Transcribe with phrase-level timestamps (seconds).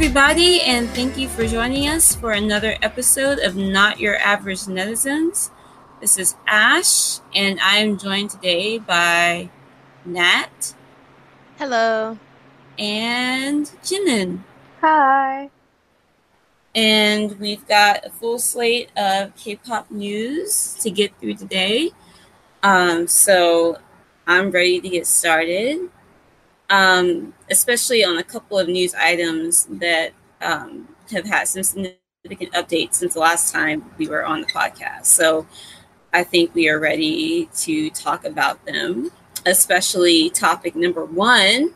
[0.00, 5.50] everybody, and thank you for joining us for another episode of Not Your Average Netizens.
[6.00, 9.50] This is Ash, and I am joined today by
[10.04, 10.72] Nat.
[11.58, 12.16] Hello.
[12.78, 14.44] And Jimin.
[14.82, 15.50] Hi.
[16.76, 21.90] And we've got a full slate of K pop news to get through today.
[22.62, 23.78] Um, so
[24.28, 25.90] I'm ready to get started
[26.70, 32.94] um, especially on a couple of news items that um, have had some significant updates
[32.94, 35.06] since the last time we were on the podcast.
[35.06, 35.46] So
[36.12, 39.10] I think we are ready to talk about them,
[39.46, 41.74] especially topic number one.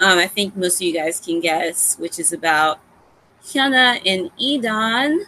[0.00, 2.78] Um, I think most of you guys can guess, which is about
[3.42, 5.24] Hyuna and E'Dawn.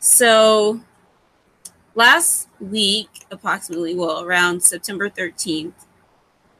[0.00, 0.80] So
[1.94, 5.72] last week, approximately, well, around September 13th,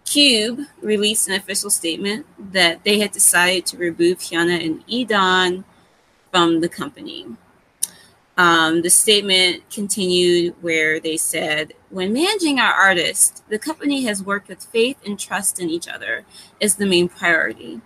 [0.08, 5.64] Cube released an official statement that they had decided to remove Hyuna and E'Dawn
[6.30, 7.26] from the company.
[8.38, 14.48] Um, the statement continued where they said, When managing our artists, the company has worked
[14.48, 16.24] with faith and trust in each other
[16.58, 17.82] as the main priority.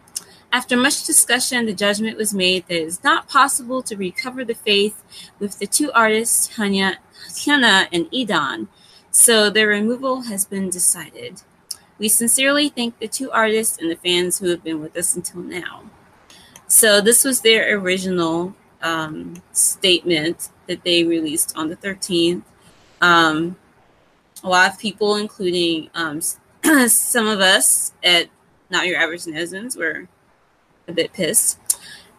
[0.53, 4.55] After much discussion, the judgment was made that it is not possible to recover the
[4.55, 5.03] faith
[5.41, 6.98] with the two artists, Hyuna,
[7.91, 8.69] and E'Dawn,
[9.11, 11.43] so their removal has been decided.
[12.03, 15.41] We sincerely thank the two artists and the fans who have been with us until
[15.41, 15.84] now.
[16.67, 22.42] So, this was their original um, statement that they released on the 13th.
[23.00, 23.55] Um,
[24.42, 26.20] a lot of people, including um,
[26.89, 28.27] some of us at
[28.69, 30.09] Not Your Average Netizens, were
[30.89, 31.61] a bit pissed.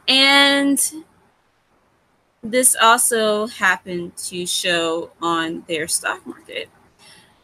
[0.07, 0.81] And
[2.41, 6.69] this also happened to show on their stock market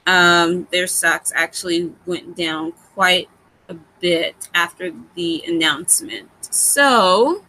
[0.10, 3.30] um, their stocks actually went down quite
[3.68, 6.28] a bit after the announcement.
[6.42, 7.46] So,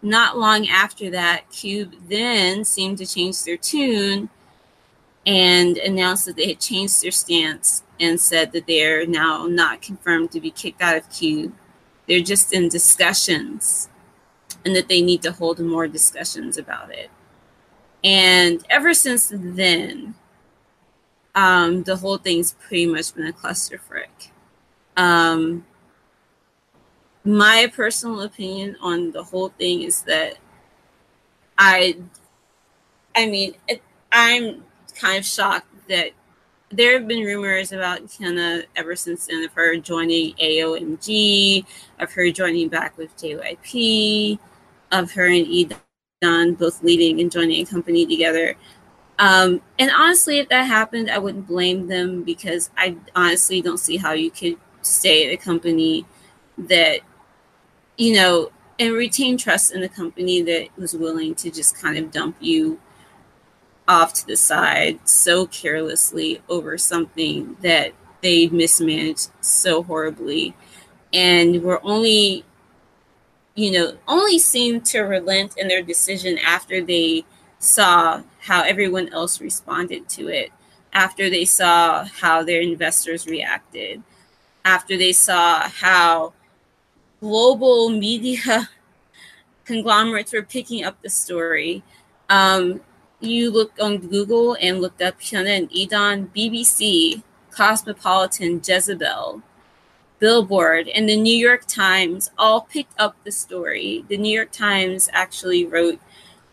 [0.00, 4.30] not long after that, Cube then seemed to change their tune
[5.26, 10.30] and announced that they had changed their stance and said that they're now not confirmed
[10.30, 11.52] to be kicked out of Cube.
[12.06, 13.88] They're just in discussions
[14.64, 17.10] and that they need to hold more discussions about it.
[18.04, 20.14] And ever since then,
[21.34, 24.30] um, the whole thing's pretty much been a clusterfuck.
[24.96, 25.64] Um,
[27.24, 30.36] my personal opinion on the whole thing is that
[31.58, 31.96] I,
[33.14, 34.64] I mean, it, I'm
[34.94, 36.10] kind of shocked that
[36.70, 41.66] there have been rumors about Hyuna ever since then of her joining AOMG,
[41.98, 44.38] of her joining back with JYP,
[44.92, 48.56] of her and E'Dawn both leading and joining a company together.
[49.20, 53.98] Um, and honestly, if that happened, I wouldn't blame them because I honestly don't see
[53.98, 56.06] how you could stay at a company
[56.56, 57.00] that,
[57.98, 62.10] you know, and retain trust in a company that was willing to just kind of
[62.10, 62.80] dump you
[63.86, 67.92] off to the side so carelessly over something that
[68.22, 70.54] they mismanaged so horribly.
[71.12, 72.46] And were only
[73.54, 77.24] you know only seemed to relent in their decision after they
[77.58, 80.50] saw how everyone else responded to it,
[80.92, 84.02] after they saw how their investors reacted,
[84.64, 86.32] after they saw how
[87.20, 88.68] global media
[89.64, 91.82] conglomerates were picking up the story.
[92.28, 92.80] Um,
[93.20, 99.42] you look on Google and looked up Hyuna and E'Dawn, BBC, Cosmopolitan, Jezebel,
[100.18, 104.04] Billboard, and the New York Times all picked up the story.
[104.08, 106.00] The New York Times actually wrote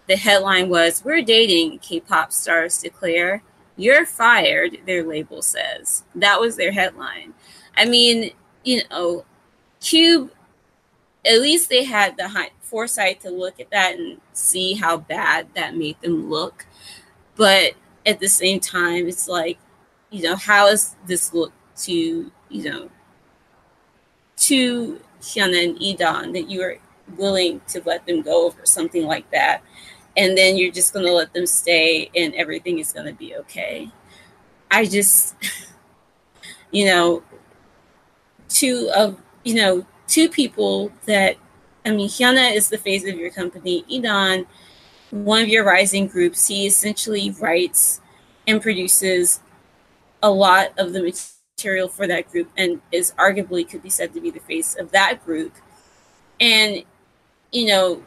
[0.08, 3.44] the headline was We're dating, K pop stars declare.
[3.76, 6.04] You're fired, their label says.
[6.16, 7.34] That was their headline.
[7.76, 8.32] I mean,
[8.64, 9.24] you know,
[9.80, 10.32] Cube,
[11.24, 12.28] at least they had the
[12.62, 16.66] foresight to look at that and see how bad that made them look.
[17.36, 17.74] But
[18.06, 19.60] at the same time, it's like,
[20.10, 22.90] you know, how does this look to, you know,
[24.38, 26.78] to Hyuna and E'Dawn that you are
[27.16, 29.62] willing to let them go over something like that?
[30.18, 33.36] And then you're just going to let them stay and everything is going to be
[33.36, 33.90] okay.
[34.72, 35.36] I just,
[36.72, 37.24] you know,
[38.50, 41.38] two of, you know, two people that,
[41.86, 43.86] I mean, Hyuna is the face of your company.
[43.90, 44.48] E'Dawn,
[45.12, 48.02] one of your rising groups, he essentially writes
[48.48, 49.40] and produces
[50.24, 51.14] a lot of the
[51.58, 54.92] material for that group and is arguably could be said to be the face of
[54.92, 55.54] that group.
[56.40, 56.84] And,
[57.52, 58.04] you know,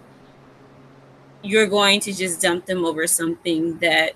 [1.42, 4.12] you're going to just dump them over something that,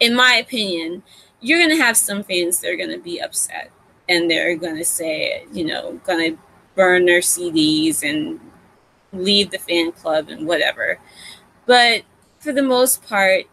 [0.00, 1.02] in my opinion,
[1.40, 3.70] you're going to have some fans that are going to be upset
[4.08, 6.38] and they're going to say, you know, going to
[6.74, 8.40] burn their CDs and
[9.12, 10.98] leave the fan club and whatever.
[11.66, 12.02] But
[12.38, 13.44] for the most part,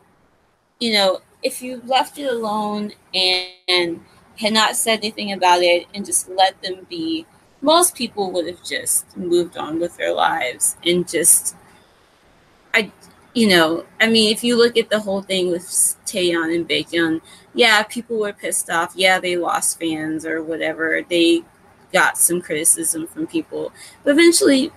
[0.80, 4.02] you know, if you left it alone and,
[4.40, 7.24] had not said anything about it and just let them be,
[7.62, 11.56] most people would have just moved on with their lives and just
[12.74, 12.92] I
[13.34, 15.64] you know, I mean, if you look at the whole thing with
[16.06, 17.22] Taeyeon and Baekhyun,
[17.56, 18.94] yeah, people were pissed off.
[18.96, 21.02] Yeah, they lost fans or whatever.
[21.08, 21.44] They
[21.92, 23.72] got some criticism from people.
[24.04, 24.72] But eventually,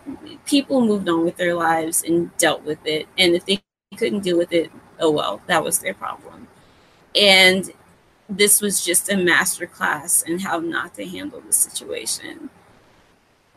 [0.47, 3.09] people moved on with their lives and dealt with it.
[3.19, 3.61] And if they
[3.97, 4.71] couldn't deal with it,
[5.01, 6.49] oh well, that was their problem.
[7.15, 7.71] And
[8.29, 12.51] this was just a master class in how not to handle the situation.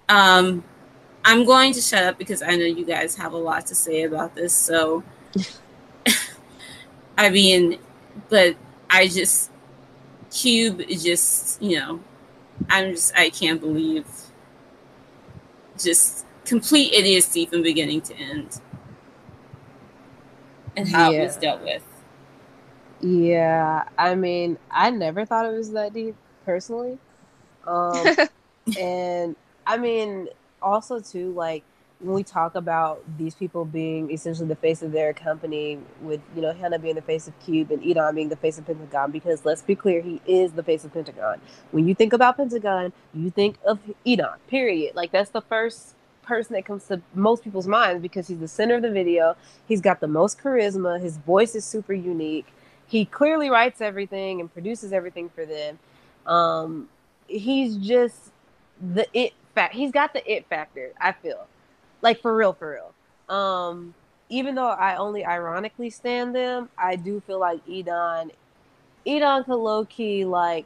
[0.08, 0.64] Um,
[1.26, 4.04] I'm going to shut up because I know you guys have a lot to say
[4.04, 4.54] about this.
[4.54, 5.04] So,
[7.18, 7.80] I mean,
[8.30, 8.56] but
[8.90, 9.52] I just,
[10.32, 12.00] Cube is just, you know,
[12.70, 14.06] I'm just, I can't believe
[15.78, 18.60] just complete idiocy from beginning to end
[20.76, 21.20] and how yeah.
[21.20, 21.84] it was dealt with.
[23.02, 26.98] Yeah, I mean, I never thought it was that deep personally.
[27.66, 28.06] Um,
[28.80, 29.36] and
[29.66, 30.28] I mean,
[30.62, 31.64] also too, like
[32.00, 36.42] when we talk about these people being essentially the face of their company, with you
[36.42, 39.46] know Hyuna being the face of Cube and E'Dawn being the face of Pentagon, because
[39.46, 41.42] let's be clear, he is the face of Pentagon.
[41.72, 44.38] When you think about Pentagon, you think of E'Dawn.
[44.48, 44.96] Period.
[44.96, 48.76] Like that's the first person that comes to most people's minds because he's the center
[48.76, 49.36] of the video.
[49.68, 51.02] He's got the most charisma.
[51.02, 52.48] His voice is super unique.
[52.88, 55.80] He clearly writes everything and produces everything for them.
[56.26, 56.90] Um,
[57.28, 58.32] he's just
[58.80, 59.76] the it fact.
[59.76, 60.92] He's got the it factor.
[61.00, 61.48] I feel
[62.02, 63.36] like for real, for real.
[63.36, 63.94] Um,
[64.30, 68.32] even though I only ironically stand them, I do feel like E'Dawn,
[69.06, 70.66] E'Dawn could low key like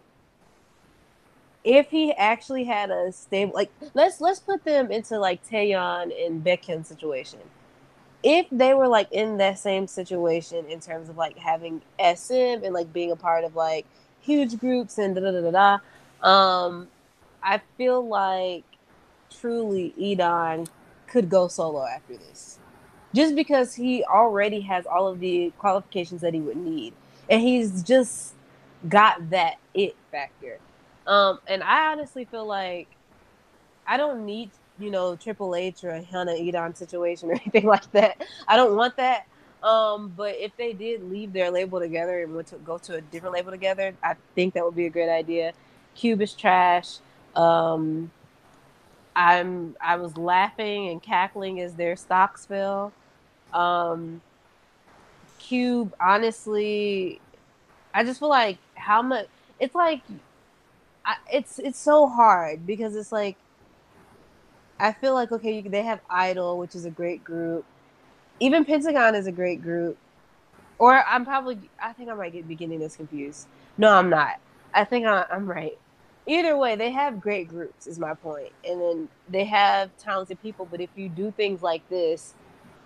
[1.64, 6.44] if he actually had a stable like let's let's put them into like Taeyeon and
[6.44, 7.40] Baekhyun situation.
[8.22, 12.74] If they were like in that same situation in terms of like having SM and
[12.74, 13.86] like being a part of like
[14.22, 15.80] huge groups and da da da da
[16.22, 16.88] da, um,
[17.42, 18.64] I feel like
[19.40, 20.68] truly E'Dawn
[21.08, 22.60] could go solo after this.
[23.14, 26.94] Just because he already has all of the qualifications that he would need.
[27.30, 28.34] And he's just
[28.90, 30.60] got that it factor.
[31.06, 32.88] Um, and I honestly feel like
[33.86, 34.50] I don't need,
[34.80, 38.24] you know, Triple H or a Hyuna E'Dawn situation or anything like that.
[38.48, 39.28] I don't want that.
[39.62, 43.02] Um, but if they did leave their label together and went to go to a
[43.02, 45.54] different label together, I think that would be a great idea.
[45.96, 46.98] Cube is trash.
[47.36, 48.12] Um,
[49.16, 52.92] I'm I was laughing and cackling as their stocks fell.
[53.54, 54.22] Um,
[55.40, 57.20] Cube, honestly,
[57.94, 59.28] I just feel like how much
[59.60, 60.02] it's like.
[61.06, 63.36] I, it's it's so hard because it's like
[64.80, 67.66] I feel like okay, you, they have Idol, which is a great group.
[68.40, 69.98] Even Pentagon is a great group.
[70.80, 73.48] Or I'm probably I think I might get be getting this confused.
[73.78, 74.40] No, I'm not.
[74.74, 75.78] I think I, I'm right
[76.26, 78.52] either way, they have great groups, is my point.
[78.68, 80.68] And then they have talented people.
[80.70, 82.34] But if you do things like this,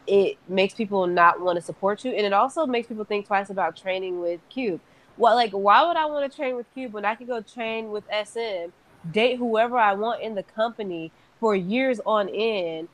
[0.08, 2.12] it makes people not want to support you.
[2.12, 4.80] And it also makes people think twice about training with Cube.
[5.18, 7.92] What like why would I want to train with Cube when I could go train
[7.92, 8.70] with SM,
[9.12, 12.88] date whoever I want in the company for years on end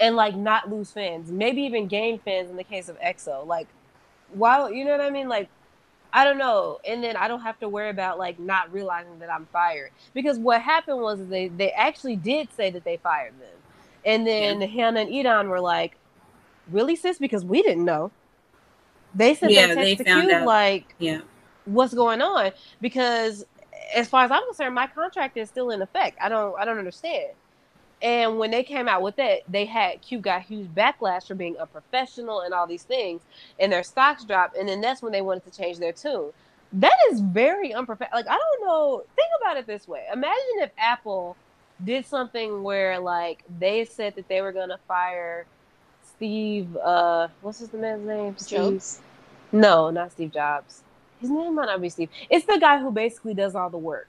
[0.00, 3.46] and like not lose fans, maybe even gain fans in the case of EXO.
[3.46, 3.68] Like
[4.32, 5.28] why you know what I mean?
[5.28, 5.48] Like
[6.12, 6.80] I don't know.
[6.86, 9.90] And then I don't have to worry about like not realizing that I'm fired.
[10.14, 13.48] Because what happened was they they actually did say that they fired them.
[14.04, 14.68] And then yeah.
[14.68, 15.96] Hyuna and E'Dawn were like,
[16.70, 17.18] Really, sis?
[17.18, 18.10] Because we didn't know.
[19.14, 20.46] They said yeah, they texted out.
[20.46, 21.20] like yeah.
[21.64, 22.52] what's going on?
[22.80, 23.44] Because
[23.94, 26.18] as far as I'm concerned, my contract is still in effect.
[26.20, 27.30] I don't I don't understand.
[28.00, 31.58] And when they came out with that, they had Q got huge backlash for being
[31.58, 33.22] unprofessional and all these things,
[33.58, 34.56] and their stocks dropped.
[34.56, 36.30] And then that's when they wanted to change their tune.
[36.74, 38.18] That is very unprofessional.
[38.18, 39.02] Like I don't know.
[39.16, 41.36] Think about it this way: Imagine if Apple
[41.84, 45.46] did something where, like, they said that they were gonna fire
[46.04, 46.76] Steve.
[46.76, 48.36] Uh, what's his man's name?
[48.46, 49.00] Jobs.
[49.50, 50.82] No, not Steve Jobs.
[51.20, 52.10] His name might not be Steve.
[52.30, 54.08] It's the guy who basically does all the work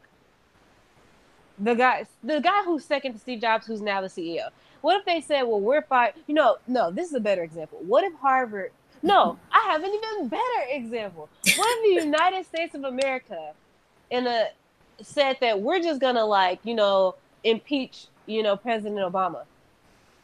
[1.59, 4.49] the guy the guy who's second to Steve Jobs, who's now the CEO.
[4.81, 6.13] What if they said, "Well, we're fired"?
[6.27, 6.91] You know, no.
[6.91, 7.79] This is a better example.
[7.81, 8.71] What if Harvard?
[9.01, 11.29] No, I have an even better example.
[11.55, 13.53] What if the United States of America,
[14.09, 14.49] in a
[15.01, 19.43] said that we're just gonna like you know impeach you know President Obama,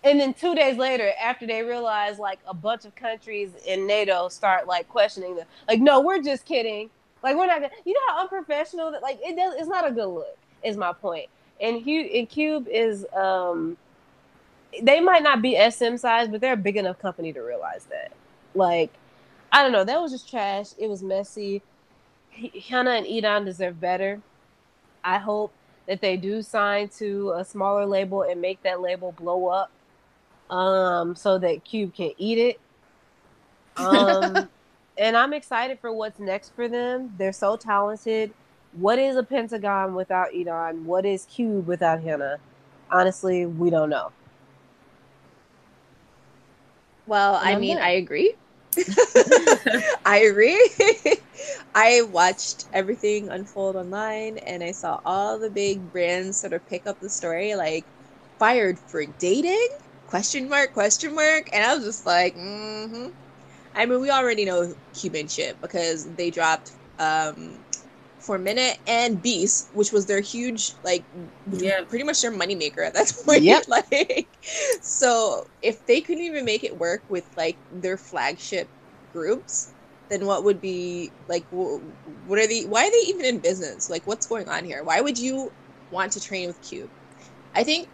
[0.04, 4.30] and then two days later, after they realize like a bunch of countries in NATO
[4.30, 6.90] start like questioning them, like, no, we're just kidding.
[7.24, 7.74] Like we're not gonna.
[7.86, 9.56] You know how unprofessional that like it does.
[9.58, 11.30] It's not a good look is my point.
[11.62, 13.78] And Hugh and Cube is um
[14.82, 18.12] they might not be SM size, but they're a big enough company to realize that.
[18.54, 18.92] Like,
[19.52, 19.84] I don't know.
[19.84, 20.68] That was just trash.
[20.78, 21.62] It was messy.
[22.38, 24.22] Hyuna and E'Dawn deserve better.
[25.04, 25.54] I hope
[25.88, 29.72] that they do sign to a smaller label and make that label blow up,
[30.50, 32.60] um, so that Cube can eat it.
[33.78, 34.48] Um,
[34.98, 37.14] and I'm excited for what's next for them.
[37.18, 38.34] They're so talented.
[38.78, 40.84] What is a Pentagon without E'Dawn?
[40.86, 42.38] What is Cube without Hyuna?
[42.92, 44.12] Honestly, we don't know.
[47.08, 48.34] Well, I mean, I agree.
[50.06, 50.70] I agree.
[51.76, 56.88] I watched everything unfold online and I saw all the big brands sort of pick
[56.88, 57.86] up the story like
[58.40, 59.70] fired for dating?
[60.08, 61.50] Question mark, question mark.
[61.54, 63.10] And I was just like, mm-hmm.
[63.76, 67.58] I mean, we already know Cuban shit because they dropped um,
[68.26, 71.04] 4Minute and Beast, which was their huge, like,
[71.52, 73.44] yeah, pretty much their moneymaker at that point.
[73.44, 73.66] Yep.
[73.68, 74.28] like,
[74.82, 78.68] so if they couldn't even make it work with like their flagship
[79.14, 79.74] groups,
[80.10, 81.46] then what would be like?
[81.50, 82.66] What are the?
[82.68, 83.90] Why are they even in business?
[83.90, 84.84] Like, what's going on here?
[84.84, 85.52] Why would you
[85.92, 86.90] want to train with Cube?
[87.56, 87.90] I think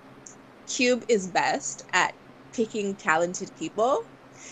[0.68, 2.14] Cube is best at
[2.54, 4.06] picking talented people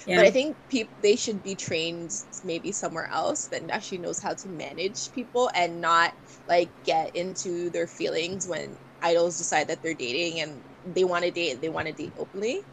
[0.06, 0.18] yeah.
[0.18, 2.12] But I think people they should be trained
[2.44, 6.14] maybe somewhere else that actually knows how to manage people and not
[6.48, 11.32] like get into their feelings when idols decide that they're dating and they want to
[11.32, 12.64] date they want to date openly.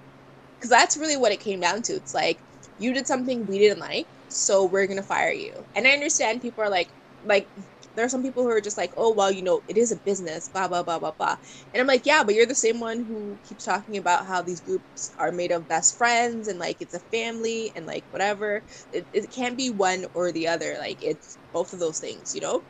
[0.59, 1.95] Because that's really what it came down to.
[1.95, 2.43] It's like
[2.79, 5.67] you did something we didn't like, so we're gonna fire you.
[5.75, 6.93] And I understand people are like,
[7.23, 7.51] like
[7.97, 9.97] there are some people who are just like, oh, well, you know, it is a
[10.05, 11.37] business, blah, blah, blah, blah, blah.
[11.75, 14.61] And I'm like, yeah, but you're the same one who keeps talking about how these
[14.63, 18.65] groups are made of best friends and like it's a family and like whatever.
[18.93, 20.77] It, it can't be one or the other.
[20.79, 22.65] Like it's both of those things, you know?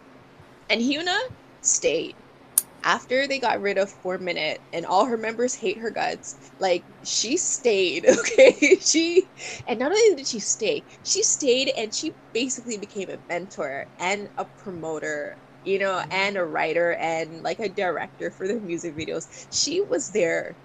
[0.71, 1.19] And Hyuna
[1.63, 2.17] stayed
[2.87, 6.87] after they got rid of Four Minute and all her members hate her guts, like
[7.05, 8.79] she stayed, okay?
[8.81, 9.31] she
[9.67, 14.31] and not only did she stay, she stayed and she basically became a mentor and
[14.39, 19.27] a promoter, you know, and a writer and like a director for their music videos.
[19.53, 20.59] She was there,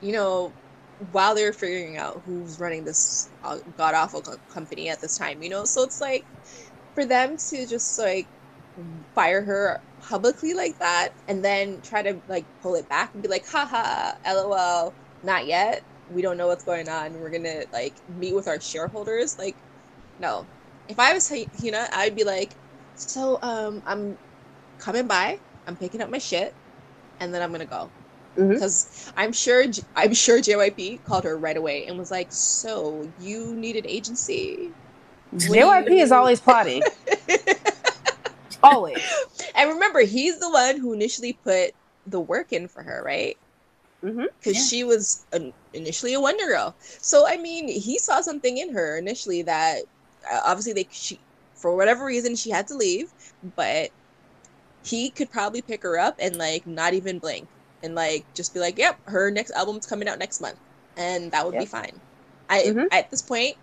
[0.00, 0.56] you know,
[0.98, 5.16] while they were figuring out who's running this uh, god awful co- company at this
[5.16, 5.64] time, you know?
[5.64, 6.26] So it's like
[6.94, 8.30] for them to just like
[9.14, 13.28] fire her publicly like that and then try to like pull it back and be
[13.28, 15.82] like haha lol not yet.
[16.12, 17.20] We don't know what's going on.
[17.20, 19.38] We're gonna like meet with our shareholders.
[19.38, 19.56] Like
[20.18, 20.46] no.
[20.88, 22.50] If i was you know i'd be like
[22.96, 24.18] so um i'm
[24.78, 25.38] coming by.
[25.66, 26.54] I'm picking up my shit
[27.20, 27.90] and then i'm gonna go.
[28.34, 29.20] Because mm-hmm.
[29.20, 29.64] i'm sure
[29.96, 34.70] i'm sure jyp called her right away and was like so you need an agency.
[35.36, 36.82] Jyp is always plotting
[38.62, 39.02] Always.
[39.54, 41.72] and remember, he's the one who initially put
[42.06, 43.36] the work in for her, right?
[44.00, 44.50] Because mm-hmm.
[44.50, 44.60] yeah.
[44.60, 46.74] she was an, initially a Wonder Girl.
[46.80, 49.82] So I mean, he saw something in her initially that
[50.30, 51.18] uh, obviously they she
[51.54, 53.12] for whatever reason she had to leave,
[53.56, 53.90] but
[54.82, 57.46] he could probably pick her up and like not even blink
[57.82, 60.58] and like just be like, "Yep, her next album's coming out next month,"
[60.96, 61.62] and that would yep.
[61.62, 62.00] be fine.
[62.48, 62.86] I mm-hmm.
[62.92, 63.56] at this point,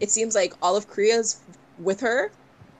[0.00, 1.40] it seems like all of Korea's
[1.78, 2.30] with her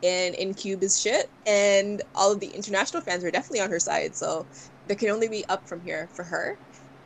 [0.04, 4.14] and Incube is shit, and all of the international fans are definitely on her side.
[4.16, 4.46] So
[4.86, 6.58] there can only be up from here for her.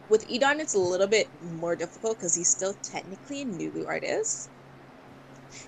[0.09, 4.51] With E'Dawn, it's a little bit more difficult because he's still technically a new artist,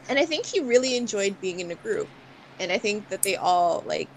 [0.08, 2.10] and I think he really enjoyed being in a group,
[2.58, 4.10] and I think that they all like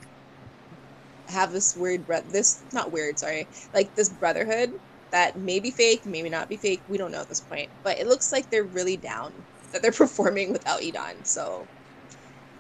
[1.27, 4.71] have this weird this not weird sorry like this brotherhood
[5.11, 7.97] that may be fake maybe not be fake we don't know at this point but
[7.99, 9.31] it looks like they're really down
[9.71, 11.69] that they're performing without E'Dawn so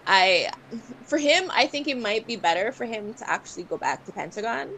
[0.05, 0.49] I
[1.05, 4.11] for him, I think it might be better for him to actually go back to
[4.11, 4.69] Pentagon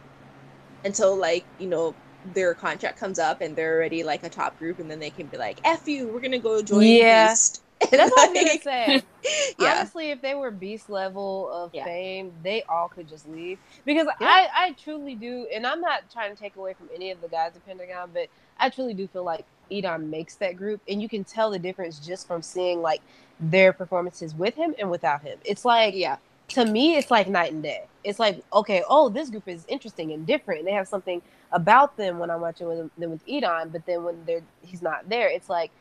[0.84, 1.96] until like, you know,
[2.34, 5.28] their contract comes up and they're already like a top group and then they can
[5.28, 7.30] be like, F you, we're gonna go join yeah.
[7.30, 7.62] Beast.
[7.92, 9.04] That's what I was gonna say.
[9.60, 9.76] yeah.
[9.76, 11.84] Honestly, if they were beast level of yeah.
[11.84, 13.60] fame, they all could just leave.
[13.84, 14.28] Because yeah.
[14.28, 17.28] I, I truly do, and I'm not trying to take away from any of the
[17.28, 18.28] guys at Pentagon, but
[18.58, 22.00] I truly do feel like E'Dawn makes that group, and you can tell the difference
[22.00, 23.02] just from seeing like
[23.40, 25.38] their performances with him and without him.
[25.44, 26.18] It's like, yeah,
[26.50, 27.86] to me, it's like night and day.
[28.04, 30.66] It's like, okay, oh, this group is interesting and different.
[30.66, 34.24] They have something about them when I'm watching with them with E'Dawn, but then when
[34.26, 35.72] they're he's not there, it's like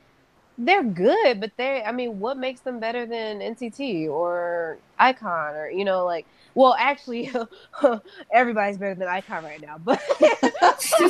[0.59, 5.71] they're good, but they I mean, what makes them better than NCT or iKON or
[5.71, 7.31] you know, like well, actually,
[8.33, 11.09] everybody's better than iKON right now, but we're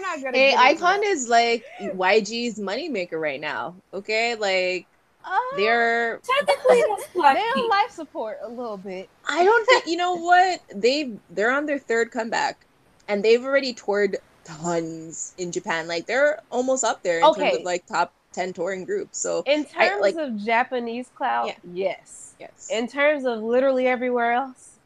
[0.00, 0.36] not gonna.
[0.36, 3.74] Hey, iKON is like YG's moneymaker right now.
[3.92, 4.86] Okay, like
[5.24, 6.82] uh, they're technically
[7.14, 9.08] they're on life support a little bit.
[9.28, 12.64] I don't think you know what they they're on their third comeback,
[13.08, 15.86] and they've already toured tons in Japan.
[15.88, 17.50] Like they're almost up there in okay.
[17.50, 19.18] terms of like top ten touring groups.
[19.18, 21.54] So in terms I, like, of Japanese clout, yeah.
[21.72, 22.68] yes, yes.
[22.70, 24.78] In terms of literally everywhere else,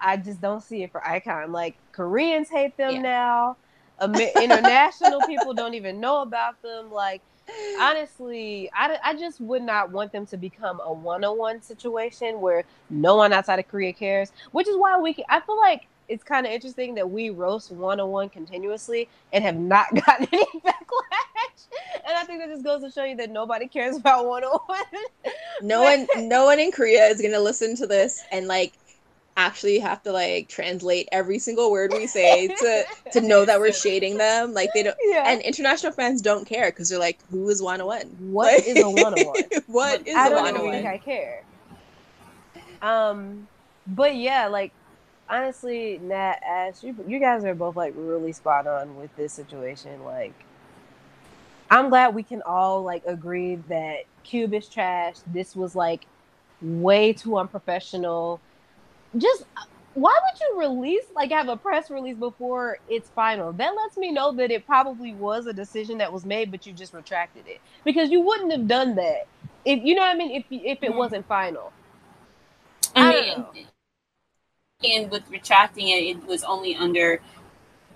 [0.00, 1.50] I just don't see it for iKON.
[1.50, 3.02] Like Koreans hate them yeah.
[3.02, 3.56] now.
[4.02, 6.90] international people don't even know about them.
[6.90, 7.22] Like
[7.80, 13.16] honestly, I, I just would not want them to become a one-on-one situation where no
[13.16, 14.32] one outside of Korea cares.
[14.52, 17.70] Which is why we can, I feel like it's kind of interesting that we roast
[17.70, 21.66] one-on-one continuously and have not gotten any backlash.
[22.06, 24.84] And I think that just goes to show you that nobody cares about one-on-one.
[25.62, 28.74] no one, no one in Korea is gonna listen to this and like
[29.36, 33.72] actually have to like translate every single word we say to to know that we're
[33.72, 34.54] shading them.
[34.54, 35.24] Like they don't, yeah.
[35.26, 38.06] and international fans don't care because they're like, "Who is one on one?
[38.18, 39.42] What like, is a one on one?
[39.66, 40.86] What is I a one on one?
[40.86, 41.42] I care."
[42.82, 43.48] Um,
[43.86, 44.72] but yeah, like
[45.28, 50.04] honestly, Nat, Ash, you you guys are both like really spot on with this situation.
[50.04, 50.34] Like,
[51.70, 55.16] I'm glad we can all like agree that Cube is trash.
[55.26, 56.06] This was like
[56.60, 58.40] way too unprofessional
[59.16, 59.62] just uh,
[59.94, 63.52] why would you release like have a press release before it's final?
[63.52, 66.72] That lets me know that it probably was a decision that was made, but you
[66.72, 69.28] just retracted it because you wouldn't have done that
[69.64, 70.32] if you know what I mean.
[70.32, 70.98] If if it mm-hmm.
[70.98, 71.72] wasn't final,
[72.96, 73.66] I, I mean,
[74.82, 77.20] and with retracting it, it was only under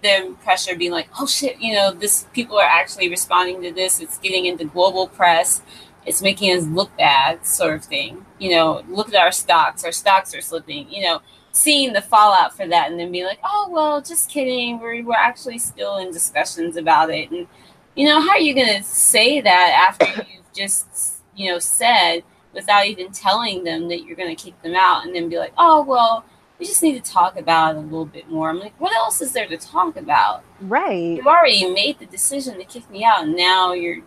[0.03, 4.01] the pressure being like, oh shit, you know, this people are actually responding to this.
[4.01, 5.63] It's getting into global press
[6.09, 8.25] it's making us look bad, sort of thing.
[8.39, 11.21] You know, look at our stocks, our stocks are slipping, you know,
[11.53, 14.81] seeing the fallout for that and then be like, oh, well, just kidding.
[14.81, 17.31] We're, we're actually still in discussions about it.
[17.31, 17.47] And,
[17.95, 22.23] you know, how are you going to say that after you've just, you know, said
[22.55, 25.53] without even telling them that you're going to kick them out and then be like,
[25.59, 26.25] oh, well,
[26.59, 28.51] we just need to talk about it a little bit more.
[28.51, 30.43] I'm like, what else is there to talk about?
[30.61, 31.17] Right.
[31.17, 33.99] You've already made the decision to kick me out, and now you're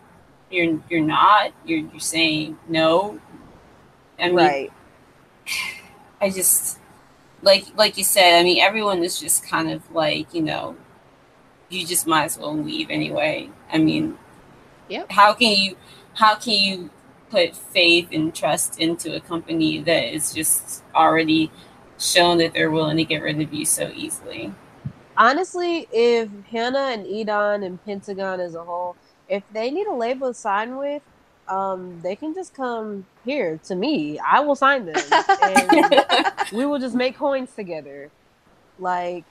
[0.50, 1.54] you're you're not.
[1.66, 3.20] You're you're saying no.
[4.20, 4.72] I mean, right.
[6.22, 6.80] I just
[7.42, 8.40] like like you said.
[8.40, 10.76] I mean, everyone is just kind of like you know,
[11.70, 13.50] you just might as well leave anyway.
[13.72, 14.18] I mean,
[14.90, 15.06] yeah.
[15.10, 15.78] How can you
[16.16, 16.90] how can you
[17.30, 21.50] put faith and trust into a company that is just already
[22.02, 24.54] shown that they're willing to get rid of you so easily?
[25.18, 28.96] Honestly, if Hyuna and E'Dawn and Pentagon as a whole
[29.32, 31.02] if they need a label to sign with,
[31.48, 34.20] um, they can just come here to me.
[34.20, 35.02] I will sign them,
[35.42, 36.06] and
[36.52, 38.12] we will just make coins together.
[38.78, 39.24] Like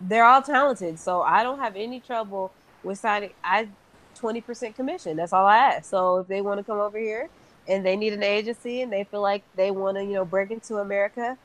[0.00, 2.52] they're all talented, so I don't have any trouble
[2.84, 3.30] with signing.
[3.42, 3.68] I
[4.14, 5.16] twenty percent commission.
[5.16, 5.88] That's all I ask.
[5.88, 7.28] So if they want to come over here
[7.66, 10.50] and they need an agency and they feel like they want to, you know, break
[10.50, 11.38] into America,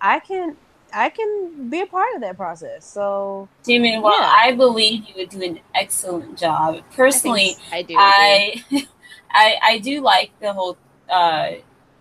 [0.00, 0.56] I can
[0.92, 2.84] I can be a part of that process.
[2.84, 4.32] So, Jimin, well, yeah.
[4.34, 6.82] I believe you would do an excellent job.
[6.92, 7.94] Personally, I, I do.
[7.98, 8.64] I,
[9.30, 10.78] I, I do like the whole
[11.10, 11.50] uh,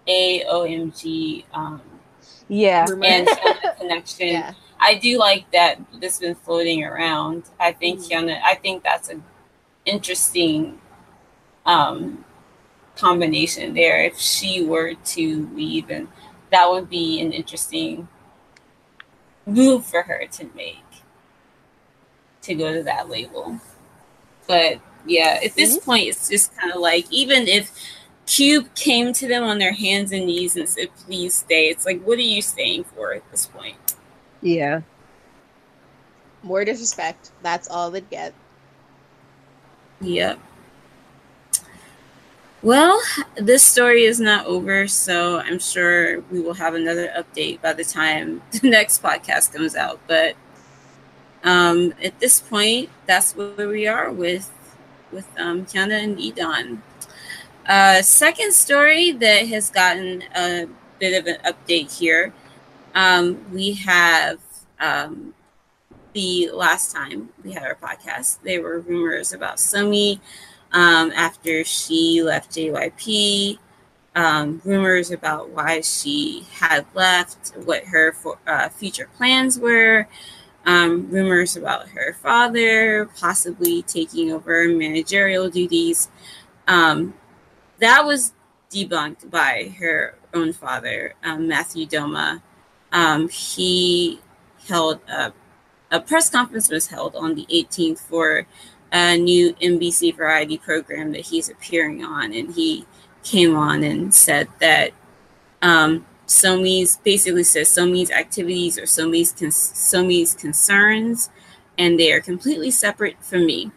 [0.07, 1.45] AOMG.
[1.53, 1.81] Um,
[2.47, 3.27] yeah, and
[3.79, 4.27] connection.
[4.27, 4.53] Yeah.
[4.79, 5.79] I do like that.
[5.99, 7.43] This has been floating around.
[7.59, 8.09] I think mm.
[8.09, 8.39] Hyuna.
[8.43, 9.23] I think that's an
[9.85, 10.79] interesting
[11.65, 12.23] um,
[12.95, 14.03] combination there.
[14.03, 16.07] If she were to leave, and
[16.55, 18.07] that would be an interesting
[19.45, 20.77] move for her to make
[22.43, 23.59] to go to that label.
[24.47, 25.85] But yeah, at this mm-hmm.
[25.85, 27.77] point, it's just kind of like even if
[28.25, 32.01] Cube came to them on their hands and knees and said, "Please stay," it's like,
[32.03, 33.95] what are you staying for at this point?
[34.41, 34.81] Yeah.
[36.41, 37.31] More disrespect.
[37.41, 38.33] That's all they'd get.
[39.99, 40.39] Yep.
[42.65, 42.99] Well,
[43.35, 47.83] this story is not over, so I'm sure we will have another update by the
[47.83, 49.99] time the next podcast comes out.
[50.07, 50.35] But
[51.43, 54.51] um, at this point, that's where we are with
[55.11, 56.81] with um, Hyuna and E'Dawn.
[57.67, 62.33] Uh, second story that has gotten a bit of an update here.
[62.95, 64.39] Um, we have
[64.79, 65.35] um,
[66.13, 70.19] the last time we had our podcast, there were rumors about Somi
[70.71, 73.59] um, after she left JYP.
[74.15, 80.07] Um, rumors about why she had left, what her for, uh, future plans were,
[80.65, 86.09] um, rumors about her father possibly taking over managerial duties.
[86.65, 87.13] Um,
[87.79, 88.33] that was
[88.71, 92.41] debunked by her own father, um, Matthew Douma.
[92.91, 94.19] Um, he
[94.67, 95.33] held a,
[95.91, 98.47] a press conference was held on the 18th for
[98.95, 102.85] a new NBC variety program that he's appearing on, and he
[103.23, 104.91] came on and said that
[105.61, 111.29] um, Somi's basically says Somi's activities or Somi's Somi's concerns
[111.77, 113.71] and they are completely separate from me.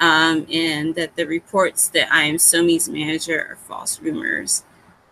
[0.00, 4.64] Um, and that the reports that I am Somi's manager are false rumors.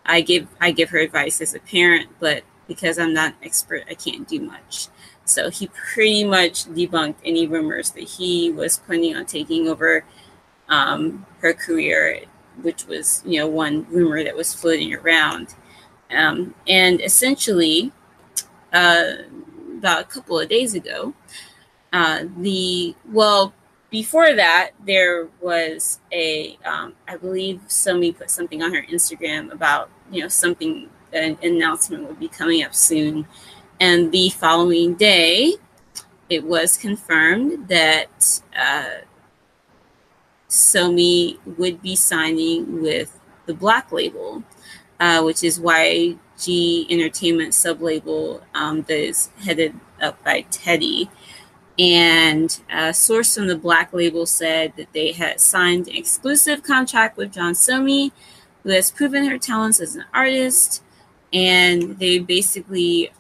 [0.06, 3.84] I give I give her advice as a parent, but because I'm not an expert,
[3.88, 4.88] I can't do much.
[5.28, 10.04] So he pretty much debunked any rumors that he was planning on taking over
[10.68, 12.22] um, her career,
[12.62, 15.54] which was you know one rumor that was floating around.
[16.10, 17.92] Um, and essentially,
[18.72, 19.12] uh,
[19.78, 21.14] about a couple of days ago,
[21.92, 23.54] uh, the well
[23.90, 29.90] before that there was a um, I believe somebody put something on her Instagram about
[30.10, 33.26] you know something an announcement would be coming up soon,
[33.80, 35.54] and the following day,
[36.28, 39.02] it was confirmed that uh,
[40.48, 44.42] Somi would be signing with the Black Label,
[45.00, 51.08] uh, which is YG Entertainment sublabel um, that is headed up by Teddy.
[51.78, 57.16] And a source from the Black Label said that they had signed an exclusive contract
[57.16, 58.10] with Jeon Somi,
[58.64, 60.82] who has proven her talents as an artist.
[61.32, 63.12] And they basically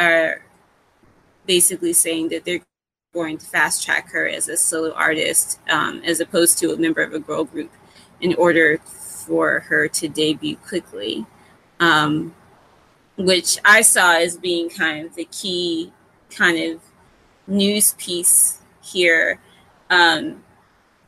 [0.00, 0.42] are
[1.46, 2.60] basically saying that they're
[3.12, 7.02] going to fast track her as a solo artist um, as opposed to a member
[7.02, 7.70] of a girl group
[8.20, 11.26] in order for her to debut quickly,
[11.80, 12.34] um,
[13.16, 15.92] which I saw as being kind of the key
[16.30, 16.80] kind of
[17.46, 19.40] news piece here
[19.90, 20.44] um,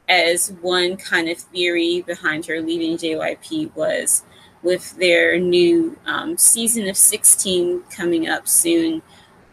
[0.08, 4.24] as one kind of theory behind her leaving JYP was
[4.62, 9.02] with their new um, season of 16 coming up soon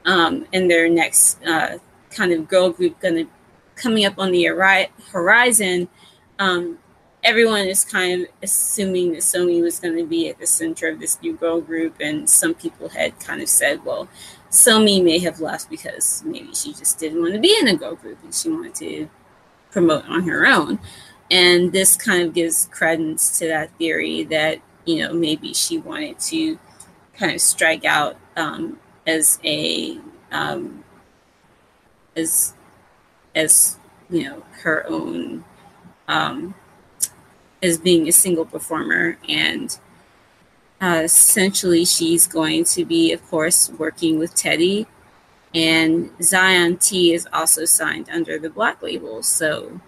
[0.05, 1.77] um, and their next uh,
[2.11, 3.27] kind of girl group to
[3.75, 4.45] coming up on the
[5.11, 5.87] horizon,
[6.37, 6.77] um,
[7.23, 10.99] everyone is kind of assuming that Somi was going to be at the center of
[10.99, 14.07] this new girl group, and some people had kind of said, well,
[14.49, 17.95] Somi may have left because maybe she just didn't want to be in a girl
[17.95, 19.09] group and she wanted to
[19.71, 20.79] promote on her own.
[21.29, 24.59] And this kind of gives credence to that theory that,
[24.89, 26.58] you know, maybe she wanted to
[27.13, 29.99] kind of strike out um, as a
[30.32, 30.84] um,
[32.15, 32.56] as
[33.36, 33.78] as
[34.10, 35.43] you know her own
[36.08, 36.56] um,
[37.62, 39.19] as being a single performer.
[39.30, 39.78] And
[40.82, 44.88] uh, essentially she's going to be of course working with teddy.
[45.54, 49.21] And Zion.T is also signed under the black label.
[49.21, 49.82] So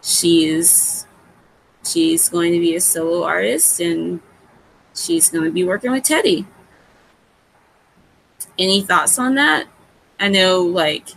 [0.00, 1.06] she's
[1.84, 4.20] she's going to be a solo artist and
[4.98, 6.46] she's going to be working with teddy
[8.58, 9.66] any thoughts on that
[10.18, 11.08] i know like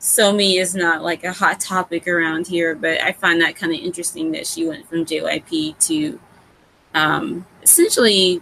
[0.00, 3.78] Somi is not like a hot topic around here, but I find that kind of
[3.78, 6.18] interesting that she went from JYP to
[6.94, 8.40] um, essentially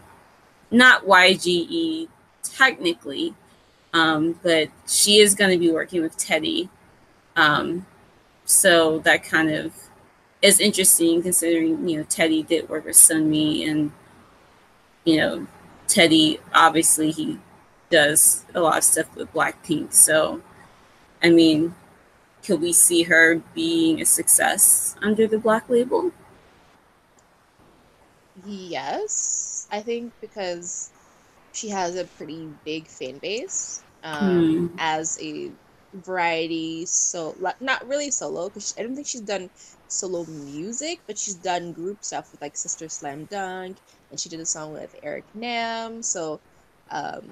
[0.71, 2.09] not YGE
[2.45, 3.35] technically,
[3.93, 6.69] um, but she is going to be working with Teddy.
[7.35, 7.87] Um,
[8.45, 9.73] so that kind of
[10.41, 13.91] is interesting considering, you know, Teddy did work with Sunmi and,
[15.09, 15.47] you know,
[15.87, 17.39] Teddy, obviously, he
[17.89, 19.95] does a lot of stuff with Blackpink.
[19.95, 20.43] So,
[21.23, 21.75] I mean,
[22.45, 26.13] could we see her being a success under the Black label?
[28.45, 30.91] Yes, I think because
[31.53, 34.77] she has a pretty big fan base um, hmm.
[34.79, 35.51] as a
[35.95, 39.49] variety so not really solo because I don't think she's done
[39.89, 43.79] solo music, but she's done group stuff with like Sister Slam Dunk,
[44.11, 46.03] and she did a song with Eric Nam.
[46.03, 46.41] So,
[46.91, 47.23] um,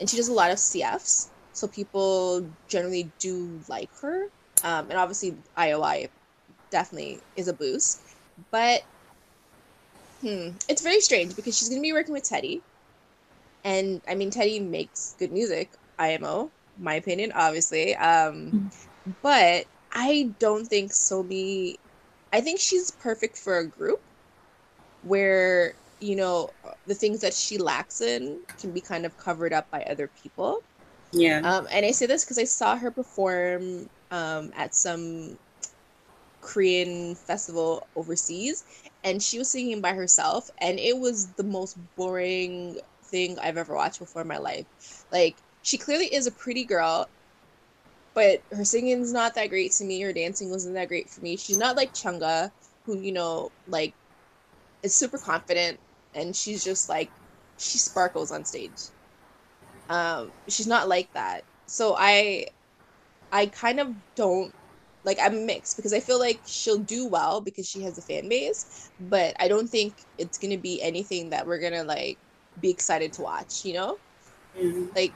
[0.00, 1.28] and she does a lot of CFs
[1.58, 4.28] so people generally do like her.
[4.62, 6.08] Um, and obviously, IOI
[6.70, 8.00] definitely is a boost.
[8.50, 8.82] But
[10.20, 12.62] hmm, it's very strange because she's going to be working with Teddy.
[13.64, 17.94] And I mean, Teddy makes good music, IMO, my opinion, obviously.
[17.96, 18.70] Um.
[19.22, 21.76] But I don't think Somi,
[22.32, 24.00] I think she's perfect for a group
[25.02, 26.50] where, you know,
[26.86, 30.62] the things that she lacks in can be kind of covered up by other people.
[31.12, 31.40] Yeah.
[31.42, 35.38] Um, and I say this because I saw her perform um, at some
[36.40, 38.64] Korean festival overseas,
[39.04, 43.74] and she was singing by herself, and it was the most boring thing I've ever
[43.74, 45.04] watched before in my life.
[45.10, 47.08] Like, she clearly is a pretty girl,
[48.14, 50.00] but her singing's not that great to me.
[50.00, 51.36] Her dancing wasn't that great for me.
[51.36, 52.50] She's not like Chungha,
[52.84, 53.92] who, you know, like,
[54.82, 55.78] is super confident,
[56.14, 57.10] and she's just like,
[57.58, 58.90] she sparkles on stage.
[59.88, 61.44] Um, she's not like that.
[61.66, 62.46] So I,
[63.32, 64.54] I kind of don't
[65.04, 65.18] like.
[65.20, 68.90] I'm mixed because I feel like she'll do well because she has a fan base,
[69.00, 72.18] but I don't think it's gonna be anything that we're gonna like
[72.60, 73.64] be excited to watch.
[73.64, 73.98] You know,
[74.58, 74.86] mm-hmm.
[74.94, 75.12] like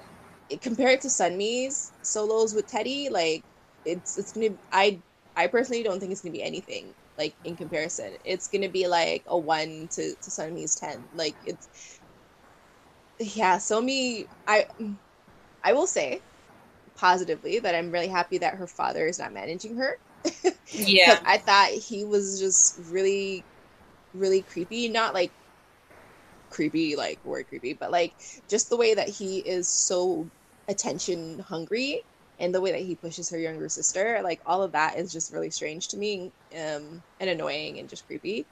[0.61, 3.45] compared to Sunmi's solos with Teddy, like
[3.85, 4.99] it's it's gonna I
[5.37, 8.13] I personally don't think it's gonna be anything like in comparison.
[8.25, 11.05] It's gonna be like a one to to Sunmi's ten.
[11.15, 11.69] Like it's
[13.19, 13.57] yeah.
[13.57, 14.67] Somi, I
[15.65, 16.21] I will say
[16.97, 19.99] positively that I'm really happy that her father is not managing her.
[20.73, 23.45] yeah, I thought he was just really
[24.15, 24.89] really creepy.
[24.89, 25.33] Not like
[26.51, 28.15] creepy, like word creepy, but like
[28.49, 30.29] just the way that he is so
[30.69, 32.03] attention hungry
[32.43, 35.33] and the way that he pushes her younger sister like all of that is just
[35.33, 38.45] really strange to me um, and annoying and just creepy.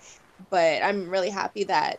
[0.49, 1.99] But i'm really happy that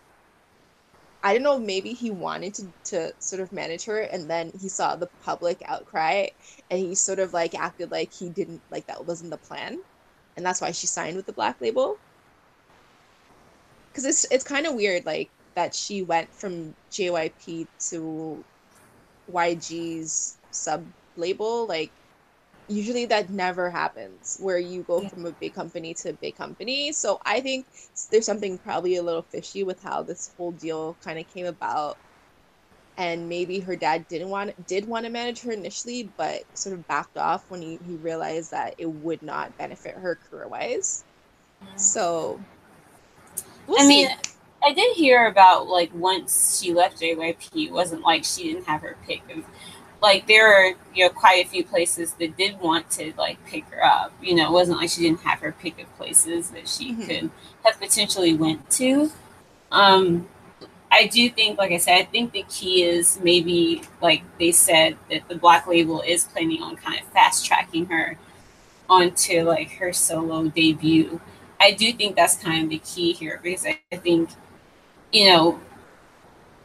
[1.24, 4.68] i don't know maybe he wanted to, to sort of manage her and then he
[4.68, 6.28] saw the public outcry
[6.72, 9.80] and he sort of like acted like he didn't like that wasn't the plan
[10.36, 11.98] and that's why she signed with the black label.
[13.92, 18.44] Because it's it's kind of weird like that she went from jyp to
[19.32, 20.84] YG's sub
[21.18, 21.92] label, like
[22.68, 25.10] usually that never happens where you go yeah.
[25.10, 26.92] from a big company to a big company.
[26.92, 27.66] So I think
[28.10, 31.98] there's something probably a little fishy with how this whole deal kind of came about.
[32.98, 36.88] And maybe her dad didn't want did want to manage her initially, but sort of
[36.88, 41.04] backed off when he, he realized that it would not benefit her career wise.
[41.64, 41.78] Mm-hmm.
[41.78, 42.40] So
[43.68, 43.88] we'll I see.
[43.88, 44.10] mean
[44.64, 48.82] I did hear about like once she left JYP, it wasn't like she didn't have
[48.82, 49.46] her pick of
[50.02, 53.66] like there are you know quite a few places that did want to like pick
[53.66, 54.12] her up.
[54.22, 57.04] You know, it wasn't like she didn't have her pick of places that she mm-hmm.
[57.04, 57.30] could
[57.64, 59.12] have potentially went to.
[59.72, 60.28] Um,
[60.92, 64.98] I do think, like I said, I think the key is maybe like they said
[65.10, 68.18] that the Black Label is planning on kind of fast tracking her
[68.90, 71.22] onto like her solo debut.
[71.60, 74.32] I do think that's kind of the key here because I think
[75.12, 75.60] you know,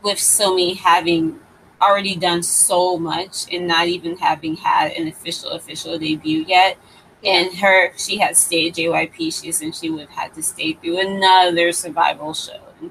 [0.03, 1.40] with Somi having
[1.87, 6.79] already done so much and not even having had an official official debut yet.
[7.25, 9.40] And her, she had stayed JYP.
[9.40, 12.61] She essentially would have had to stay through another survival show.
[12.81, 12.90] And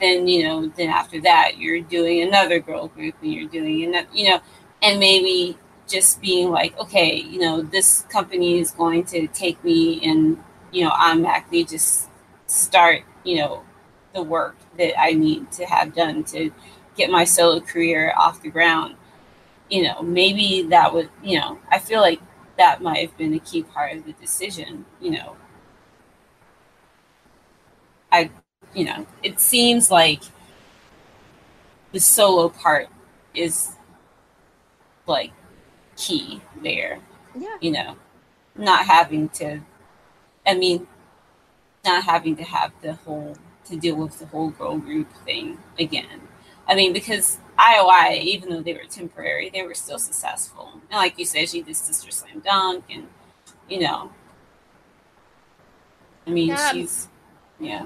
[0.00, 4.08] then, you know, then after that, you're doing another girl group and you're doing another,
[4.12, 4.40] you know,
[4.82, 5.56] and maybe
[5.88, 10.84] just being like, okay, you know, this company is going to take me and, you
[10.84, 12.08] know, I'm actually just
[12.46, 13.62] start, you know,
[14.14, 16.50] the work that I need to have done to
[16.96, 18.96] get my solo career off the ground.
[19.70, 22.20] You know, maybe that would, you know, I feel like
[22.58, 24.84] that might have been a key part of the decision.
[25.00, 25.36] You know,
[28.10, 28.30] I,
[28.74, 30.22] you know, it seems like
[31.92, 32.88] the solo part
[33.34, 33.70] is
[35.06, 35.32] like
[35.96, 36.98] key there.
[37.34, 37.56] Yeah.
[37.60, 37.96] You know,
[38.56, 39.60] not having to,
[40.46, 40.86] I mean,
[41.84, 46.20] not having to have the whole to deal with the whole girl group thing again.
[46.72, 50.70] I mean, because IOI, even though they were temporary, they were still successful.
[50.72, 53.06] And like you said, she did Sister Slam Dunk, and
[53.68, 54.10] you know,
[56.26, 56.72] I mean, yeah.
[56.72, 57.08] she's
[57.60, 57.84] yeah.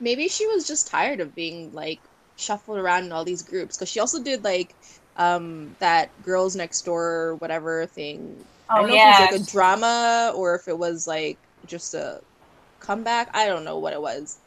[0.00, 2.00] Maybe she was just tired of being like
[2.34, 4.74] shuffled around in all these groups because she also did like
[5.16, 8.36] um that girls next door whatever thing.
[8.68, 9.12] Oh, I don't know yeah.
[9.12, 11.38] if it was like a drama or if it was like
[11.68, 12.20] just a
[12.80, 13.30] comeback.
[13.32, 14.38] I don't know what it was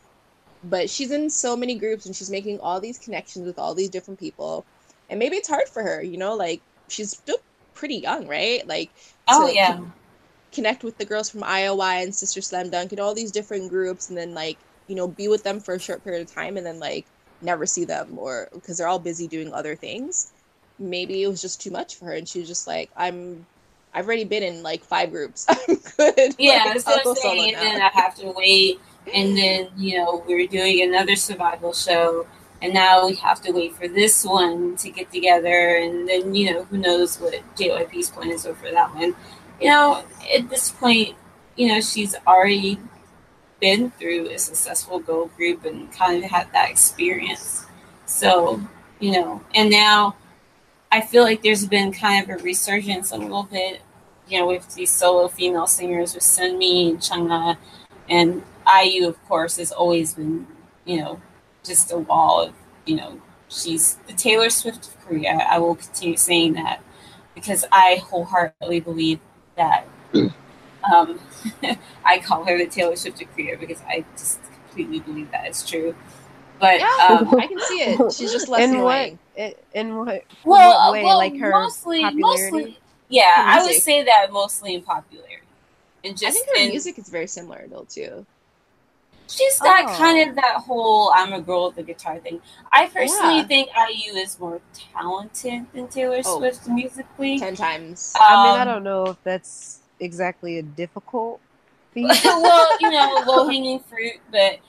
[0.70, 3.90] but she's in so many groups and she's making all these connections with all these
[3.90, 4.66] different people.
[5.10, 7.38] And maybe it's hard for her you know like she's still
[7.74, 8.68] pretty young right?
[8.68, 8.90] Like
[9.28, 9.80] oh yeah.
[10.52, 14.10] connect with the girls from IOI and Sister Slam Dunk and all these different groups
[14.10, 16.66] and then like you know be with them for a short period of time and
[16.66, 17.06] then like
[17.42, 20.32] never see them or because they're all busy doing other things.
[20.80, 23.46] Maybe it was just too much for her and she was just like i'm
[23.94, 25.46] i've already been in like five groups.
[25.50, 26.36] I'm good.
[26.40, 28.80] Yeah like, so saying, and then i have to wait
[29.14, 32.26] and then you know we are doing another survival show
[32.62, 36.52] and now we have to wait for this one to get together and then you
[36.52, 39.16] know who knows what JYP's plan is for that one.
[39.62, 41.16] You know at this point
[41.56, 42.80] you know she's already
[43.60, 47.66] been through a successful girl group and kind of had that experience.
[48.06, 48.62] So
[49.00, 50.16] you know and now
[50.92, 53.82] I feel like there's been kind of a resurgence a little bit
[54.28, 57.58] you know with these solo female singers with Sunmi and Chungha ah,
[58.10, 60.48] and IU, of course, has always been,
[60.86, 61.22] you know,
[61.64, 62.54] just a wall of,
[62.86, 65.48] you know, she's the Taylor Swift of Korea.
[65.50, 66.82] I will continue saying that
[67.34, 69.20] because I wholeheartedly believe
[69.56, 69.88] that.
[70.94, 71.20] Um,
[72.06, 75.68] I call her the Taylor Swift of Korea because I just completely believe that is
[75.68, 75.96] true.
[76.60, 78.14] But yeah, um, I can see it.
[78.14, 79.14] She's just less in what
[79.74, 81.04] in what, well, what way?
[81.04, 82.52] Well, like her mostly, popularity.
[82.52, 85.38] Mostly, yeah, I would say that mostly in popularity.
[86.04, 88.26] And just I think her in, music is very similar though too.
[89.28, 89.98] She's got oh.
[89.98, 92.42] kind of that whole "I'm a girl with a guitar" thing.
[92.72, 93.44] I personally yeah.
[93.44, 97.40] think IU is more talented than Taylor oh, Swift musically.
[97.40, 98.14] Ten times.
[98.16, 101.40] Um, I mean, I don't know if that's exactly a difficult
[101.94, 102.12] feat.
[102.24, 104.60] well, you know, low hanging fruit, but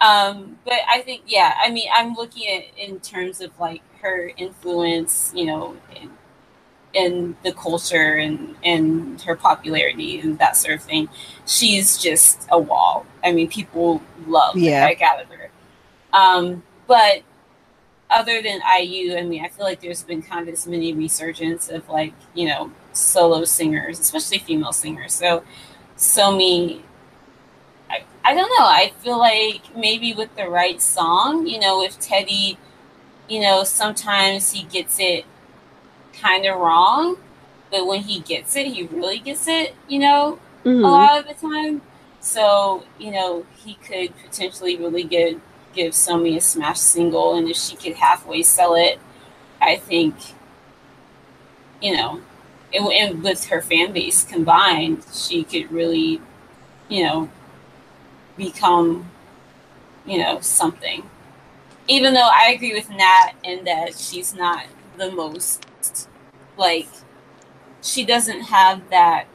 [0.00, 1.54] um, but I think yeah.
[1.62, 6.10] I mean, I'm looking at in terms of like her influence, you know, in,
[6.92, 11.08] in the culture and and her popularity and that sort of thing.
[11.46, 13.06] She's just a wall.
[13.24, 14.86] I mean, people love yeah.
[14.86, 15.50] heck out of her.
[16.12, 17.22] Um, but
[18.10, 21.68] other than IU, I mean, I feel like there's been kind of this mini resurgence
[21.68, 25.14] of like you know solo singers, especially female singers.
[25.14, 25.44] So
[25.96, 26.80] Somi,
[27.88, 28.66] I, I don't know.
[28.66, 32.58] I feel like maybe with the right song, you know, if Teddy,
[33.28, 35.24] you know, sometimes he gets it
[36.20, 37.16] kind of wrong,
[37.70, 40.84] but when he gets it, he really gets it, you know, mm-hmm.
[40.84, 41.82] a lot of the time.
[42.20, 45.38] So, you know, he could potentially really get
[45.72, 48.98] give Somi a smash single, and if she could halfway sell it,
[49.60, 50.16] I think,
[51.80, 52.20] you know,
[52.74, 56.20] and, and with her fan base combined, she could really,
[56.88, 57.30] you know,
[58.36, 59.10] become,
[60.04, 61.08] you know, something.
[61.88, 65.66] Even though I agree with Nat in that she's not the most
[66.60, 66.86] like
[67.82, 69.26] she doesn't have that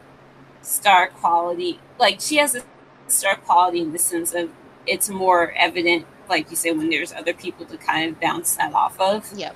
[0.62, 1.80] star quality.
[2.00, 2.64] Like she has a
[3.08, 4.50] star quality in the sense of
[4.88, 8.74] it's more evident, like you say, when there's other people to kind of bounce that
[8.74, 9.30] off of.
[9.36, 9.56] Yep.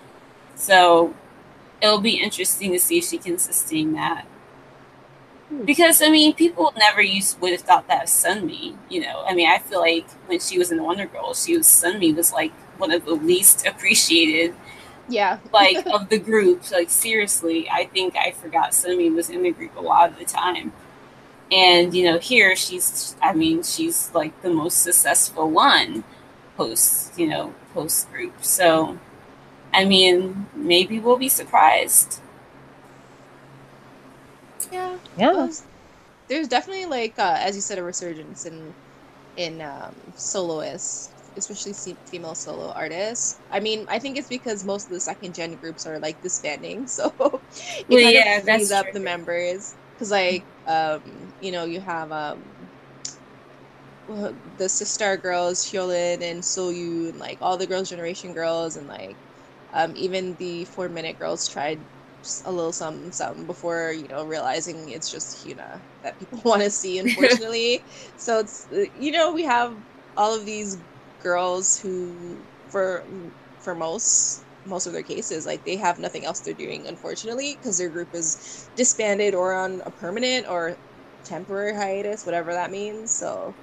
[0.56, 1.14] So
[1.82, 4.26] it'll be interesting to see if she can sustain that.
[5.50, 5.64] Hmm.
[5.66, 8.76] Because I mean, people never used would have thought that of Sunmi.
[8.90, 11.68] You know, I mean, I feel like when she was in Wonder Girl, she was
[11.68, 14.56] Sunmi was like one of the least appreciated
[15.10, 15.40] yeah.
[15.54, 19.76] like of the group like seriously i think i forgot Sunmi was in the group
[19.76, 20.72] a lot of the time.
[21.52, 26.04] And you know here she's i mean she's like the most successful one
[26.58, 28.44] post you know post group.
[28.44, 28.98] So
[29.74, 32.22] i mean maybe we'll be surprised.
[34.72, 34.98] Yeah.
[35.18, 35.50] Yeah.
[36.28, 38.74] There's definitely like uh, as you said a resurgence in
[39.38, 41.74] in um, soloists especially
[42.06, 43.42] female solo artists.
[43.52, 46.88] I mean, I think it's because most of the second gen groups are like disbanding,
[46.98, 47.44] so
[47.90, 48.94] it well, kind yeah, of frees up true.
[48.94, 49.76] the members.
[49.96, 52.72] Because like, um, you know, you have um,
[54.08, 59.18] the Sistar girls, Hyolyn and Soyou, and like all the Girls' Generation girls, and like
[59.74, 61.86] um, even the 4Minute girls tried
[62.46, 66.70] a little something something before you know realizing it's just Hyuna that people want to
[66.70, 67.86] see unfortunately
[68.18, 69.78] so it's you know we have
[70.18, 70.84] all of these
[71.20, 73.06] girls who for
[73.60, 77.78] for most most of their cases like they have nothing else they're doing unfortunately because
[77.78, 80.78] their group is disbanded or on a permanent or
[81.26, 83.56] temporary hiatus whatever that means so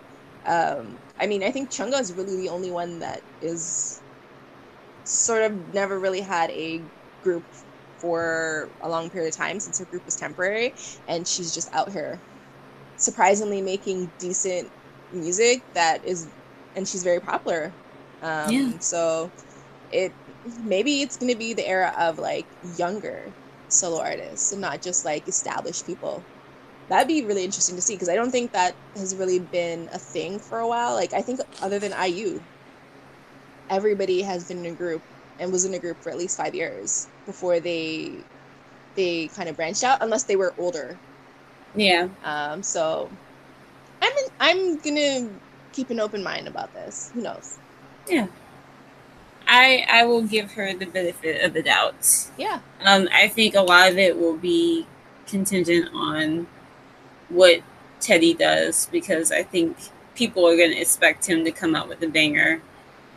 [0.47, 4.03] um i mean i think chungha is really the only one that is
[5.05, 6.88] sort of never really had a
[7.23, 7.47] group
[8.01, 10.75] for a long period of time since her group was temporary
[11.07, 12.23] and she's just out here
[12.97, 14.73] surprisingly making decent
[15.12, 16.35] music that is
[16.77, 17.73] and she's very popular.
[18.23, 18.79] Um, yeah.
[18.79, 19.31] So
[19.91, 20.12] it
[20.62, 23.33] maybe it's going to be the era of like younger
[23.69, 26.23] solo artists and not just like established people.
[26.89, 29.99] That'd be really interesting to see because I don't think that has really been a
[29.99, 30.95] thing for a while.
[30.95, 32.41] Like I think other than IU,
[33.69, 35.03] everybody has been in a group
[35.41, 38.12] and was in a group for at least five years before they
[38.95, 40.97] they kind of branched out, unless they were older.
[41.75, 42.09] Yeah.
[42.25, 42.62] Um.
[42.62, 43.11] So
[44.01, 45.29] I'm I'm gonna
[45.77, 47.11] keep an open mind about this.
[47.15, 47.59] Who knows?
[48.09, 48.27] Yeah.
[49.47, 52.31] I I will give her the benefit of the doubt.
[52.37, 52.61] Yeah.
[52.81, 54.87] Um, I think a lot of it will be
[55.27, 56.47] contingent on
[57.29, 57.61] what
[58.01, 59.77] Teddy does because I think
[60.15, 62.62] people are going to expect him to come out with a banger,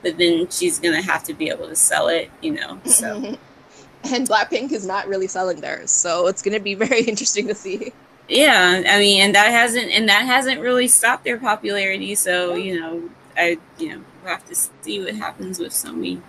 [0.03, 2.79] but then she's going to have to be able to sell it, you know.
[2.85, 3.37] So.
[4.03, 7.55] and Blackpink is not really selling theirs, so it's going to be very interesting to
[7.55, 7.93] see
[8.29, 12.79] yeah i mean and that hasn't and that hasn't really stopped their popularity so you
[12.79, 16.21] know i you know we'll have to see what happens with Somi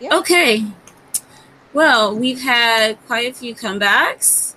[0.00, 0.16] yeah.
[0.16, 0.64] okay.
[1.74, 4.54] Well we've had quite a few comebacks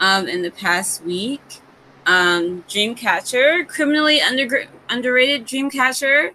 [0.00, 1.60] um, in the past week.
[2.06, 6.32] Um, dreamcatcher criminally under, underrated dreamcatcher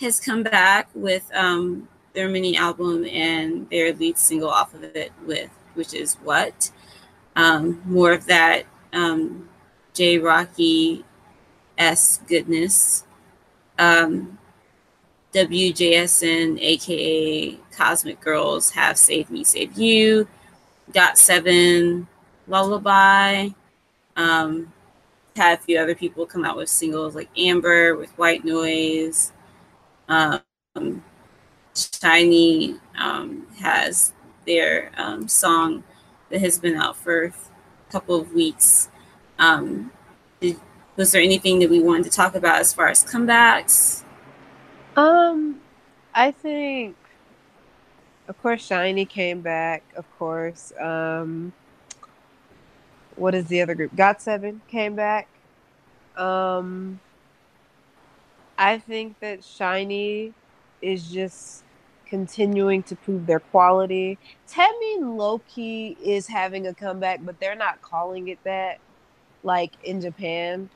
[0.00, 5.12] has come back with um, their mini album and their lead single off of it
[5.24, 6.72] with which is what?
[7.36, 8.64] Um, more of that
[8.94, 9.48] um,
[9.92, 11.04] J Rocky
[11.78, 13.04] S goodness.
[13.78, 14.38] Um,
[15.34, 20.28] WJSN, aka Cosmic Girls, have Save Me, Save You,
[20.92, 22.06] GOT7,
[22.46, 23.48] Lullaby.
[24.16, 24.72] Um,
[25.34, 29.32] had a few other people come out with singles like Amber with White Noise,
[30.08, 30.40] Um,
[31.74, 34.12] SHINee um, has
[34.46, 35.82] their um, song
[36.30, 37.32] that has been out for
[37.94, 38.88] couple of weeks.
[39.38, 39.92] Um,
[40.40, 40.56] did,
[40.96, 44.02] was there anything that we wanted to talk about as far as comebacks?
[44.96, 45.60] Um,
[46.12, 46.96] I think,
[48.28, 49.82] of course, SHINee came back.
[49.96, 51.52] Of course, um,
[53.16, 53.94] what is the other group?
[53.94, 55.28] GOT7 came back.
[56.16, 57.00] Um,
[58.58, 60.32] I think that SHINee
[60.80, 61.63] is just
[62.06, 64.18] continuing to prove their quality.
[64.48, 68.78] Taemin Loki is having a comeback, but they're not calling it that
[69.42, 70.68] like in Japan.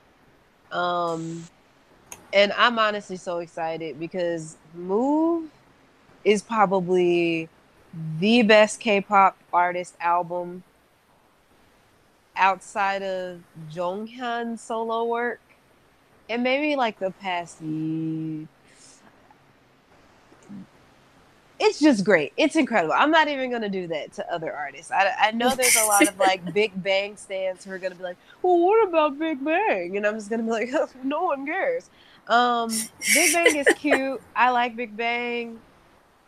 [0.73, 1.45] Um
[2.33, 5.51] and I'm honestly so excited because Move
[6.25, 7.49] is probably
[8.19, 10.63] the best K-pop artist album
[12.37, 13.41] outside of
[13.73, 15.41] Jonghyun's solo work
[16.29, 17.61] and maybe like the past
[21.61, 22.33] it's just great.
[22.37, 22.95] It's incredible.
[22.97, 24.93] I'm not even gonna do that to other artists.
[24.93, 28.03] I, I know there's a lot of like Big Bang stands who are gonna be
[28.05, 29.97] like, well, what about Big Bang?
[29.97, 30.71] And I'm just gonna be like,
[31.03, 31.91] no one cares.
[32.29, 32.71] Um,
[33.15, 34.21] Big Bang is cute.
[34.37, 35.59] I like Big Bang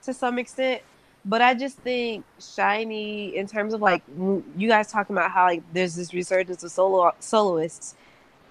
[0.02, 0.82] to some extent,
[1.24, 5.62] but I just think SHINee, in terms of like you guys talking about how like
[5.72, 7.94] there's this resurgence of solo soloists.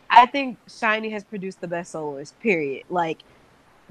[0.10, 2.40] I think SHINee has produced the best soloist.
[2.40, 2.86] Period.
[2.90, 3.24] Like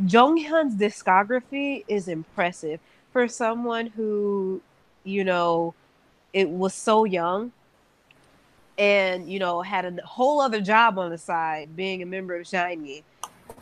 [0.05, 2.81] Jonghyun's discography is impressive
[3.13, 4.61] for someone who,
[5.05, 5.75] you know,
[6.33, 7.53] it was so young
[8.79, 12.47] and you know had a whole other job on the side being a member of
[12.47, 13.03] SHINee.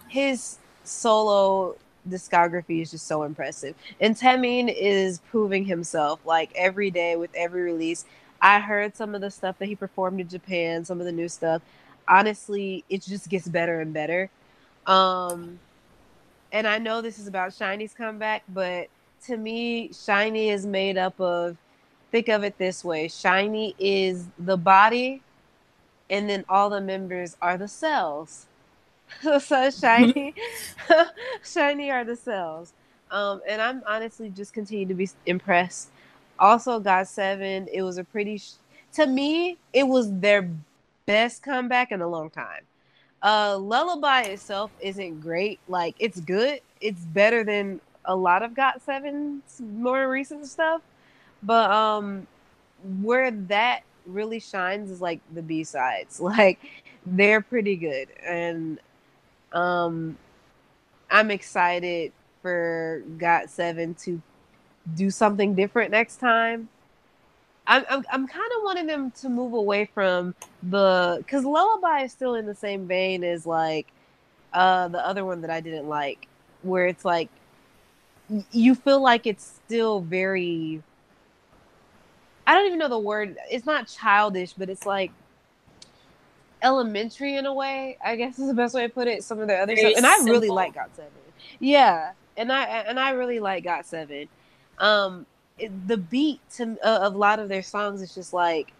[0.08, 1.76] His solo
[2.08, 3.74] discography is just so impressive.
[4.00, 8.04] And Taemin is proving himself like every day with every release.
[8.40, 11.28] I heard some of the stuff that he performed in Japan, some of the new
[11.28, 11.62] stuff.
[12.06, 14.30] Honestly, it just gets better and better.
[14.86, 15.58] Um
[16.56, 18.88] and I know this is about SHINee's comeback, but
[19.26, 21.58] to me, SHINee is made up of
[22.10, 25.20] think of it this way SHINee is the body,
[26.08, 28.46] and then all the members are the cells.
[29.40, 30.34] so shiny,
[31.44, 32.72] shiny are the cells.
[33.10, 35.90] Um, and I'm honestly just continue to be impressed.
[36.38, 38.52] Also, GOT7, it was a pretty, sh-
[38.94, 40.50] to me, it was their
[41.04, 42.62] best comeback in a long time.
[43.22, 45.58] Uh, Lullaby itself isn't great.
[45.68, 46.60] Like it's good.
[46.80, 50.82] It's better than a lot of GOT7's more recent stuff.
[51.42, 52.26] But um,
[53.02, 56.20] where that really shines is like the B sides.
[56.26, 56.58] Like
[57.06, 58.80] they're pretty good, and
[59.52, 60.18] um,
[61.10, 62.12] I'm excited
[62.42, 64.20] for GOT7 to
[64.94, 66.68] do something different next time.
[67.66, 72.12] I'm I'm, I'm kind of wanting them to move away from the because Lullaby is
[72.12, 73.86] still in the same vein as like
[74.52, 76.28] uh the other one that I didn't like,
[76.62, 77.28] where it's like
[78.50, 80.82] you feel like it's still very
[82.46, 83.36] I don't even know the word.
[83.50, 85.10] It's not childish, but it's like
[86.62, 87.98] elementary in a way.
[88.04, 89.24] I guess is the best way to put it.
[89.24, 91.02] Some of the other very stuff, and I really like GOT7.
[91.58, 94.28] Yeah, and I and I really like GOT7.
[94.78, 95.35] Um, it,
[95.86, 98.72] the beat to uh, of a lot of their songs is just like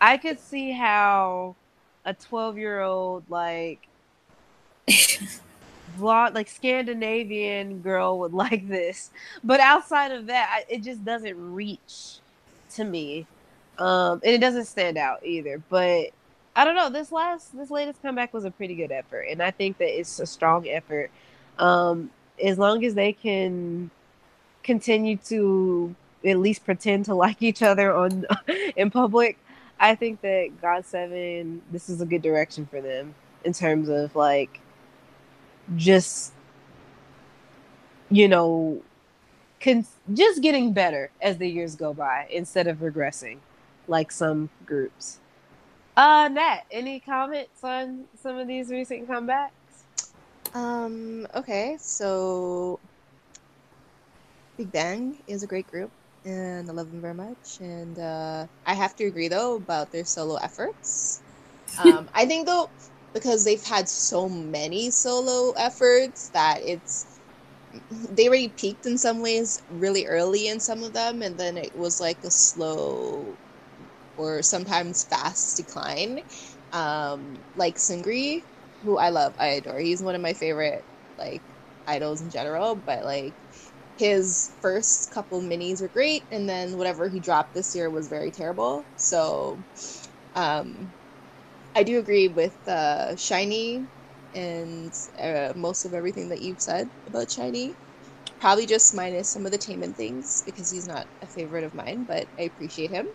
[0.00, 1.56] I could see how
[2.04, 3.86] a 12 year old like
[5.98, 9.10] vlog like Scandinavian girl would like this,
[9.44, 12.18] but outside of that, I, it just doesn't reach
[12.74, 13.26] to me,
[13.78, 15.62] um, and it doesn't stand out either.
[15.68, 16.10] But
[16.56, 16.88] I don't know.
[16.88, 20.18] This last this latest comeback was a pretty good effort, and I think that it's
[20.18, 21.10] a strong effort.
[21.58, 22.10] Um,
[22.42, 23.90] as long as they can
[24.68, 25.94] continue to
[26.26, 28.26] at least pretend to like each other on
[28.76, 29.38] in public,
[29.80, 33.14] I think that GOT7 this is a good direction for them
[33.44, 34.60] in terms of like
[35.76, 36.32] just
[38.10, 38.82] you know
[39.60, 43.38] con- just getting better as the years go by instead of regressing
[43.86, 45.18] like some groups.
[45.96, 49.50] Uh Nat, any comments on some of these recent comebacks?
[50.54, 52.80] Um okay, so
[54.58, 55.92] Big Bang is a great group,
[56.24, 57.58] and I love them very much.
[57.60, 61.22] And uh, I have to agree though about their solo efforts.
[61.78, 62.72] Um, I think though
[63.14, 67.20] because they've had so many solo efforts that it's
[67.90, 71.74] they already peaked in some ways really early in some of them, and then it
[71.74, 73.38] was like a slow
[74.16, 76.20] or sometimes fast decline.
[76.72, 78.44] Um, like Seungri,
[78.82, 79.78] who I love, I adore.
[79.80, 80.86] He's one of my favorite
[81.18, 81.44] like
[81.86, 83.36] idols in general, but like
[83.98, 88.30] his first couple minis were great, and then whatever he dropped this year was very
[88.30, 88.86] terrible.
[88.96, 89.64] So,
[90.34, 90.94] um,
[91.74, 93.88] I do agree with uh, SHINee
[94.34, 97.76] and uh, most of everything that you've said about SHINee.
[98.40, 102.04] Probably just minus some of the Taemin things because he's not a favorite of mine,
[102.04, 103.06] but I appreciate him.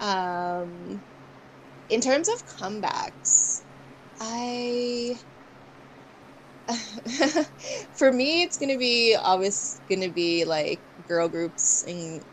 [0.00, 1.02] Um,
[1.88, 3.62] in terms of comebacks,
[4.20, 5.16] I
[7.94, 12.24] for me it's gonna be always gonna be like girl groups and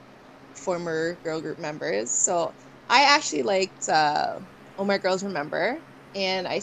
[0.55, 2.11] former girl group members.
[2.11, 2.53] So
[2.89, 4.39] I actually liked uh,
[4.77, 5.79] Oh My Girls Remember,
[6.15, 6.61] and I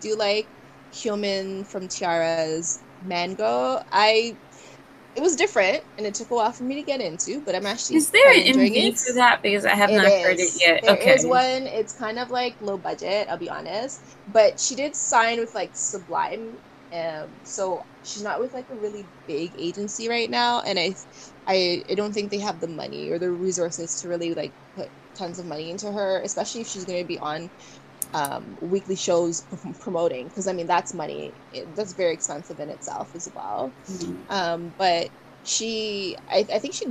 [0.00, 0.48] do like
[0.92, 3.82] Hyomin from T-ara's Mango.
[3.92, 4.36] I
[5.14, 7.66] it was different and it took a while for me to get into, but I'm
[7.66, 9.42] actually Is there an MV for that?
[9.42, 10.22] Because I have it not is.
[10.22, 10.80] heard it yet.
[10.82, 11.14] There okay.
[11.14, 11.66] is one.
[11.66, 14.00] It's kind of like low budget, I'll be honest.
[14.26, 16.58] But she did sign with like Sublime.
[16.92, 20.94] Um, so she's not with like a really big agency right now, and I,
[21.46, 24.90] I, I don't think they have the money or the resources to really like put
[25.14, 27.50] tons of money into her, especially if she's going to be on
[28.14, 29.44] um, weekly shows
[29.80, 31.32] promoting because I mean that's money.
[31.52, 33.72] It, that's very expensive in itself as well.
[33.86, 34.32] Mm-hmm.
[34.32, 35.08] Um, but
[35.44, 36.86] she, I, I think she,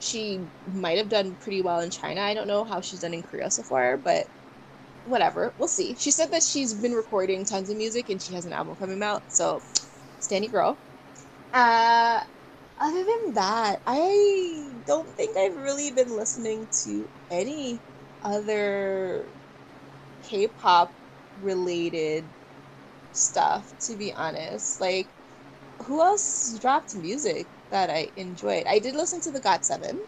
[0.00, 0.40] she
[0.74, 2.20] might have done pretty well in China.
[2.20, 4.28] I don't know how she's done in Korea so far, but
[5.08, 5.94] whatever, we'll see.
[5.96, 9.02] She said that she's been recording tons of music and she has an album coming
[9.02, 9.24] out.
[9.28, 9.62] So,
[10.18, 10.80] Stanny girl.
[11.52, 12.20] Uh,
[12.78, 17.82] other than that, I don't think I've really been listening to any
[18.22, 19.32] other
[20.22, 20.94] K-pop
[21.40, 22.32] related
[23.12, 24.80] stuff to be honest.
[24.80, 25.10] Like
[25.86, 28.66] who else dropped music that I enjoyed?
[28.66, 29.98] I did listen to the GOT7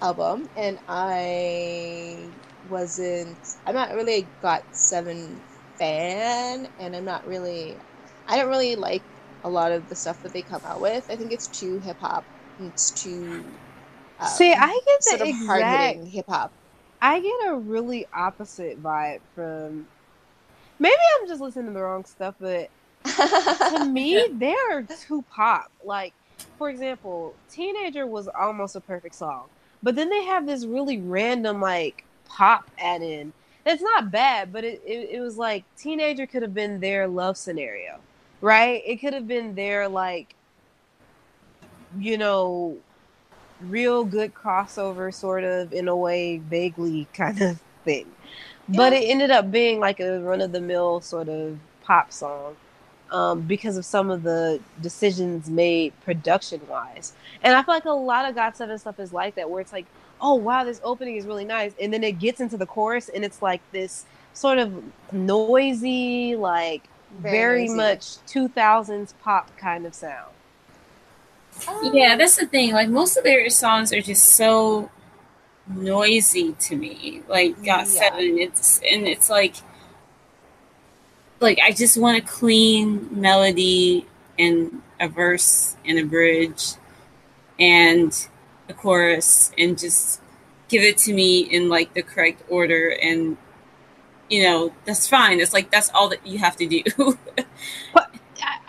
[0.00, 2.34] album and I
[2.70, 3.36] wasn't
[3.66, 5.36] I'm not really a GOT7
[5.74, 7.76] fan and I'm not really
[8.28, 9.02] I don't really like
[9.44, 11.10] a lot of the stuff that they come out with.
[11.10, 12.24] I think it's too hip hop.
[12.60, 13.44] It's too
[14.22, 15.46] um, See, I get the sort of exact...
[15.46, 16.52] hard hitting hip hop.
[17.00, 19.86] I get a really opposite vibe from.
[20.78, 22.70] Maybe I'm just listening to the wrong stuff, but
[23.04, 25.70] to me, they're too pop.
[25.84, 26.14] Like,
[26.58, 29.46] for example, Teenager was almost a perfect song,
[29.82, 33.32] but then they have this really random like pop add in.
[33.64, 37.36] It's not bad, but it, it, it was like Teenager could have been their love
[37.36, 38.00] scenario,
[38.40, 38.82] right?
[38.84, 40.34] It could have been their like,
[41.98, 42.78] you know,
[43.60, 48.06] real good crossover, sort of in a way, vaguely kind of thing.
[48.68, 48.76] Yeah.
[48.76, 52.56] But it ended up being like a run of the mill sort of pop song
[53.10, 57.12] um, because of some of the decisions made production wise.
[57.42, 59.86] And I feel like a lot of GOT7 stuff is like that, where it's like,
[60.22, 63.24] oh wow, this opening is really nice, and then it gets into the chorus and
[63.24, 66.84] it's like this sort of noisy, like
[67.18, 70.32] very, very much 2000s pop kind of sound.
[71.92, 72.72] Yeah, that's the thing.
[72.72, 74.90] Like most of their songs are just so
[75.68, 77.22] noisy to me.
[77.28, 77.84] Like Got yeah.
[77.84, 79.56] Seven, it's and it's like
[81.40, 84.06] like I just want a clean melody
[84.38, 86.74] and a verse and a bridge
[87.58, 88.28] and
[88.72, 90.20] a chorus and just
[90.68, 93.36] give it to me in like the correct order and
[94.30, 96.82] you know that's fine it's like that's all that you have to do
[97.94, 98.12] but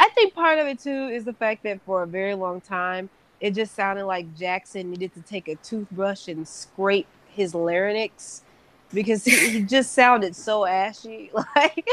[0.03, 3.09] I think part of it too is the fact that for a very long time,
[3.39, 8.41] it just sounded like Jackson needed to take a toothbrush and scrape his larynx
[8.93, 11.31] because he, he just sounded so ashy.
[11.55, 11.83] Like he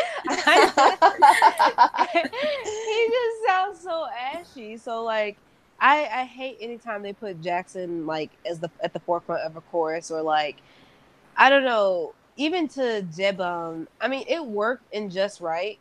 [3.08, 4.76] just sounds so ashy.
[4.76, 5.38] So like
[5.80, 9.60] I I hate anytime they put Jackson like as the at the forefront of a
[9.60, 10.56] chorus or like
[11.36, 13.86] I don't know even to Jaebum.
[14.00, 15.78] I mean it worked in just right.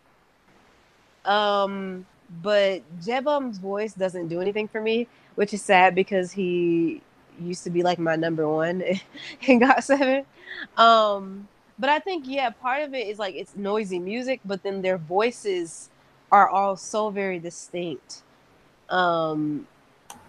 [1.25, 2.05] Um
[2.43, 7.01] but Jaebum's voice doesn't do anything for me, which is sad because he
[7.41, 8.81] used to be like my number one
[9.47, 10.25] in GOT7.
[10.77, 11.47] Um,
[11.77, 14.97] but I think yeah, part of it is like it's noisy music, but then their
[14.97, 15.89] voices
[16.31, 18.21] are all so very distinct.
[18.89, 19.67] Um,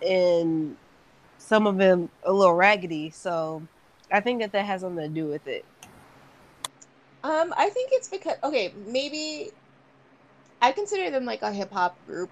[0.07, 0.77] and
[1.39, 3.11] some of them a little raggedy.
[3.11, 3.63] So
[4.13, 5.65] I think that that has something to do with it.
[7.23, 9.51] Um, I think it's because okay, maybe
[10.63, 12.31] I consider them like a hip hop group,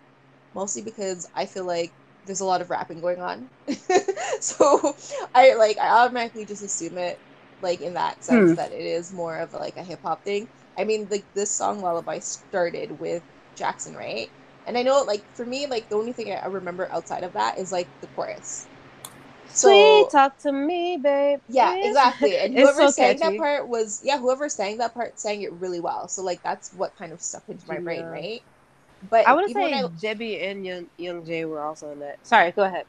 [0.54, 1.92] mostly because I feel like
[2.26, 3.48] there's a lot of rapping going on.
[4.40, 4.94] so
[5.34, 7.18] I like I automatically just assume it
[7.60, 8.54] like in that sense hmm.
[8.54, 10.48] that it is more of like a hip hop thing.
[10.78, 13.22] I mean, like this song Lullaby started with
[13.56, 14.30] Jackson, right?
[14.68, 17.58] And I know like for me, like the only thing I remember outside of that
[17.58, 18.66] is like the chorus.
[19.48, 21.40] So, Sweet, talk to me, babe.
[21.48, 22.36] Yeah, exactly.
[22.36, 23.36] And whoever so sang catchy.
[23.36, 26.06] that part was yeah, whoever sang that part sang it really well.
[26.06, 27.80] So like that's what kind of stuck into my yeah.
[27.80, 28.42] brain, right?
[29.08, 29.82] But I want to say I...
[29.84, 32.18] JB and Young, Young Jae were also in that.
[32.26, 32.84] Sorry, go ahead.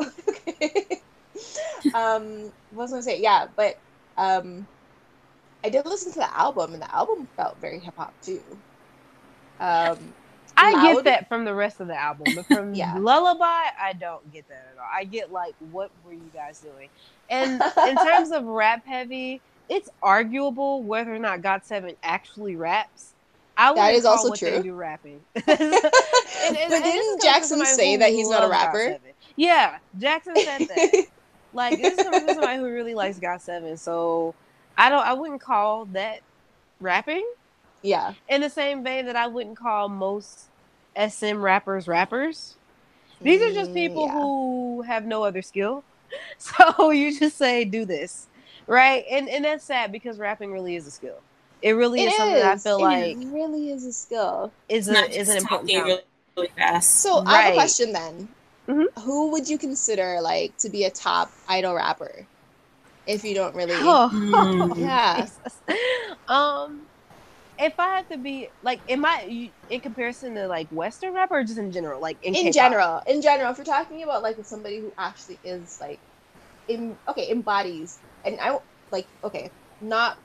[0.00, 1.00] okay.
[1.94, 3.20] um, what was I gonna say?
[3.20, 3.78] Yeah, but
[4.18, 4.66] um,
[5.64, 8.42] I did listen to the album, and the album felt very hip hop too.
[9.58, 10.12] Um,
[10.62, 12.96] I get that from the rest of the album, but from yeah.
[12.98, 14.88] Lullaby, I don't get that at all.
[14.92, 16.88] I get like, what were you guys doing?
[17.28, 23.14] And in terms of rap heavy, it's arguable whether or not GOT7 actually raps.
[23.56, 24.62] I that is also true.
[24.62, 25.20] do rapping.
[25.34, 28.98] and, and, but didn't Jackson say that he's not a rapper?
[29.36, 31.06] Yeah, Jackson said that.
[31.52, 34.34] like this is from somebody who really likes GOT7, so
[34.78, 35.06] I don't.
[35.06, 36.20] I wouldn't call that
[36.80, 37.26] rapping.
[37.82, 38.14] Yeah.
[38.28, 40.48] In the same vein that I wouldn't call most
[40.96, 42.56] SM rappers rappers.
[43.20, 44.12] These are just people yeah.
[44.14, 45.84] who have no other skill.
[46.36, 48.26] So you just say do this.
[48.66, 49.02] Right?
[49.10, 51.18] And and that's sad because rapping really is a skill.
[51.62, 54.52] It really it is, is something I feel it like really is a skill.
[54.68, 56.00] Is a, is an important really,
[56.36, 57.00] really fast.
[57.00, 57.28] So right.
[57.28, 58.28] I have a question then.
[58.68, 59.00] Mm-hmm.
[59.00, 62.26] Who would you consider like to be a top idol rapper?
[63.06, 64.74] If you don't really, oh.
[64.76, 65.26] yeah.
[66.28, 66.82] um,
[67.58, 71.42] if I had to be like, am I in comparison to like Western rap or
[71.44, 72.00] just in general?
[72.00, 75.78] Like in, in general, in general, if you're talking about like somebody who actually is
[75.80, 76.00] like,
[76.68, 78.58] in okay, embodies, and I
[78.90, 79.50] like okay,
[79.80, 80.16] not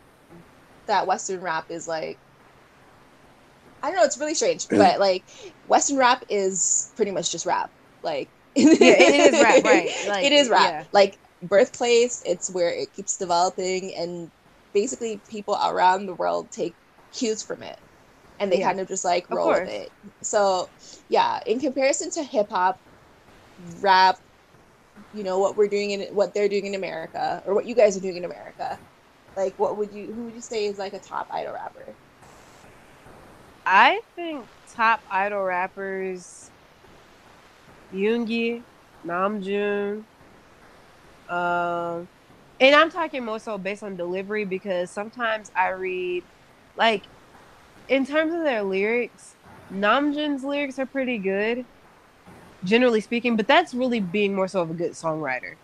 [0.88, 2.18] that Western rap is like.
[3.84, 4.06] I don't know.
[4.06, 5.24] It's really strange, but like
[5.68, 7.72] Western rap is pretty much just rap.
[8.04, 9.90] Like yeah, it is rap, right?
[10.08, 10.72] Like, it is rap.
[10.72, 10.84] Yeah.
[10.92, 14.32] Like birthplace, it's where it keeps developing, and
[14.74, 16.76] basically people around the world take
[17.14, 17.80] cues from it
[18.40, 18.68] and they yeah.
[18.68, 19.92] kind of just like roll with it.
[20.22, 20.70] So,
[21.10, 22.80] yeah, in comparison to hip hop,
[23.82, 24.20] rap,
[25.14, 27.98] you know what we're doing in what they're doing in America or what you guys
[27.98, 28.78] are doing in America,
[29.36, 31.86] like what would you who would you say is like a top idol rapper?
[33.66, 36.50] I think top idol rappers
[37.94, 38.62] Yoongi,
[39.06, 40.04] Namjoon,
[41.30, 42.08] um,
[42.60, 46.24] and I'm talking more so based on delivery because sometimes I read
[46.78, 47.04] like
[47.90, 49.36] in terms of their lyrics,
[49.74, 51.66] Namjoon's lyrics are pretty good,
[52.64, 55.56] generally speaking, but that's really being more so of a good songwriter.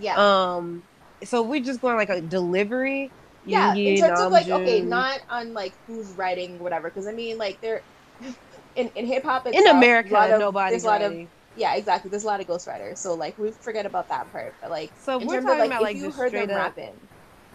[0.00, 0.16] Yeah.
[0.16, 0.82] Um.
[1.24, 3.10] So we're just going like a delivery.
[3.44, 4.26] Yeah, in terms Namjoon.
[4.26, 7.82] of like okay, not on like who's writing whatever, because I mean like they're
[8.76, 11.22] in in hip hop in America, of, nobody's writing.
[11.22, 12.10] Of, yeah, exactly.
[12.10, 14.54] There's a lot of ghostwriters, so like we forget about that part.
[14.60, 16.56] But like, so we're talking of, like, about if like you heard them up.
[16.56, 16.94] rapping,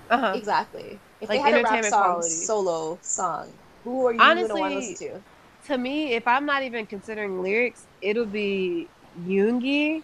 [0.10, 0.34] uh-huh.
[0.36, 1.00] exactly.
[1.24, 2.30] If like they had a rap song, quality.
[2.30, 3.54] solo song,
[3.84, 5.22] who are you Honestly, gonna want to listen to?
[5.68, 8.90] To me, if I'm not even considering lyrics, it'll be
[9.26, 10.04] Yoongi,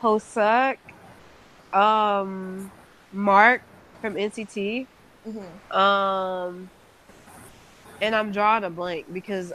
[0.00, 0.76] Hoseok,
[1.72, 2.70] um,
[3.12, 3.62] Mark
[4.00, 4.86] from NCT,
[5.26, 5.76] mm-hmm.
[5.76, 6.70] um,
[8.00, 9.52] and I'm drawing a blank because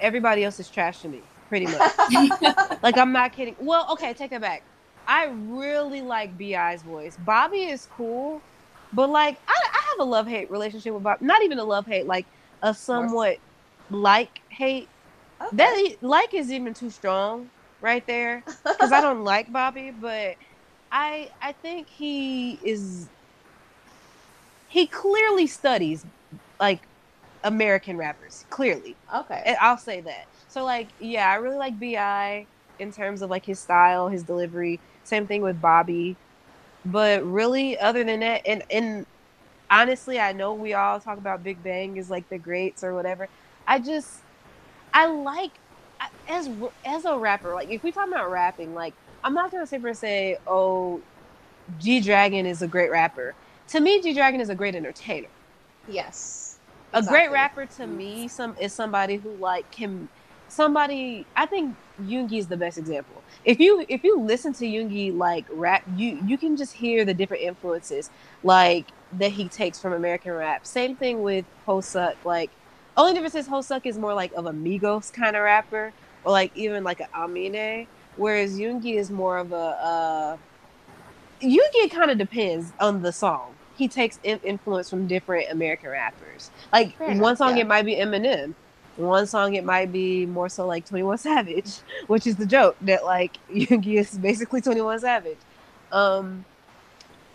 [0.00, 1.92] everybody else is trash to me pretty much.
[2.82, 3.56] like I'm not kidding.
[3.58, 4.62] Well, okay, take that back.
[5.06, 7.16] I really like B.I's voice.
[7.24, 8.42] Bobby is cool,
[8.92, 11.24] but like I, I have a love hate relationship with Bobby.
[11.26, 12.26] Not even a love hate, like
[12.62, 13.38] a somewhat
[13.90, 14.88] like hate.
[15.40, 15.56] Okay.
[15.56, 17.48] That like is even too strong
[17.80, 20.36] right there because I don't like Bobby, but
[20.90, 23.08] I I think he is
[24.68, 26.04] he clearly studies
[26.60, 26.86] like
[27.44, 28.44] American rappers.
[28.50, 30.26] Clearly, okay, I'll say that.
[30.48, 32.46] So like, yeah, I really like B.I
[32.78, 34.80] in terms of like his style, his delivery.
[35.04, 36.16] Same thing with Bobby.
[36.90, 39.06] But really, other than that, and and
[39.70, 43.28] honestly, I know we all talk about Big Bang is like the greats or whatever.
[43.66, 44.20] I just
[44.94, 45.50] I like
[46.28, 46.48] as
[46.84, 47.54] as a rapper.
[47.54, 51.00] Like if we talk about rapping, like I'm not gonna sit here and say, oh,
[51.78, 53.34] G Dragon is a great rapper.
[53.68, 55.28] To me, G Dragon is a great entertainer.
[55.88, 56.58] Yes.
[56.94, 57.06] Exactly.
[57.06, 60.08] A great rapper to me some is somebody who like can
[60.48, 63.22] somebody I think Yoongi is the best example.
[63.44, 67.14] If you if you listen to Yoongi like rap, you you can just hear the
[67.14, 68.10] different influences
[68.42, 70.66] like that he takes from American rap.
[70.66, 72.16] Same thing with Hoseok.
[72.24, 72.50] Like
[72.96, 75.92] only difference is Hoseok is more like of a Migos kind of rapper,
[76.24, 77.86] or like even like an Amine,
[78.16, 79.56] whereas Yoongi is more of a.
[79.56, 80.36] Uh,
[81.40, 83.54] Yoongi kind of depends on the song.
[83.76, 86.50] He takes influence from different American rappers.
[86.72, 87.62] Like Fair one enough, song, yeah.
[87.62, 88.54] it might be Eminem
[88.98, 93.04] one song it might be more so like 21 Savage, which is the joke that
[93.04, 95.38] like Yoongi is basically 21 Savage.
[95.92, 96.44] Um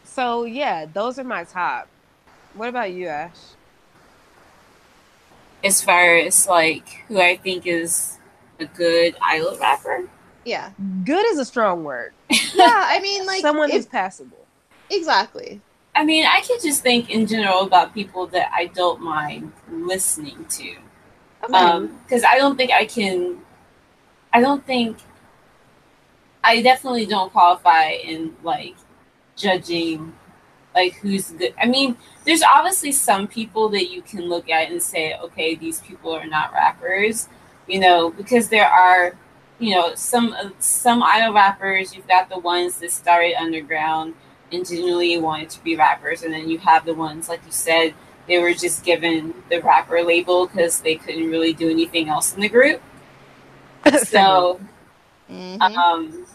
[0.03, 1.88] so yeah, those are my top.
[2.53, 3.38] What about you, Ash?
[5.64, 8.18] As far as like who I think is
[8.59, 10.07] a good idol rapper?
[10.45, 10.72] Yeah.
[11.05, 12.14] Good is a strong word.
[12.30, 14.45] yeah, I mean like someone if, who's passable.
[14.89, 15.61] Exactly.
[15.95, 20.45] I mean, I could just think in general about people that I don't mind listening
[20.49, 20.76] to.
[21.44, 21.54] Okay.
[21.54, 23.39] Um, because I don't think I can.
[24.34, 24.98] I don't think.
[26.44, 28.76] I definitely don't qualify in like
[29.36, 30.14] judging
[30.76, 31.54] like who's good.
[31.62, 35.80] I mean, there's obviously some people that you can look at and say, okay, these
[35.82, 37.30] people are not rappers.
[37.68, 39.16] you know, because there are,
[39.60, 41.96] you know, some some idol rappers.
[41.96, 44.16] You've got the ones that started underground
[44.52, 47.94] and genuinely wanted to be rappers, and then you have the ones, like you said,
[48.28, 52.42] they were just given the rapper label because they couldn't really do anything else in
[52.42, 52.82] the group.
[54.04, 54.60] so,
[55.30, 55.62] mm-hmm.
[55.62, 56.26] um,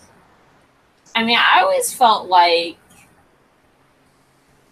[1.14, 2.76] I mean, I always felt like,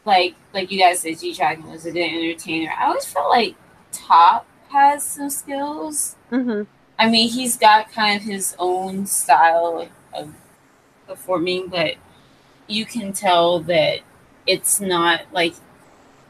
[0.04, 2.72] like, like you guys said, G Dragon was a good entertainer.
[2.78, 3.56] I always felt like
[3.92, 6.16] Top has some skills.
[6.30, 6.62] Mm-hmm.
[6.98, 10.34] I mean, he's got kind of his own style of
[11.06, 11.94] performing, but
[12.66, 14.00] you can tell that
[14.46, 15.54] it's not like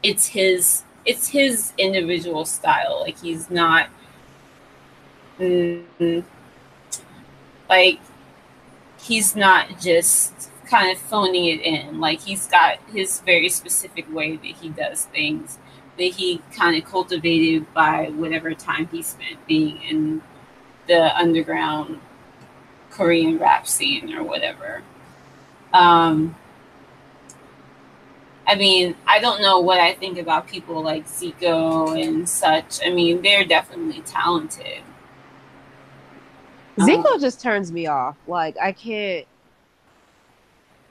[0.03, 2.99] it's his it's his individual style.
[3.01, 3.89] Like he's not
[5.39, 6.23] mm,
[7.69, 7.99] like
[8.99, 11.99] he's not just kind of phoning it in.
[11.99, 15.57] Like he's got his very specific way that he does things
[15.97, 20.21] that he kind of cultivated by whatever time he spent being in
[20.87, 21.99] the underground
[22.91, 24.83] Korean rap scene or whatever.
[25.73, 26.35] Um,
[28.47, 32.79] I mean, I don't know what I think about people like Zico and such.
[32.83, 34.81] I mean, they're definitely talented.
[36.77, 38.15] Zico um, just turns me off.
[38.25, 39.27] Like, I can't.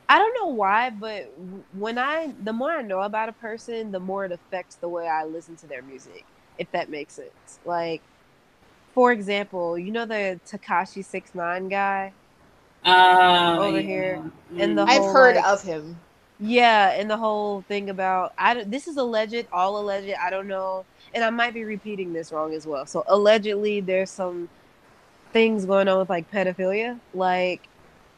[0.09, 1.33] I don't know why, but
[1.73, 5.09] when I, the more I know about a person, the more it affects the way
[5.09, 6.25] I listen to their music,
[6.59, 7.59] if that makes sense.
[7.65, 8.03] Like,
[8.95, 12.13] for example, you know the Tekashi Six Nine guy
[12.85, 13.87] uh, over yeah.
[13.87, 15.99] here, and the I've heard like, of him.
[16.39, 20.15] Yeah, and the whole thing about I this is alleged, all alleged.
[20.21, 20.85] I don't know,
[21.15, 22.85] and I might be repeating this wrong as well.
[22.85, 24.49] So allegedly, there's some
[25.33, 27.67] things going on with like pedophilia, like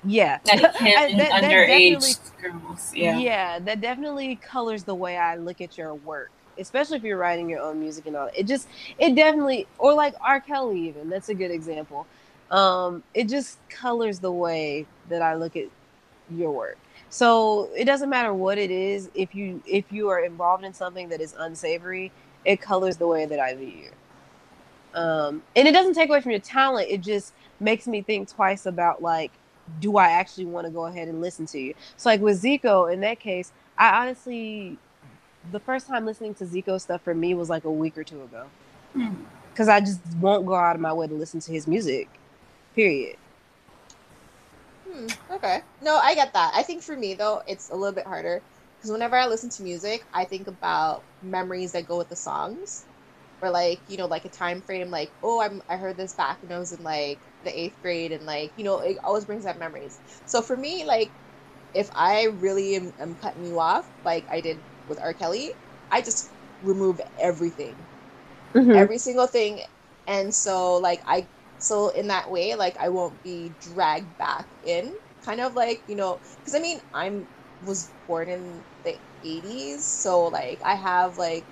[0.05, 2.93] yeah, that, that, that underage girls.
[2.95, 7.19] Yeah, yeah, that definitely colors the way I look at your work, especially if you're
[7.19, 8.31] writing your own music and all.
[8.35, 8.67] It just
[8.99, 10.41] it definitely or like R.
[10.41, 12.05] Kelly even that's a good example.
[12.51, 15.67] Um, it just colors the way that I look at
[16.31, 16.79] your work
[17.11, 19.11] so it doesn't matter what it is.
[19.15, 22.13] If you if you are involved in something that is unsavory,
[22.45, 23.91] it colors the way that I view you.
[24.95, 26.89] Um, and it doesn't take away from your talent.
[26.91, 29.33] It just makes me think twice about like,
[29.81, 31.75] do I actually want to go ahead and listen to you?
[31.97, 34.77] So like with Zico, in that case, I honestly,
[35.53, 38.23] the first time listening to Zico stuff for me was like a week or two
[38.23, 38.47] ago,
[38.93, 39.71] because hmm.
[39.71, 42.09] I just won't go out of my way to listen to his music.
[42.75, 43.17] Period.
[44.99, 45.63] Hmm, okay.
[45.81, 46.53] No, I get that.
[46.55, 48.43] I think for me though, it's a little bit harder
[48.77, 52.85] because whenever I listen to music, I think about memories that go with the songs,
[53.41, 54.91] or like you know, like a time frame.
[54.91, 58.11] Like, oh, I'm I heard this back when I was in like the eighth grade,
[58.11, 60.01] and like you know, it always brings up memories.
[60.27, 61.11] So for me, like,
[61.75, 65.13] if I really am, am cutting you off, like I did with R.
[65.13, 65.53] Kelly,
[65.93, 66.31] I just
[66.65, 67.77] remove everything,
[68.53, 68.73] mm-hmm.
[68.73, 69.61] every single thing,
[70.09, 71.25] and so like I
[71.59, 74.95] so in that way like i won't be dragged back in
[75.25, 77.27] kind of like you know because i mean i'm
[77.65, 81.45] was born in the 80s so like i have like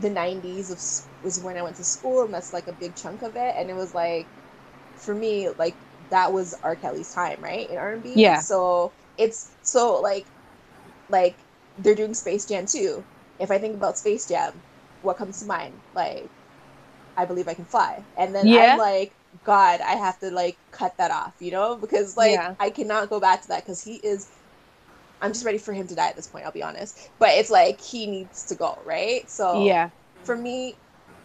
[0.00, 0.78] the 90s of,
[1.24, 3.68] was when i went to school and that's like a big chunk of it and
[3.68, 4.26] it was like
[4.96, 5.74] for me like
[6.10, 6.76] that was r.
[6.76, 8.40] Kelly's time right in r&b yeah.
[8.40, 10.26] So it's so like
[11.08, 11.36] like
[11.78, 13.04] they're doing space jam too.
[13.38, 14.52] If i think about space jam
[15.02, 15.74] what comes to mind?
[15.94, 16.28] Like
[17.16, 18.04] i believe i can fly.
[18.16, 18.72] And then yeah.
[18.72, 19.12] i'm like
[19.44, 22.54] God, I have to like cut that off, you know, because like yeah.
[22.58, 24.30] I cannot go back to that because he is.
[25.20, 26.46] I'm just ready for him to die at this point.
[26.46, 29.28] I'll be honest, but it's like he needs to go, right?
[29.30, 29.90] So yeah,
[30.24, 30.80] for me,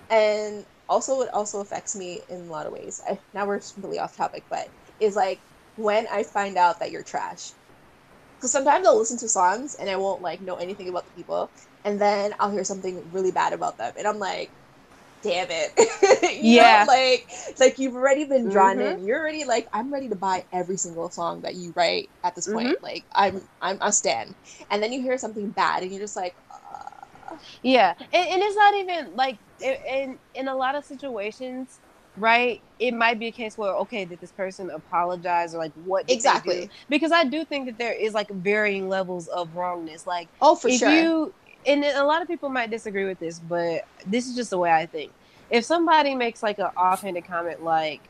[0.09, 3.01] and also it also affects me in a lot of ways.
[3.07, 4.67] I, now we're completely off topic, but
[4.99, 5.43] is like
[5.75, 7.53] when I find out that you're trash.
[8.39, 11.51] Because sometimes I'll listen to songs and I won't like know anything about the people,
[11.83, 14.53] and then I'll hear something really bad about them, and I'm like,
[15.25, 16.39] damn it.
[16.41, 16.85] yeah.
[16.87, 18.99] Know, like like you've already been drawn mm-hmm.
[18.99, 19.05] in.
[19.05, 22.47] You're already like, I'm ready to buy every single song that you write at this
[22.47, 22.69] point.
[22.69, 22.83] Mm-hmm.
[22.83, 24.35] Like I'm I'm a stan.
[24.69, 27.35] And then you hear something bad and you're just like uh...
[27.63, 27.95] Yeah.
[27.97, 31.79] And, and, it's not even like in in a lot of situations
[32.17, 36.09] right it might be a case where okay did this person apologize or like what
[36.09, 40.55] exactly because i do think that there is like varying levels of wrongness like oh
[40.55, 41.33] for if sure you
[41.65, 44.71] and a lot of people might disagree with this, but this is just the way
[44.71, 45.11] I think.
[45.49, 48.01] If somebody makes like an offhanded comment, like,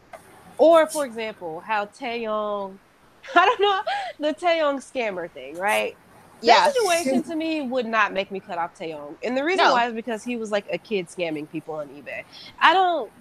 [0.58, 2.78] or for example, how Taeyong,
[3.36, 3.82] I don't know,
[4.20, 5.96] the Taeyong scammer thing, right?
[6.42, 6.66] Yeah.
[6.66, 9.16] That situation to me would not make me cut off Taeyong.
[9.24, 9.74] And the reason no.
[9.74, 12.24] why is because he was like a kid scamming people on eBay.
[12.60, 13.12] I don't,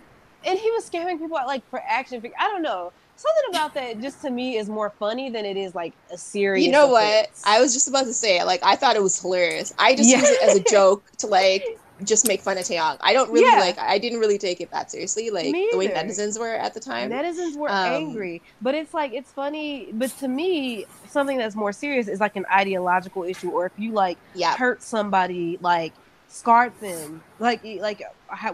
[0.45, 2.23] and he was scamming people like for action.
[2.39, 5.75] I don't know something about that just to me is more funny than it is
[5.75, 6.65] like a serious.
[6.65, 7.43] You know offense.
[7.45, 7.51] what?
[7.51, 9.73] I was just about to say, like, I thought it was hilarious.
[9.79, 10.19] I just yeah.
[10.19, 12.99] use it as a joke to like just make fun of Taeyong.
[13.01, 13.61] I don't really yeah.
[13.61, 13.79] like.
[13.79, 17.11] I didn't really take it that seriously, like the way netizens were at the time.
[17.11, 19.91] Netizens were um, angry, but it's like it's funny.
[19.93, 23.93] But to me, something that's more serious is like an ideological issue, or if you
[23.93, 24.57] like yeah.
[24.57, 25.93] hurt somebody, like
[26.29, 28.03] scarred them, like like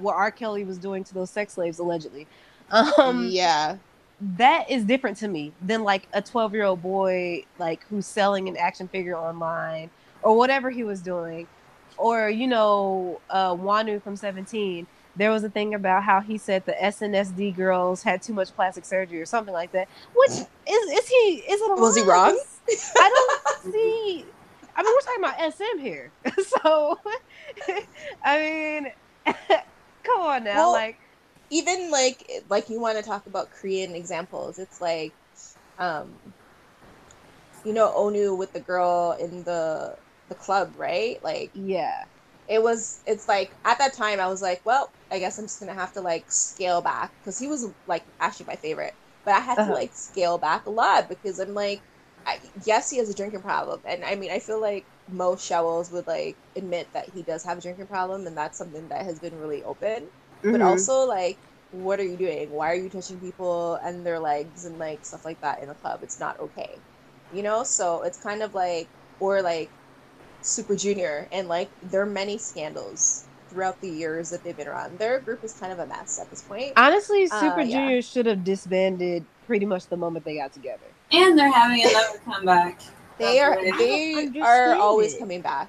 [0.00, 0.30] what R.
[0.30, 2.26] Kelly was doing to those sex slaves allegedly.
[2.70, 3.78] Um, yeah,
[4.20, 8.48] that is different to me than like a 12 year old boy like who's selling
[8.48, 9.90] an action figure online
[10.22, 11.46] or whatever he was doing
[11.96, 16.64] or you know uh Wonwoo from 17 there was a thing about how he said
[16.66, 19.88] the SNSD girls had too much plastic surgery or something like that.
[20.14, 22.40] Which is is he is it was he wrong?
[22.96, 24.24] I don't see.
[24.76, 26.10] I mean, we're talking about SM here,
[26.62, 26.98] so
[28.24, 28.92] I mean,
[30.04, 30.98] come on now, well, like
[31.50, 34.58] even like like you want to talk about Korean examples.
[34.58, 35.14] It's like,
[35.78, 36.34] um,
[37.64, 39.96] you know, Onew with the girl in the
[40.28, 41.18] the club, right?
[41.22, 42.04] Like, yeah,
[42.48, 43.02] it was.
[43.06, 45.92] It's like at that time I was like, well, I guess I'm just gonna have
[45.94, 48.94] to like scale back because he was like actually my favorite,
[49.24, 49.66] but I had uh-huh.
[49.66, 51.84] to like scale back a lot because I'm like,
[52.26, 55.92] I, yes, he has a drinking problem, and I mean, I feel like most Shawols
[55.92, 59.20] would like admit that he does have a drinking problem, and that's something that has
[59.20, 60.10] been really open
[60.42, 60.52] mm-hmm.
[60.52, 61.38] but also like
[61.72, 62.50] what are you doing?
[62.50, 65.74] Why are you touching people and their legs and like stuff like that in a
[65.74, 66.00] club?
[66.02, 66.76] It's not okay
[67.32, 67.64] you know?
[67.64, 68.88] So it's kind of like
[69.18, 69.70] or like
[70.42, 74.98] super junior and like there are many scandals throughout the years that they've been around.
[74.98, 76.72] Their group is kind of a mess at this point.
[76.76, 80.86] Honestly uh, super uh, junior should have disbanded pretty much the moment they got together.
[81.12, 82.80] And they're having another comeback.
[83.18, 85.68] They are they are always coming back.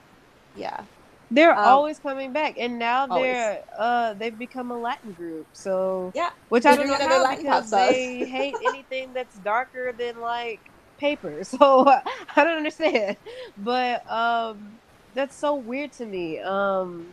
[0.56, 0.84] Yeah
[1.32, 5.48] they're um, always coming back, and now they're uh they've become a Latin group.
[5.54, 10.20] So yeah, which I don't know how Latin because they hate anything that's darker than
[10.20, 10.60] like
[11.00, 11.44] paper.
[11.44, 13.16] So I don't understand,
[13.58, 14.80] but um
[15.14, 16.40] that's so weird to me.
[16.40, 17.08] Um,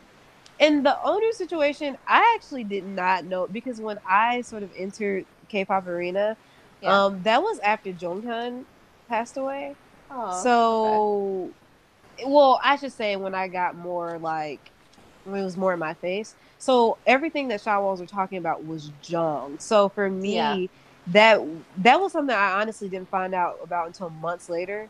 [0.58, 5.24] in the Onew situation, I actually did not know because when I sort of entered
[5.48, 6.36] K-pop arena,
[6.80, 7.04] yeah.
[7.04, 8.64] um, that was after Jonghyun
[9.08, 9.76] passed away.
[10.10, 11.44] Oh, so.
[11.44, 11.52] Okay
[12.26, 14.70] well, I should say when I got more like
[15.24, 16.34] when it was more in my face.
[16.58, 19.58] So everything that Shawols were talking about was Jung.
[19.58, 20.66] So for me, yeah.
[21.08, 21.40] that
[21.78, 24.88] that was something I honestly didn't find out about until months later.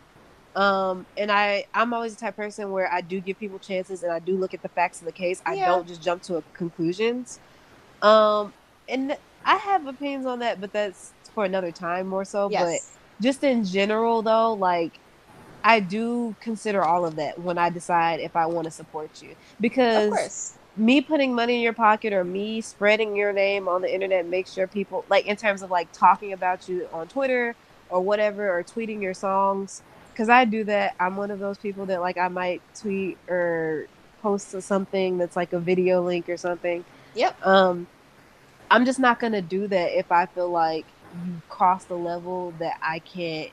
[0.57, 4.11] Um, and I I'm always the type person where I do give people chances and
[4.11, 5.43] I do look at the facts of the case.
[5.45, 7.39] I don't just jump to conclusions.
[8.03, 8.53] Um,
[8.89, 12.51] and I have opinions on that, but that's for another time more so.
[12.51, 12.97] Yes.
[13.19, 14.99] But just in general, though, like
[15.69, 19.37] I do consider all of that when I decide if I want to support you
[19.61, 24.25] because me putting money in your pocket or me spreading your name on the internet
[24.25, 27.55] makes sure people like in terms of like talking about you on Twitter
[27.91, 30.95] or whatever or tweeting your songs because I do that.
[30.99, 33.89] I'm one of those people that like I might tweet or
[34.23, 36.83] post something that's like a video link or something.
[37.15, 37.47] Yep.
[37.47, 37.87] Um,
[38.71, 40.87] I'm just not gonna do that if I feel like
[41.27, 43.51] you cross the level that I can't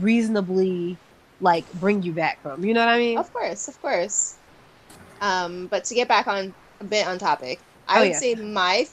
[0.00, 0.96] reasonably
[1.40, 2.64] like bring you back from.
[2.64, 3.18] You know what I mean?
[3.18, 4.36] Of course, of course.
[5.20, 8.18] Um, but to get back on a bit on topic, I oh, would yeah.
[8.18, 8.86] say my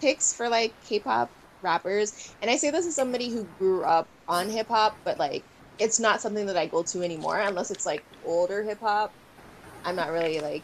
[0.00, 1.30] picks for like K-pop
[1.62, 5.44] rappers, and I say this as somebody who grew up on hip hop, but like
[5.78, 9.12] it's not something that I go to anymore unless it's like older hip hop.
[9.84, 10.62] I'm not really like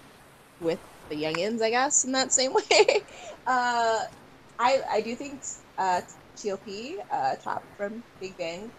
[0.61, 3.03] with the youngins, I guess, in that same way.
[3.47, 4.01] uh,
[4.59, 5.41] I I do think
[5.79, 6.01] uh,
[6.37, 6.99] T.O.P.
[7.11, 8.71] Uh, Top from Big Bang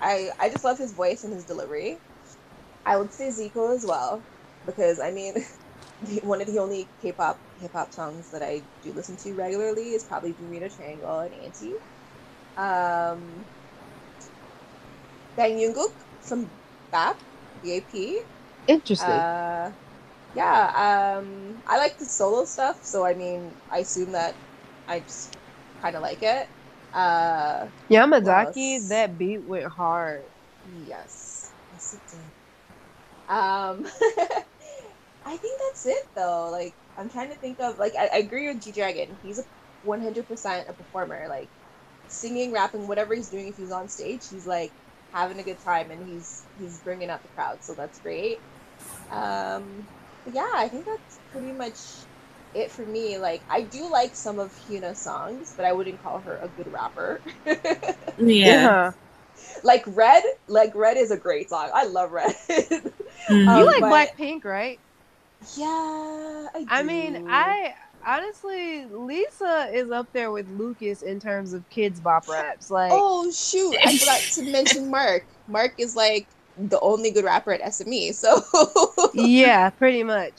[0.00, 2.02] I I just love his voice and his delivery.
[2.86, 4.26] I would say Zico as well
[4.64, 5.36] because I mean,
[6.22, 10.04] one of the only K-pop hip hop songs that I do listen to regularly is
[10.04, 11.74] probably Bermuda Triangle and Anti.
[12.56, 13.48] Um,
[15.36, 17.22] Bang Yongguk from BAP,
[17.62, 18.26] BAP.
[18.68, 19.24] Interesting.
[19.24, 19.72] Uh,
[20.34, 24.40] yeah, um, I like the solo stuff, so I mean, I assume that
[24.88, 25.36] I just
[25.80, 26.48] kind of like it.
[26.92, 30.22] Uh, Yamazaki, that beat went hard.
[30.86, 32.20] Yes, yes it did.
[33.32, 33.86] Um,
[35.26, 36.48] I think that's it though.
[36.50, 39.08] Like, I'm trying to think of like I, I agree with G Dragon.
[39.22, 39.44] He's a
[39.86, 41.26] 100% a performer.
[41.28, 41.48] Like,
[42.08, 43.48] singing, rapping, whatever he's doing.
[43.48, 44.72] If he's on stage, he's like
[45.12, 47.62] having a good time and he's he's bringing out the crowd.
[47.62, 48.38] So that's great.
[49.10, 49.86] Um,
[50.32, 51.78] yeah, I think that's pretty much
[52.54, 53.18] it for me.
[53.18, 56.72] Like I do like some of Hyuna's songs, but I wouldn't call her a good
[56.72, 57.20] rapper.
[57.46, 57.94] yeah.
[58.18, 58.92] yeah.
[59.62, 61.70] Like Red, like Red is a great song.
[61.72, 62.34] I love Red.
[62.48, 63.32] mm-hmm.
[63.48, 64.16] um, you like but...
[64.18, 64.78] Blackpink, right?
[65.56, 67.74] Yeah, I, I mean, I
[68.04, 72.70] honestly, Lisa is up there with Lucas in terms of Kidz Bop raps.
[72.70, 75.24] Like, oh shoot, I forgot to mention Mark.
[75.46, 76.26] Mark is like
[76.58, 78.14] the only good rapper at SME.
[78.14, 78.42] So
[79.14, 80.32] yeah, pretty much.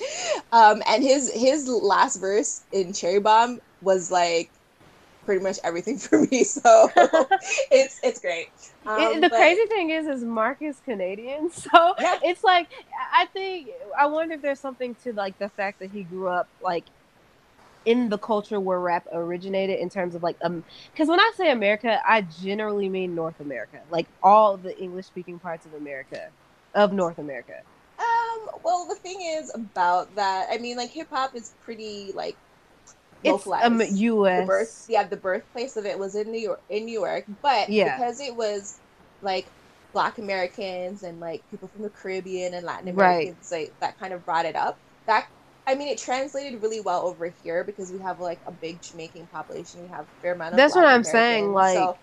[0.51, 4.51] Um, and his his last verse in Cherry Bomb was like
[5.25, 6.43] pretty much everything for me.
[6.43, 6.89] So
[7.71, 8.49] it's it's great.
[8.85, 12.19] Um, it, the but, crazy thing is, is Mark is Canadian, so yeah.
[12.23, 12.67] it's like
[13.13, 16.47] I think I wonder if there's something to like the fact that he grew up
[16.61, 16.85] like
[17.85, 21.51] in the culture where rap originated in terms of like um because when I say
[21.51, 26.29] America, I generally mean North America, like all the English speaking parts of America,
[26.75, 27.61] of North America.
[27.99, 32.35] Um, well, the thing is about that, I mean, like hip hop is pretty like.
[33.21, 34.43] It's um, U.S.
[34.43, 37.67] The birth, yeah, the birthplace of it was in New York, in New York, but
[37.67, 37.97] yeah.
[37.97, 38.79] because it was
[39.21, 39.45] like
[39.91, 43.63] Black Americans and like people from the Caribbean and Latin Americans, right.
[43.63, 44.77] like that kind of brought it up.
[45.05, 45.27] That
[45.69, 49.27] I mean, it translated really well over here because we have like a big Jamaican
[49.27, 49.83] population.
[49.83, 50.57] We have a fair amount of.
[50.57, 51.53] That's what I'm Americans, saying.
[51.53, 51.97] Like, so,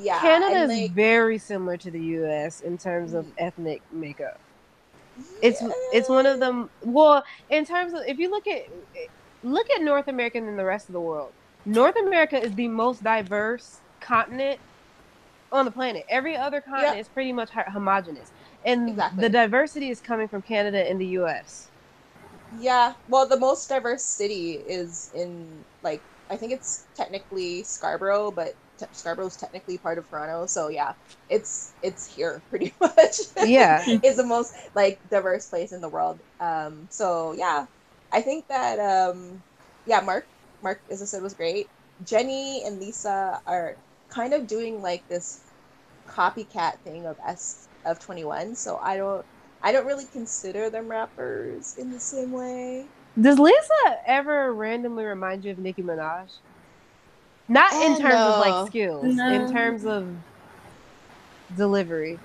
[0.00, 2.62] yeah, Canada is like, very similar to the U.S.
[2.62, 3.32] in terms of mm.
[3.38, 4.40] ethnic makeup.
[5.40, 6.68] It's it's one of them.
[6.82, 8.66] Well, in terms of if you look at
[9.44, 11.32] look at North America and the rest of the world.
[11.64, 14.58] North America is the most diverse continent
[15.52, 16.04] on the planet.
[16.08, 17.02] Every other continent yep.
[17.02, 18.32] is pretty much homogenous,
[18.64, 19.20] and exactly.
[19.20, 21.68] the diversity is coming from Canada and the U.S.
[22.50, 28.54] Yeah, well, the most diverse city is in like I think it's technically Scarborough, but
[28.78, 30.46] te- Scarborough's technically part of Toronto.
[30.46, 30.94] So yeah,
[31.28, 33.16] it's it's here pretty much.
[33.36, 36.22] Yeah, it's the most like diverse place in the world.
[36.40, 37.66] Um, so yeah,
[38.12, 39.42] I think that um,
[39.84, 40.28] yeah, Mark
[40.62, 41.70] Mark as I said was great.
[42.02, 43.76] Jennie and Lisa are
[44.08, 45.42] kind of doing like this
[46.08, 48.54] copycat thing of S of twenty one.
[48.56, 49.26] So I don't
[49.62, 52.86] I don't really consider them rappers in the same way.
[53.20, 56.30] Does Lisa ever randomly remind you of Nicki Minaj?
[57.48, 58.34] Not in terms no.
[58.34, 59.32] of like skills, no.
[59.32, 60.06] in terms of
[61.56, 62.18] delivery.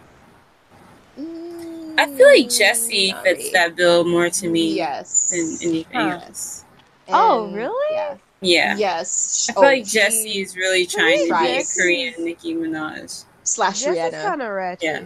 [1.18, 3.52] Mm, I feel like Jessi fits really.
[3.52, 4.76] that bill more to me.
[4.76, 5.30] Yes.
[5.30, 6.20] Than anything huh.
[6.26, 6.66] else.
[7.10, 7.96] oh, really?
[7.96, 8.18] Yeah.
[8.42, 8.76] Yeah.
[8.78, 9.48] Yes.
[9.50, 13.26] I feel oh, like Jessi is really trying to be a Korean Nicki Minaj.
[13.44, 14.24] Slash Rihanna.
[14.24, 14.84] kind of ratchet.
[14.84, 15.06] Yeah.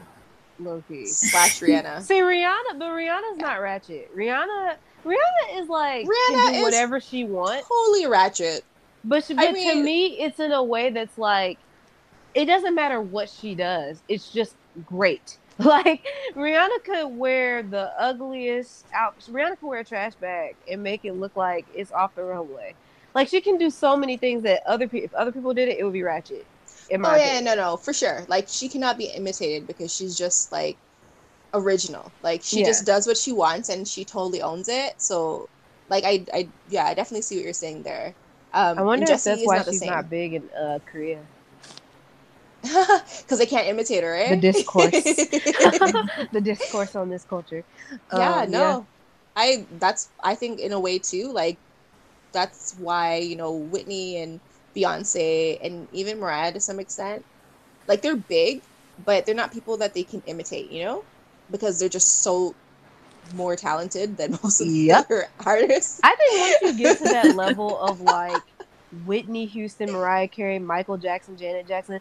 [0.60, 2.01] Loki slash Rihanna.
[2.01, 3.45] See Rihanna, but Rihanna's yeah.
[3.45, 4.16] not ratchet.
[4.16, 7.68] Rihanna, Rihanna is like Rihanna is whatever she wants.
[7.68, 8.64] Totally ratchet.
[9.03, 11.60] But, she, but I mean, to me, it's in a way that's like
[12.34, 14.01] it doesn't matter what she does.
[14.08, 14.55] It's just
[14.86, 15.38] great.
[15.60, 16.05] Like
[16.36, 19.18] Rihanna could wear the ugliest out.
[19.22, 22.76] Rihanna could wear a trash bag and make it look like it's off the runway.
[23.16, 25.80] Like she can do so many things that other people, if other people did it,
[25.80, 26.45] it would be ratchet
[26.92, 27.44] oh yeah, opinion.
[27.46, 28.26] no, no, for sure.
[28.28, 30.78] Like she cannot be imitated because she's just like
[31.54, 32.12] original.
[32.22, 32.68] Like she yeah.
[32.68, 35.02] just does what she wants and she totally owns it.
[35.02, 35.50] So,
[35.90, 38.14] like I, I, yeah, I definitely see what you're saying there.
[38.54, 41.20] Um, I wonder if that's why not she's not big in uh, Korea.
[43.22, 44.30] Because they can't imitate her, right?
[44.30, 44.92] The discourse,
[46.32, 47.64] the discourse on this culture.
[48.12, 48.82] Yeah, um, no, yeah.
[49.36, 51.32] I that's I think in a way too.
[51.32, 51.58] Like
[52.34, 54.40] that's why you know Whitney and
[54.78, 57.26] Beyonce, and even Mariah to some extent.
[57.88, 58.62] Like they're big,
[59.06, 61.04] but they're not people that they can imitate, you know,
[61.50, 62.54] because they're just so
[63.34, 65.08] more talented than most of yep.
[65.08, 66.00] the other artists.
[66.04, 68.42] I think once you get to that level of like
[69.06, 72.00] Whitney Houston, Mariah Carey, Michael Jackson, Janet Jackson,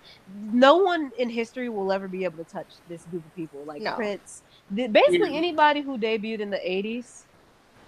[0.52, 3.62] no one in history will ever be able to touch this group of people.
[3.64, 3.94] Like no.
[3.94, 4.42] Prince,
[4.74, 5.38] basically yeah.
[5.38, 7.22] anybody who debuted in the '80s.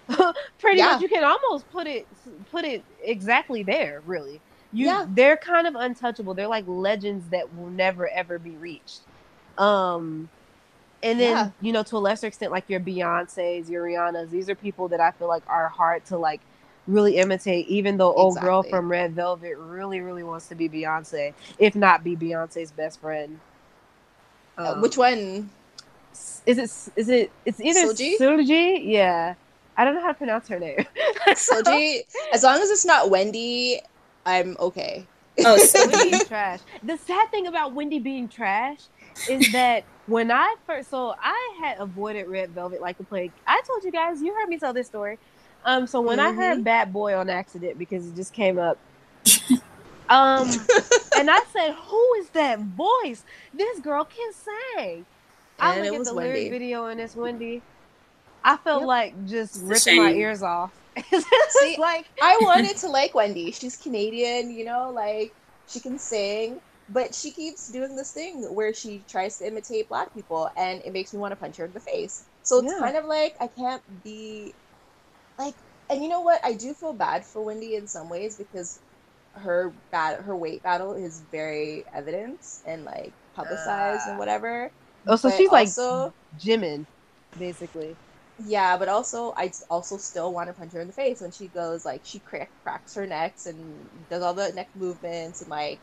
[0.59, 0.93] pretty yeah.
[0.93, 2.07] much, you can almost put it
[2.51, 4.01] put it exactly there.
[4.05, 5.05] Really, you yeah.
[5.09, 6.33] they're kind of untouchable.
[6.33, 9.01] They're like legends that will never ever be reached.
[9.57, 10.29] Um
[11.01, 11.49] and then, yeah.
[11.61, 14.99] you know, to a lesser extent, like your Beyonce's, your Rihanna's, these are people that
[14.99, 16.41] I feel like are hard to like
[16.87, 18.23] really imitate, even though exactly.
[18.23, 22.71] old girl from Red Velvet really, really wants to be Beyonce, if not be Beyonce's
[22.71, 23.39] best friend.
[24.57, 25.49] Uh, um, which one?
[26.45, 28.17] Is it is it it's either Suji?
[28.17, 28.81] Suji?
[28.83, 29.35] Yeah.
[29.77, 30.85] I don't know how to pronounce her name.
[31.29, 32.01] Suji.
[32.33, 33.79] As long as it's not Wendy
[34.29, 35.07] I'm okay.
[35.39, 36.59] Oh, so Wendy's trash.
[36.83, 38.81] The sad thing about Wendy being trash
[39.29, 43.31] is that when I first, so I had avoided Red Velvet like the plague.
[43.47, 45.17] I told you guys, you heard me tell this story.
[45.65, 46.39] Um, so when mm-hmm.
[46.39, 46.63] I heard.
[46.63, 48.77] Bad Boy on accident because it just came up,
[50.09, 50.47] um,
[51.17, 53.23] and I said, "Who is that voice?
[53.53, 55.05] This girl can sing."
[55.59, 56.33] I look at the Wendy.
[56.33, 57.61] lyric video and it's Wendy.
[58.41, 58.87] I felt yep.
[58.87, 60.71] like just ripping my ears off.
[61.49, 63.51] See, like I wanted to like Wendy.
[63.51, 65.33] She's Canadian, you know, like
[65.67, 66.59] she can sing,
[66.89, 70.93] but she keeps doing this thing where she tries to imitate black people, and it
[70.93, 72.25] makes me want to punch her in the face.
[72.43, 72.79] So it's yeah.
[72.79, 74.53] kind of like I can't be
[75.37, 75.55] like,
[75.89, 76.43] and you know what?
[76.43, 78.79] I do feel bad for Wendy in some ways because
[79.33, 84.11] her bad her weight battle is very evident and like publicized uh.
[84.11, 84.71] and whatever.
[85.07, 86.85] Oh, so she's also, like Jimin,
[87.37, 87.95] basically.
[88.45, 91.47] Yeah, but also I also still want to punch her in the face when she
[91.47, 95.79] goes like she crack, cracks her necks and does all the neck movements and like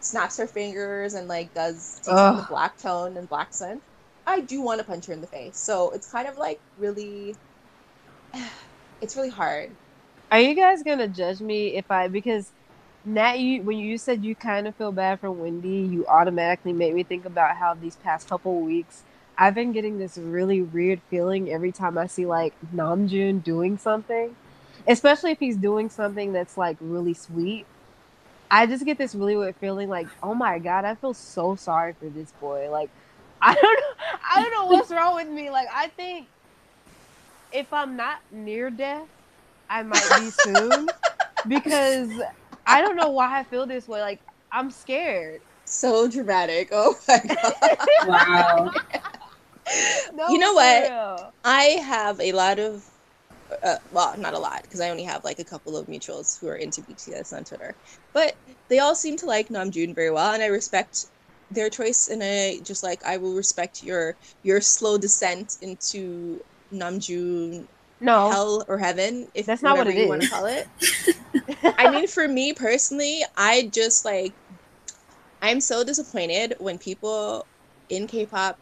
[0.00, 3.82] snaps her fingers and like does the black tone and black scent.
[4.26, 5.58] I do want to punch her in the face.
[5.58, 7.36] So it's kind of like really
[9.02, 9.70] it's really hard.
[10.30, 12.52] Are you guys gonna judge me if I because
[13.04, 16.94] Nat, you when you said you kind of feel bad for Wendy, you automatically made
[16.94, 19.02] me think about how these past couple weeks
[19.42, 24.36] I've been getting this really weird feeling every time I see like Namjoon doing something,
[24.86, 27.66] especially if he's doing something that's like really sweet.
[28.52, 31.92] I just get this really weird feeling like, oh my god, I feel so sorry
[31.94, 32.70] for this boy.
[32.70, 32.88] Like,
[33.42, 35.50] I don't know, I don't know what's wrong with me.
[35.50, 36.28] Like, I think
[37.52, 39.08] if I'm not near death,
[39.68, 40.88] I might be soon
[41.48, 42.12] because
[42.64, 44.02] I don't know why I feel this way.
[44.02, 44.20] Like
[44.52, 45.40] I'm scared.
[45.64, 46.68] So dramatic.
[46.70, 47.76] Oh my god.
[48.06, 48.70] wow.
[50.14, 50.90] no, you know what?
[50.90, 51.34] Real.
[51.44, 52.84] I have a lot of
[53.62, 56.48] uh, well, not a lot because I only have like a couple of mutuals who
[56.48, 57.76] are into BTS on Twitter,
[58.14, 58.34] but
[58.68, 61.04] they all seem to like Namjoon very well, and I respect
[61.50, 62.08] their choice.
[62.08, 66.40] And I just like I will respect your your slow descent into
[66.72, 67.66] Namjoon
[68.00, 70.66] no hell or heaven if that's not what you want to call it
[71.78, 74.36] i mean for me personally i just like
[75.40, 77.46] i'm so disappointed when people
[77.88, 78.58] in k-pop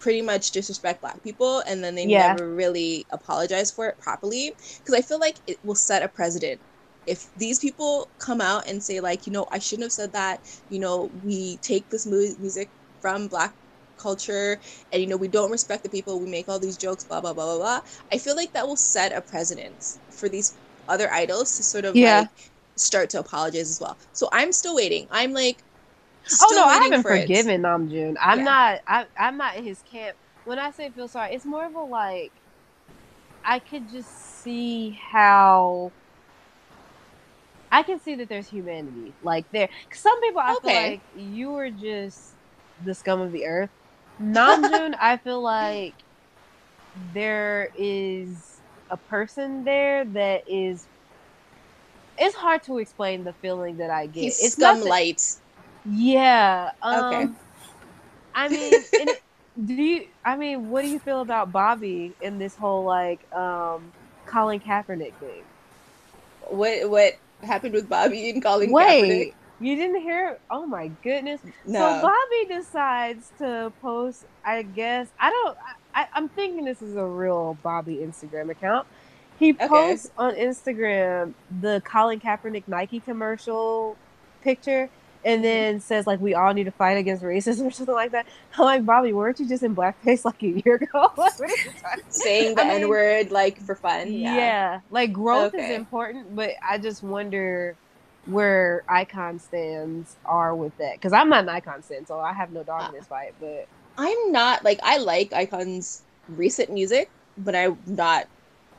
[0.00, 2.32] pretty much disrespect black people and then they yeah.
[2.32, 4.52] never really apologize for it properly.
[4.78, 6.60] Because i feel like it will set a precedent.
[7.06, 10.40] If these people come out and say like you know i shouldn't have said that.
[10.70, 12.68] You know we take this mu- music
[13.00, 13.54] from black
[13.98, 14.58] culture
[14.92, 16.18] and you know we don't respect the people.
[16.18, 17.80] We make all these jokes blah blah blah blah blah.
[18.12, 20.56] I feel like that will set a precedent for these
[20.88, 22.20] other idols to sort of yeah.
[22.20, 22.28] like
[22.76, 23.98] start to apologize as well.
[24.12, 25.06] So i'm still waiting.
[25.10, 25.62] I'm like
[26.42, 28.44] oh no i haven't forgiven namjoon i'm yeah.
[28.44, 31.74] not I, i'm not in his camp when i say feel sorry it's more of
[31.74, 32.32] a like
[33.44, 35.92] i could just see how
[37.72, 39.68] I can see that there's humanity, like there.
[39.92, 40.58] Some people, I okay.
[40.58, 42.32] feel like you are just
[42.84, 43.70] the scum of the earth,
[44.22, 45.94] Namjoon, I feel like
[47.14, 48.60] there is
[48.90, 50.86] a person there that is.
[52.18, 54.24] It's hard to explain the feeling that I get.
[54.24, 55.36] He's it's scum light.
[55.84, 56.72] Yeah.
[56.82, 57.28] Um, okay.
[58.34, 58.72] I mean,
[59.64, 60.06] do you?
[60.24, 63.92] I mean, what do you feel about Bobby in this whole like um,
[64.26, 65.42] Colin Kaepernick thing?
[66.48, 69.34] What what happened with Bobby and Colin Wait, Kaepernick?
[69.60, 70.38] You didn't hear?
[70.50, 71.40] Oh my goodness!
[71.66, 71.78] No.
[71.78, 74.24] So Bobby decides to post.
[74.44, 75.56] I guess I don't.
[75.94, 78.86] I, am thinking this is a real Bobby Instagram account.
[79.38, 80.24] He posts okay.
[80.24, 83.96] on Instagram the Colin Kaepernick Nike commercial
[84.42, 84.88] picture,
[85.24, 85.42] and mm-hmm.
[85.42, 88.26] then says like we all need to fight against racism or something like that.
[88.56, 91.12] I'm like Bobby, weren't you just in blackface like a year ago?
[92.08, 94.12] Saying the N word like for fun.
[94.12, 94.80] Yeah, yeah.
[94.90, 95.70] like growth okay.
[95.70, 97.76] is important, but I just wonder
[98.26, 102.52] where iKON stands are with that because i'm not an iKON stand so i have
[102.52, 103.66] no dog in this fight but
[103.96, 108.26] i'm not like i like iKON's recent music but i'm not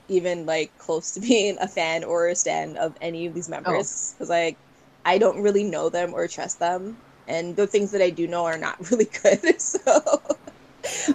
[0.10, 4.14] even like close to being a fan or a stan of any of these members
[4.14, 4.34] because oh.
[4.34, 4.58] like
[5.06, 6.98] i don't really know them or trust them
[7.28, 9.80] and the things that i do know are not really good so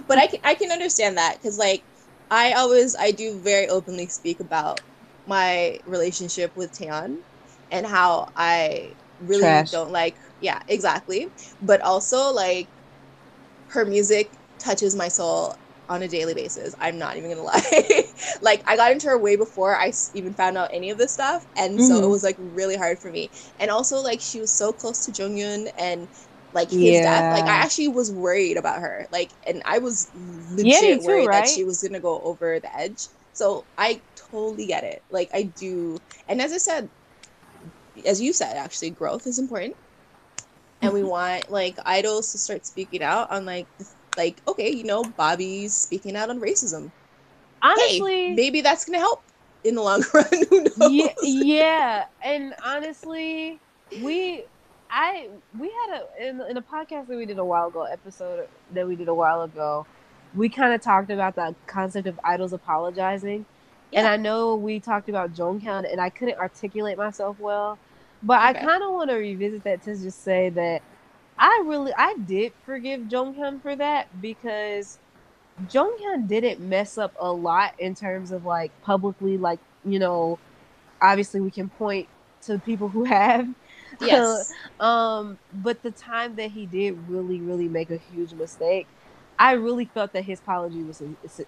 [0.07, 1.83] but i can i can understand that because like
[2.29, 4.81] i always i do very openly speak about
[5.25, 7.17] my relationship with Taeyeon
[7.69, 9.71] and how I really Trash.
[9.71, 11.33] don't like yeah, exactly.
[11.61, 12.69] But also like
[13.67, 15.55] her music touches my soul
[15.89, 16.75] on a daily basis.
[16.79, 18.05] I'm not even gonna lie.
[18.41, 21.45] like I got into her way before I even found out any of this stuff,
[21.55, 21.87] and mm-hmm.
[21.87, 22.09] so it mm-hmm.
[22.11, 23.29] was like really hard for me.
[23.59, 26.07] And also like she was so close to Jonghyun and
[26.53, 27.01] like his yeah.
[27.01, 27.39] death.
[27.39, 29.07] Like I actually was worried about her.
[29.11, 30.09] Like and I was
[30.51, 31.45] legit yeah, too, worried right?
[31.45, 33.07] that she was gonna go over the edge.
[33.33, 35.03] So I totally get it.
[35.11, 35.99] Like I do.
[36.27, 36.89] And as I said,
[38.05, 39.75] as you said, actually, growth is important,
[40.81, 41.09] and we mm-hmm.
[41.09, 43.67] want like idols to start speaking out on like
[44.17, 46.91] like okay, you know, Bobby's speaking out on racism.
[47.61, 49.23] Honestly, hey, maybe that's gonna help
[49.63, 50.25] in the long run.
[50.49, 50.77] Who knows?
[50.89, 53.59] Yeah, yeah, and honestly,
[54.01, 54.45] we
[54.89, 58.47] I we had a in, in a podcast that we did a while ago, episode
[58.73, 59.85] that we did a while ago.
[60.35, 63.45] We kind of talked about the concept of idols apologizing,
[63.91, 63.99] yeah.
[63.99, 67.77] and I know we talked about Joan Jonghyun, and I couldn't articulate myself well.
[68.23, 68.59] But okay.
[68.59, 70.81] I kind of want to revisit that to just say that
[71.37, 74.99] I really I did forgive Jonghyun for that because
[75.67, 80.39] Jonghyun didn't mess up a lot in terms of like publicly like you know
[81.01, 82.07] obviously we can point
[82.43, 83.47] to people who have
[83.99, 84.53] Yes.
[84.79, 88.87] um, but the time that he did really, really make a huge mistake,
[89.39, 91.01] I really felt that his apology was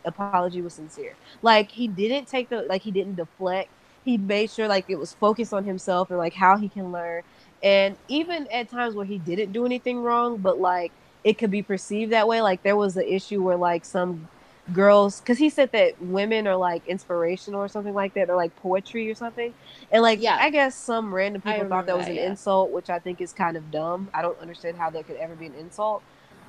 [0.05, 1.15] apology was sincere.
[1.41, 3.69] Like he didn't take the like he didn't deflect.
[4.05, 7.23] He made sure like it was focused on himself and like how he can learn.
[7.61, 10.91] And even at times where he didn't do anything wrong, but like
[11.23, 12.41] it could be perceived that way.
[12.41, 14.27] Like there was an issue where like some
[14.73, 18.55] girls because he said that women are like inspirational or something like that or like
[18.57, 19.53] poetry or something
[19.91, 22.29] and like yeah i guess some random people thought that was that, an yeah.
[22.29, 25.35] insult which i think is kind of dumb i don't understand how that could ever
[25.35, 26.03] be an insult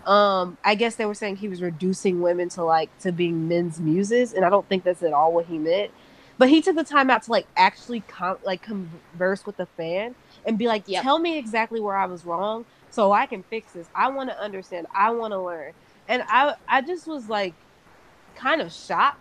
[0.07, 3.81] um i guess they were saying he was reducing women to like to being men's
[3.81, 5.91] muses and i don't think that's at all what he meant
[6.41, 10.15] but he took the time out to like actually com- like converse with the fan
[10.47, 11.03] and be like yep.
[11.03, 14.41] tell me exactly where i was wrong so i can fix this i want to
[14.41, 15.73] understand i want to learn
[16.09, 17.53] and i i just was like
[18.37, 19.21] kind of shocked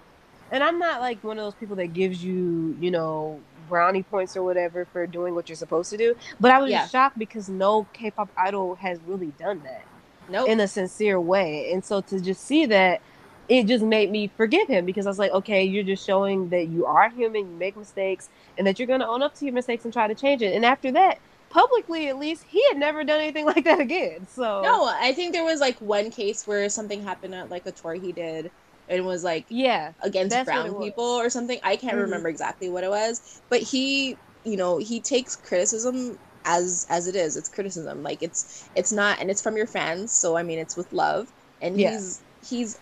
[0.50, 3.38] and i'm not like one of those people that gives you you know
[3.68, 6.88] brownie points or whatever for doing what you're supposed to do but i was yeah.
[6.88, 9.84] shocked because no k-pop idol has really done that
[10.30, 10.48] nope.
[10.48, 11.72] in a sincere way.
[11.72, 13.02] And so to just see that,
[13.50, 16.68] it just made me forgive him because I was like, okay, you're just showing that
[16.68, 19.56] you are human, you make mistakes, and that you're going to own up to your
[19.56, 20.54] mistakes and try to change it.
[20.54, 21.18] And after that,
[21.50, 24.28] publicly at least, he had never done anything like that again.
[24.28, 27.72] So no, I think there was like one case where something happened at like a
[27.72, 28.52] tour he did
[28.88, 31.60] and was like yeah against brown people or something.
[31.64, 32.04] I can't mm-hmm.
[32.04, 37.18] remember exactly what it was, but he, you know, he takes criticism as as it
[37.18, 40.58] is it's criticism like it's it's not and it's from your fans so i mean
[40.58, 41.30] it's with love
[41.62, 41.92] and yeah.
[41.92, 42.80] he's he's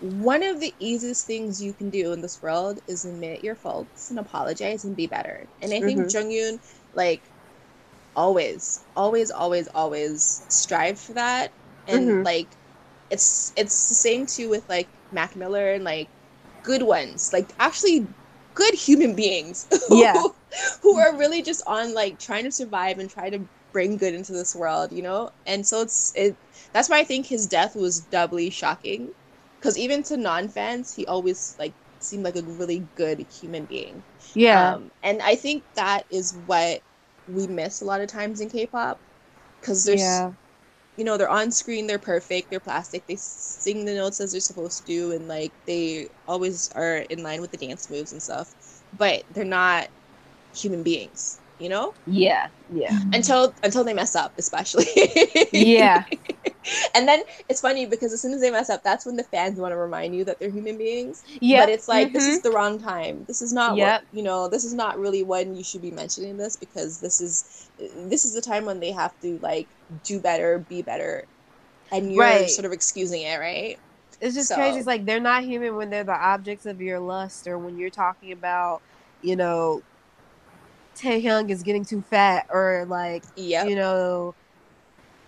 [0.00, 4.10] one of the easiest things you can do in this world is admit your faults
[4.10, 6.28] and apologize and be better and i think mm-hmm.
[6.28, 6.60] Jonghyun
[6.94, 7.22] like
[8.14, 11.50] always always always always strive for that
[11.86, 12.22] and mm-hmm.
[12.22, 12.48] like
[13.10, 16.08] it's it's the same too with like mac miller and like
[16.62, 18.06] good ones like actually
[18.54, 20.22] good human beings yeah
[20.82, 23.40] who are really just on like trying to survive and try to
[23.72, 25.30] bring good into this world, you know?
[25.46, 26.36] And so it's it
[26.72, 29.10] that's why I think his death was doubly shocking
[29.60, 34.02] cuz even to non-fans, he always like seemed like a really good human being.
[34.34, 34.74] Yeah.
[34.74, 36.82] Um, and I think that is what
[37.26, 38.98] we miss a lot of times in K-pop
[39.62, 40.32] cuz there's yeah.
[40.96, 44.40] you know, they're on screen, they're perfect, they're plastic, they sing the notes as they're
[44.40, 48.22] supposed to do and like they always are in line with the dance moves and
[48.22, 48.54] stuff.
[48.96, 49.88] But they're not
[50.54, 51.94] human beings you know?
[52.06, 52.98] Yeah yeah.
[53.12, 54.86] Until until they mess up especially.
[55.52, 56.04] Yeah.
[56.94, 59.58] And then it's funny because as soon as they mess up that's when the fans
[59.58, 61.24] want to remind you that they're human beings.
[61.40, 62.14] Yeah but it's like mm-hmm.
[62.14, 63.24] this is the wrong time.
[63.26, 64.02] This is not yep.
[64.02, 67.22] what you know this is not really when you should be mentioning this because this
[67.22, 69.66] is this is the time when they have to like
[70.04, 71.24] do better be better.
[71.90, 72.50] And you're right.
[72.50, 73.78] sort of excusing it right?
[74.20, 74.56] It's just so.
[74.56, 74.76] crazy.
[74.76, 77.88] It's like they're not human when they're the objects of your lust or when you're
[77.88, 78.82] talking about
[79.22, 79.82] you know
[80.98, 83.68] Taehyung is getting too fat or like yep.
[83.68, 84.34] you know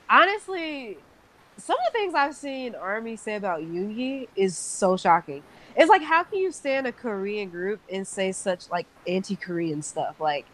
[0.08, 0.98] honestly
[1.56, 5.42] some of the things I've seen Army say about Yoongi is so shocking.
[5.76, 10.20] It's like how can you stand a Korean group and say such like anti-Korean stuff?
[10.20, 10.46] Like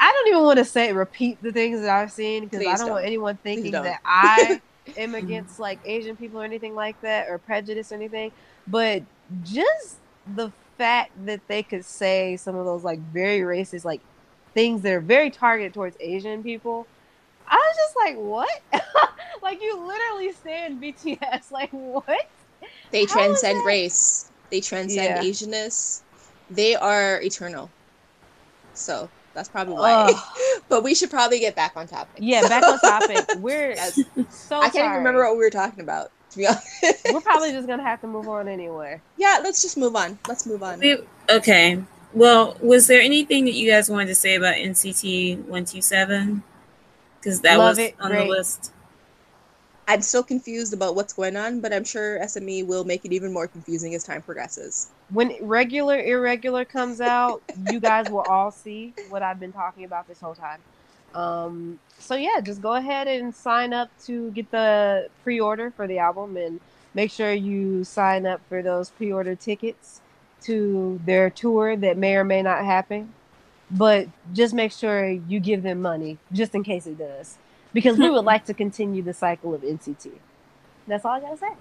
[0.00, 2.78] I don't even want to say repeat the things that I've seen because I don't,
[2.78, 4.60] don't, want anyone thinking that I
[4.96, 8.32] am against like Asian people or anything like that or prejudice or anything.
[8.66, 9.02] But
[9.44, 9.96] just
[10.34, 14.00] the fact that they could say some of those like very racist like
[14.54, 16.86] things that are very targeted towards Asian people,
[17.46, 18.62] I was just like, what?
[19.42, 21.44] like you literally stand BTS.
[21.50, 22.28] Like what?
[22.90, 24.30] They How transcend race.
[24.50, 25.22] They transcend yeah.
[25.22, 26.02] Asianness.
[26.50, 27.70] They are eternal.
[28.74, 30.12] So that's probably why.
[30.68, 32.16] but we should probably get back on topic.
[32.18, 33.26] Yeah, back on topic.
[33.38, 34.86] We're so I can't sorry.
[34.86, 37.04] even remember what we were talking about to be honest.
[37.12, 39.00] We're probably just gonna have to move on anyway.
[39.16, 40.18] Yeah, let's just move on.
[40.28, 40.82] Let's move on.
[41.30, 41.82] Okay.
[42.12, 46.42] Well, was there anything that you guys wanted to say about NCT One Two Seven?
[47.18, 47.96] Because that Love was it.
[48.00, 48.24] on Great.
[48.24, 48.72] the list.
[49.88, 53.32] I'm still confused about what's going on, but I'm sure SME will make it even
[53.32, 54.90] more confusing as time progresses.
[55.10, 57.40] When regular irregular comes out,
[57.70, 60.60] you guys will all see what I've been talking about this whole time.
[61.16, 65.98] Um, so yeah, just go ahead and sign up to get the pre-order for the
[65.98, 66.60] album, and
[66.94, 70.02] make sure you sign up for those pre-order tickets
[70.42, 73.14] to their tour that may or may not happen.
[73.70, 77.38] But just make sure you give them money just in case it does,
[77.72, 80.12] because we would like to continue the cycle of NCT.
[80.86, 81.52] That's all I gotta say.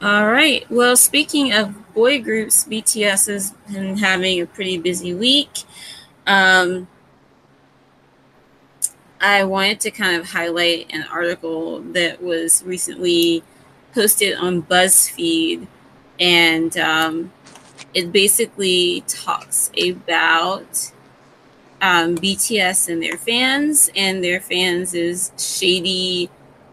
[0.00, 0.64] All right.
[0.70, 5.64] Well, speaking of boy groups, BTS has been having a pretty busy week.
[6.24, 6.86] Um,
[9.20, 13.42] I wanted to kind of highlight an article that was recently
[13.92, 15.66] posted on BuzzFeed,
[16.20, 17.32] and um,
[17.94, 20.92] it basically talks about
[21.80, 26.30] um, BTS and their fans, and their fans is shady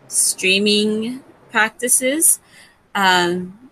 [0.08, 2.40] streaming practices.
[2.94, 3.72] Um,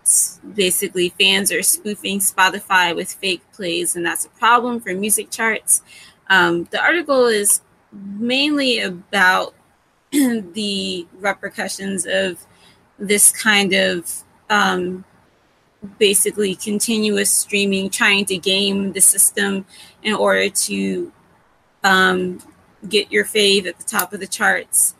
[0.54, 5.82] basically, fans are spoofing Spotify with fake plays, and that's a problem for music charts.
[6.28, 7.60] Um, the article is
[7.94, 9.54] mainly about
[10.10, 12.44] the repercussions of
[12.98, 15.04] this kind of um,
[15.98, 19.64] basically continuous streaming, trying to game the system
[20.02, 21.12] in order to
[21.82, 22.38] um,
[22.88, 24.94] get your fave at the top of the charts.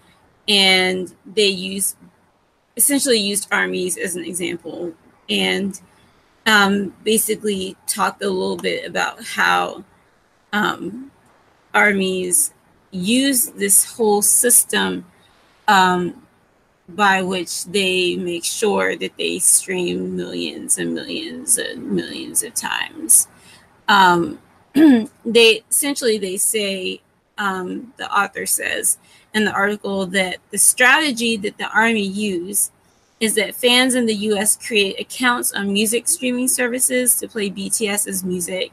[0.46, 1.96] And they use
[2.76, 4.92] essentially used armies as an example
[5.28, 5.80] and
[6.46, 9.84] um, basically talked a little bit about how
[10.52, 11.10] um,
[11.72, 12.53] armies
[12.94, 15.04] use this whole system
[15.68, 16.22] um,
[16.88, 23.28] by which they make sure that they stream millions and millions and millions of times.
[23.88, 24.38] Um,
[24.74, 27.00] they essentially they say
[27.38, 28.98] um, the author says
[29.34, 32.70] in the article that the strategy that the army use
[33.20, 34.56] is that fans in the U.S.
[34.56, 38.72] create accounts on music streaming services to play BTS's music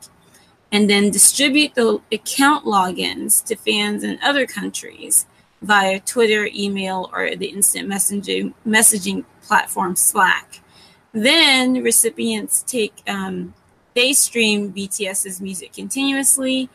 [0.72, 5.26] and then distribute the account logins to fans in other countries
[5.62, 10.62] via Twitter, email, or the instant messaging messaging platform Slack.
[11.12, 13.54] Then recipients take um,
[13.94, 16.70] they stream BTS's music continuously,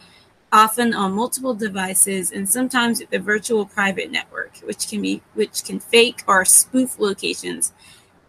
[0.52, 5.64] often on multiple devices, and sometimes at the virtual private network, which can be which
[5.64, 7.72] can fake or spoof locations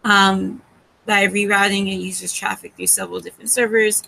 [0.02, 0.62] um,
[1.04, 4.02] by rerouting a user's traffic through several different servers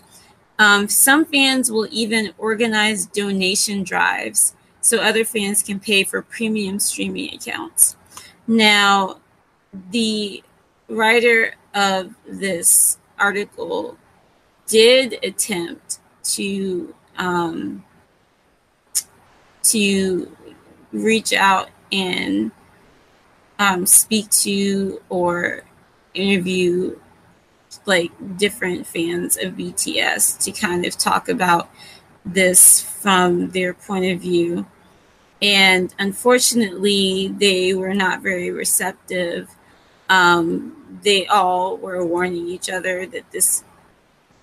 [0.61, 6.77] um, some fans will even organize donation drives so other fans can pay for premium
[6.77, 7.95] streaming accounts.
[8.45, 9.21] Now,
[9.89, 10.43] the
[10.87, 13.97] writer of this article
[14.67, 15.97] did attempt
[16.35, 17.83] to um,
[19.63, 20.37] to
[20.91, 22.51] reach out and
[23.57, 25.63] um, speak to or
[26.13, 26.99] interview
[27.85, 31.69] like different fans of BTS to kind of talk about
[32.25, 34.65] this from their point of view.
[35.41, 39.49] And unfortunately, they were not very receptive.
[40.09, 43.63] Um, they all were warning each other that this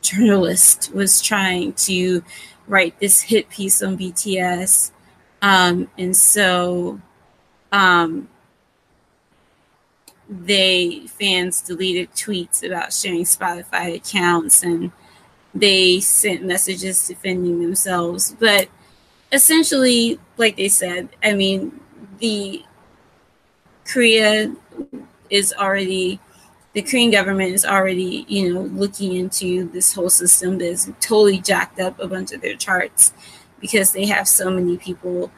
[0.02, 2.24] journalist was trying to
[2.66, 4.90] write this hit piece on BTS.
[5.40, 7.00] Um, and so
[7.70, 8.28] um,
[10.28, 14.92] they fans deleted tweets about sharing Spotify accounts and
[15.54, 18.36] they sent messages defending themselves.
[18.38, 18.68] But
[19.32, 21.80] essentially, like they said, I mean,
[22.18, 22.62] the
[23.84, 24.54] Korea
[25.30, 26.20] is already
[26.74, 31.80] the Korean government is already, you know, looking into this whole system that's totally jacked
[31.80, 33.12] up a bunch of their charts
[33.58, 35.30] because they have so many people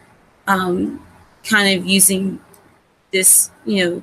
[0.47, 1.07] um,
[1.45, 2.41] kind of using
[3.13, 4.03] this, you know,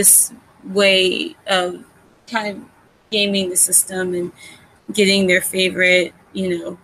[0.00, 0.32] this
[0.64, 1.84] way of
[2.26, 2.64] kind of
[3.10, 4.32] gaming the system and
[4.94, 6.78] getting their favorite, you know,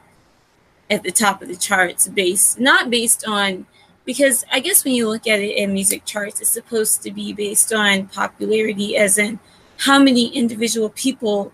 [0.90, 3.66] at the top of the charts based not based on
[4.04, 7.32] because I guess when you look at it in music charts, it's supposed to be
[7.32, 9.40] based on popularity, as in
[9.78, 11.52] how many individual people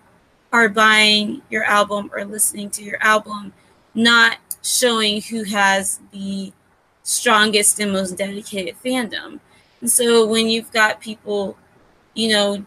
[0.53, 3.55] are buying your album or listening to your album,
[3.95, 6.53] not showing who has the
[7.05, 9.41] strongest and most dedicated fandom.
[9.83, 11.59] And so when you've got people,
[12.15, 12.65] you know,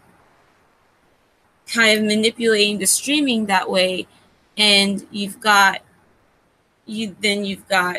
[1.66, 4.06] kind of manipulating the streaming that way,
[4.58, 5.82] and you've got
[6.86, 7.98] you then you've got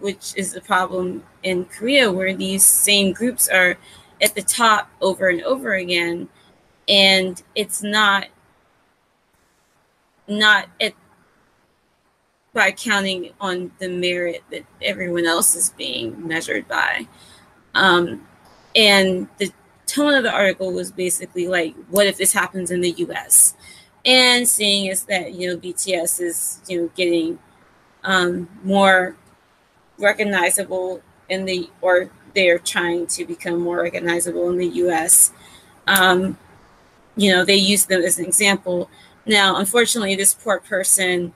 [0.00, 3.76] which is the problem in Korea where these same groups are
[4.22, 6.28] at the top over and over again
[6.88, 8.28] and it's not
[10.26, 10.94] not at
[12.52, 17.06] by counting on the merit that everyone else is being measured by.
[17.74, 18.26] Um,
[18.76, 19.50] and the
[19.86, 23.54] tone of the article was basically like, what if this happens in the US?
[24.04, 27.38] And seeing is that, you know, BTS is, you know, getting
[28.04, 29.16] um, more
[29.98, 35.32] recognizable in the, or they're trying to become more recognizable in the US.
[35.86, 36.38] Um,
[37.16, 38.90] you know, they use them as an example.
[39.24, 41.32] Now, unfortunately, this poor person,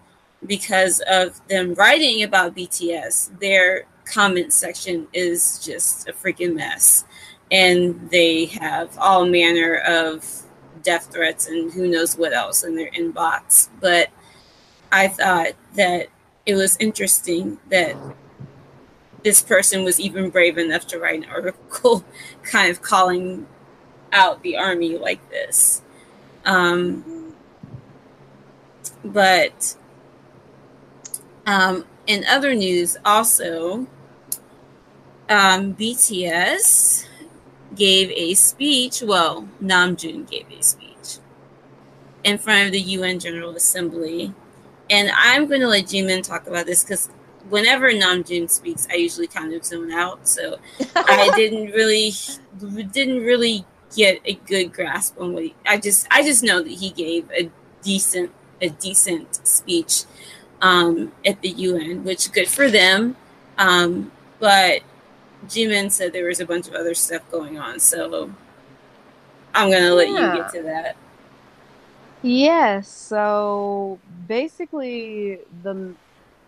[0.47, 7.05] because of them writing about BTS, their comment section is just a freaking mess
[7.51, 10.43] and they have all manner of
[10.83, 13.69] death threats and who knows what else in their inbox.
[13.81, 14.09] But
[14.93, 16.09] I thought that
[16.47, 17.97] it was interesting that
[19.23, 22.05] this person was even brave enough to write an article
[22.43, 23.47] kind of calling
[24.13, 25.83] out the army like this.
[26.45, 27.35] Um,
[29.05, 29.77] but
[31.47, 33.87] um, in other news, also,
[35.29, 37.07] um, BTS
[37.75, 39.03] gave a speech.
[39.03, 41.19] Well, Nam Namjoon gave a speech
[42.25, 44.33] in front of the UN General Assembly.
[44.89, 47.09] And I'm going to let Jimin talk about this because
[47.49, 50.27] whenever Nam Namjoon speaks, I usually kind of zone out.
[50.27, 50.59] So
[50.95, 52.13] I didn't really,
[52.93, 53.65] didn't really
[53.95, 57.31] get a good grasp on what he, I just, I just know that he gave
[57.31, 57.51] a
[57.83, 60.05] decent, a decent speech
[60.61, 63.17] um, at the UN, which good for them.
[63.59, 64.83] Um, but
[65.47, 68.31] Jimin said there was a bunch of other stuff going on, so
[69.55, 70.97] I'm gonna let you get to that.
[72.23, 72.89] Yes.
[72.89, 73.99] So
[74.29, 75.95] basically, the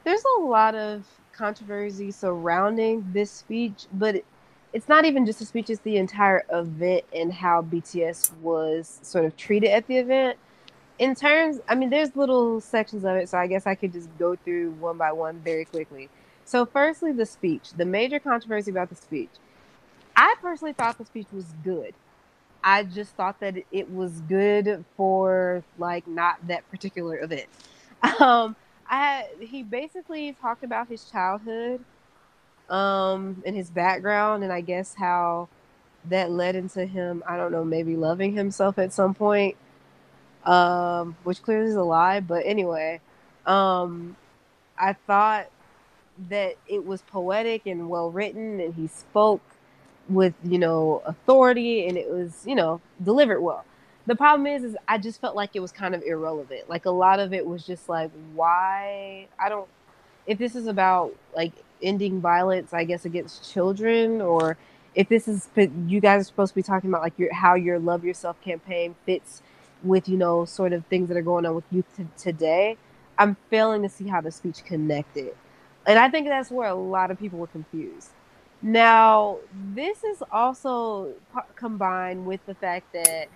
[0.04, 4.24] there's a lot of controversy surrounding this speech, but it,
[4.72, 9.24] it's not even just a speech; it's the entire event and how BTS was sort
[9.24, 10.38] of treated at the event.
[10.98, 14.08] In terms, I mean, there's little sections of it, so I guess I could just
[14.18, 16.10] go through one by one very quickly.
[16.44, 17.70] So, firstly, the speech.
[17.76, 19.30] The major controversy about the speech.
[20.16, 21.94] I personally thought the speech was good.
[22.64, 27.46] I just thought that it was good for like not that particular event.
[28.18, 28.56] Um,
[28.88, 31.84] I he basically talked about his childhood,
[32.68, 35.48] um, and his background, and I guess how
[36.06, 37.22] that led into him.
[37.26, 39.56] I don't know, maybe loving himself at some point,
[40.44, 42.20] um, which clearly is a lie.
[42.20, 43.00] But anyway,
[43.46, 44.16] um,
[44.76, 45.48] I thought
[46.28, 49.42] that it was poetic and well written and he spoke
[50.08, 53.64] with you know authority and it was you know delivered well.
[54.06, 56.68] The problem is is i just felt like it was kind of irrelevant.
[56.68, 59.28] Like a lot of it was just like why?
[59.38, 59.68] I don't
[60.26, 61.52] if this is about like
[61.82, 64.56] ending violence i guess against children or
[64.94, 65.48] if this is
[65.86, 68.94] you guys are supposed to be talking about like your how your love yourself campaign
[69.04, 69.42] fits
[69.82, 72.76] with you know sort of things that are going on with youth t- today
[73.18, 75.34] i'm failing to see how the speech connected
[75.86, 78.10] and I think that's where a lot of people were confused.
[78.62, 79.38] Now,
[79.74, 81.12] this is also
[81.56, 83.28] combined with the fact that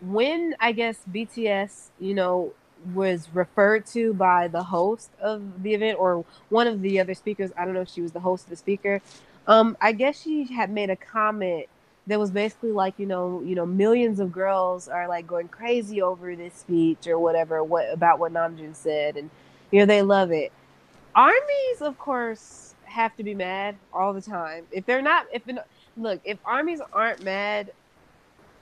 [0.00, 2.52] when I guess BTS, you know,
[2.92, 7.52] was referred to by the host of the event or one of the other speakers,
[7.56, 9.00] I don't know if she was the host of the speaker.
[9.46, 11.66] Um, I guess she had made a comment
[12.08, 16.02] that was basically like, you know, you know, millions of girls are like going crazy
[16.02, 19.30] over this speech or whatever, what about what Namjoon said, and
[19.70, 20.52] you know they love it
[21.14, 24.64] armies, of course, have to be mad all the time.
[24.70, 25.42] If they're not, if
[25.96, 27.72] look, if armies aren't mad,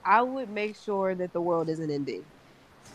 [0.05, 2.25] I would make sure that the world isn't ending,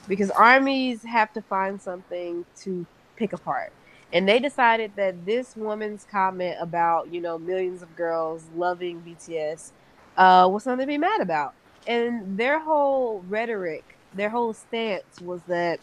[0.08, 3.72] because armies have to find something to pick apart.
[4.12, 9.72] And they decided that this woman's comment about, you know, millions of girls loving BTS
[10.16, 11.54] uh, was something to be mad about.
[11.86, 15.80] And their whole rhetoric, their whole stance was that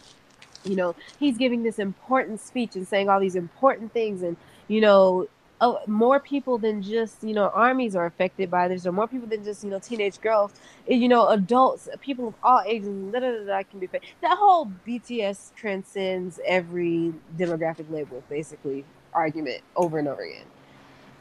[0.64, 4.36] you know he's giving this important speech and saying all these important things and
[4.68, 5.28] you know
[5.60, 9.28] oh, more people than just you know armies are affected by this or more people
[9.28, 10.52] than just you know teenage girls
[10.88, 14.10] eh, you know adults people of all ages da, da, da, can be affected.
[14.20, 20.44] that whole bts transcends every demographic label basically argument over and over again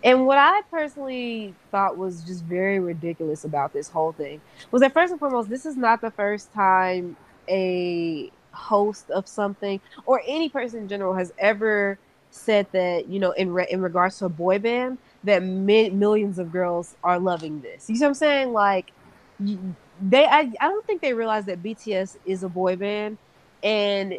[0.06, 4.94] and what I personally thought was just very ridiculous about this whole thing was that
[4.94, 7.16] first and foremost, this is not the first time
[7.48, 11.98] a host of something or any person in general has ever
[12.32, 16.40] said that you know in re- in regards to a boy band that mi- millions
[16.40, 17.90] of girls are loving this.
[17.90, 18.54] You see what I'm saying?
[18.54, 18.92] Like
[19.40, 23.18] they I, I don't think they realize that BTS is a boy band
[23.64, 24.16] and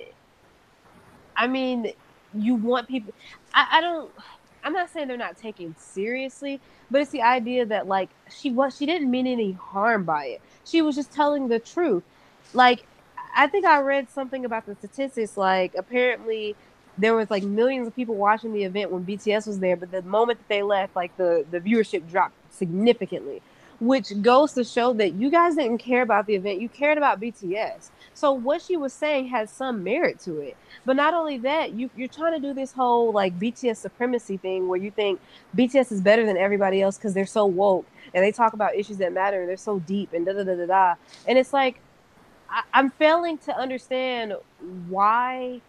[1.36, 1.93] I mean
[2.35, 3.12] you want people
[3.52, 4.12] I, I don't
[4.65, 8.77] I'm not saying they're not taken seriously, but it's the idea that like she was
[8.77, 10.43] she didn't mean any harm by it.
[10.65, 12.02] She was just telling the truth.
[12.55, 12.86] Like
[13.35, 15.36] I think I read something about the statistics.
[15.36, 16.56] Like apparently
[16.98, 20.02] there was like millions of people watching the event when BTS was there, but the
[20.02, 23.43] moment that they left, like the the viewership dropped significantly,
[23.81, 26.61] which goes to show that you guys didn't care about the event.
[26.61, 27.90] You cared about BTS.
[28.15, 30.56] So what she was saying has some merit to it.
[30.85, 34.69] But not only that, you you're trying to do this whole like BTS supremacy thing
[34.69, 35.20] where you think
[35.56, 38.98] BTS is better than everybody else because they're so woke and they talk about issues
[38.98, 39.40] that matter.
[39.40, 40.94] and They're so deep and da da da da da.
[41.27, 41.81] And it's like
[42.55, 44.35] I, I'm failing to understand
[44.89, 45.61] why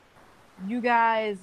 [0.68, 1.38] you guys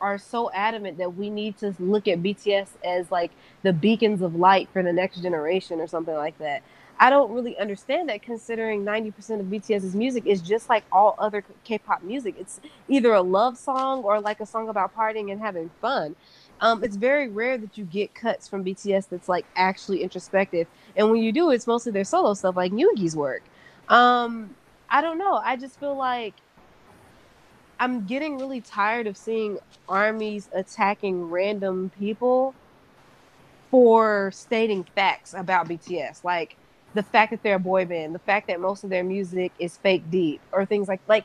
[0.00, 3.30] are so adamant that we need to look at BTS as like
[3.62, 6.62] the beacons of light for the next generation or something like that.
[6.98, 11.44] I don't really understand that considering 90% of BTS's music is just like all other
[11.64, 12.36] K-pop music.
[12.38, 12.58] It's
[12.88, 16.16] either a love song or like a song about partying and having fun.
[16.62, 20.68] Um, it's very rare that you get cuts from BTS that's like actually introspective.
[20.96, 23.42] And when you do, it's mostly their solo stuff like Yoongi's work.
[23.90, 24.54] Um,
[24.88, 25.34] I don't know.
[25.34, 26.34] I just feel like
[27.78, 29.58] I'm getting really tired of seeing
[29.88, 32.54] armies attacking random people
[33.70, 36.24] for stating facts about BTS.
[36.24, 36.56] Like
[36.94, 39.76] the fact that they're a boy band, the fact that most of their music is
[39.76, 41.24] fake deep, or things like like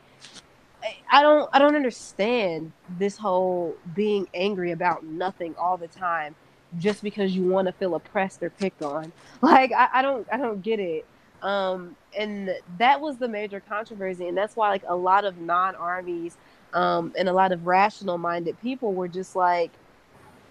[1.12, 6.36] I don't I don't understand this whole being angry about nothing all the time
[6.80, 9.12] just because you want to feel oppressed or picked on.
[9.42, 11.06] Like I, I don't I don't get it.
[11.42, 16.38] Um, and that was the major controversy, and that's why like a lot of non-armies
[16.74, 19.72] um, and a lot of rational-minded people were just like,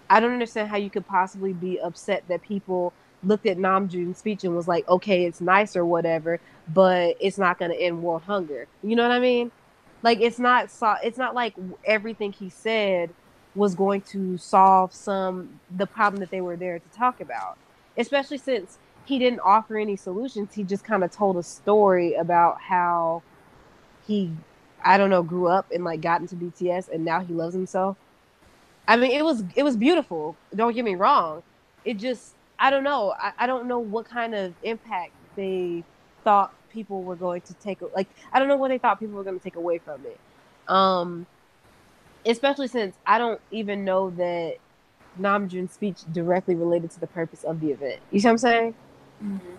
[0.09, 2.91] I don't understand how you could possibly be upset that people
[3.23, 6.39] looked at Namjoon's speech and was like, okay, it's nice or whatever,
[6.73, 8.67] but it's not going to end world hunger.
[8.83, 9.51] You know what I mean?
[10.03, 11.53] Like it's not so, it's not like
[11.85, 13.11] everything he said
[13.53, 17.57] was going to solve some the problem that they were there to talk about.
[17.97, 20.53] Especially since he didn't offer any solutions.
[20.53, 23.23] He just kind of told a story about how
[24.07, 24.31] he
[24.83, 27.97] I don't know, grew up and like got into BTS and now he loves himself.
[28.87, 30.35] I mean, it was it was beautiful.
[30.55, 31.43] Don't get me wrong.
[31.85, 33.13] It just I don't know.
[33.17, 35.83] I, I don't know what kind of impact they
[36.23, 39.23] thought people were going to take like I don't know what they thought people were
[39.23, 40.19] going to take away from it.
[40.67, 41.25] Um
[42.25, 44.57] especially since I don't even know that
[45.19, 47.99] Namjoon's speech directly related to the purpose of the event.
[48.11, 48.75] You see what I'm saying?
[49.21, 49.55] Mm-hmm.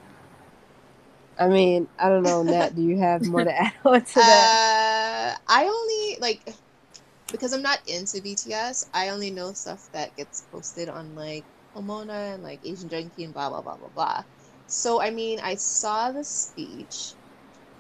[1.39, 2.75] I mean, I don't know, Nat.
[2.75, 5.37] do you have more to add on to that?
[5.37, 6.55] Uh, I only like
[7.31, 8.89] because I'm not into BTS.
[8.93, 11.45] I only know stuff that gets posted on like
[11.75, 14.25] Omona and like Asian Junkie and blah blah blah blah blah.
[14.67, 17.15] So I mean, I saw the speech,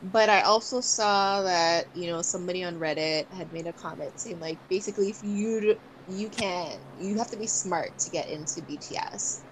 [0.03, 4.41] but I also saw that you know somebody on Reddit had made a comment saying
[4.41, 5.77] like basically if you
[6.09, 9.43] you can you have to be smart to get into BTS,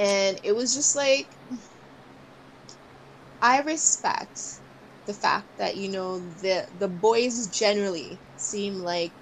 [0.00, 1.28] and it was just like
[3.42, 4.60] I respect
[5.06, 9.12] the fact that you know the the boys generally seem like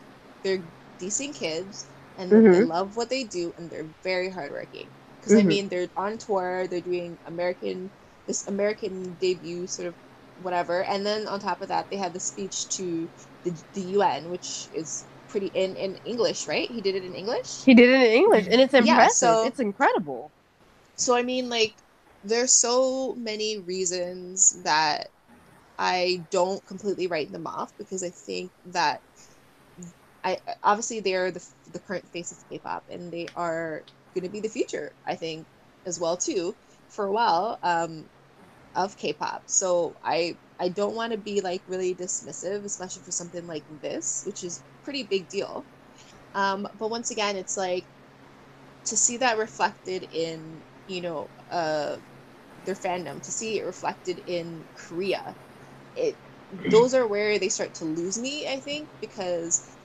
[0.42, 0.62] they're
[0.98, 1.86] decent kids
[2.16, 2.52] and mm-hmm.
[2.52, 4.86] they love what they do and they're very hardworking.
[5.16, 5.46] Because mm-hmm.
[5.46, 7.90] I mean, they're on tour, they're doing American
[8.26, 9.94] this American debut sort of
[10.42, 13.08] whatever, and then on top of that, they had the speech to
[13.42, 16.70] the, the UN, which is pretty in in English, right?
[16.70, 17.64] He did it in English.
[17.64, 18.86] He did it in English, and it's impressive.
[18.86, 20.30] Yeah, so, it's incredible.
[20.98, 21.82] So I mean, like
[22.22, 25.08] there's so many reasons that
[25.78, 29.02] I don't completely write them off because I think that
[30.24, 34.40] I obviously they're the the current face of K-pop and they are going to be
[34.40, 34.96] the future.
[35.04, 35.48] I think
[35.86, 36.56] as well too
[36.88, 38.10] for a while um,
[38.74, 39.44] of K-pop.
[39.48, 44.22] So I I don't want to be like really dismissive, especially for something like this,
[44.26, 45.68] which is pretty big deal.
[46.34, 47.88] Um, but once again, it's like
[48.86, 51.98] to see that reflected in you know uh,
[52.64, 55.38] their fandom, to see it reflected in Korea.
[55.94, 56.20] It
[56.50, 59.78] those are where they start to lose me, I think, because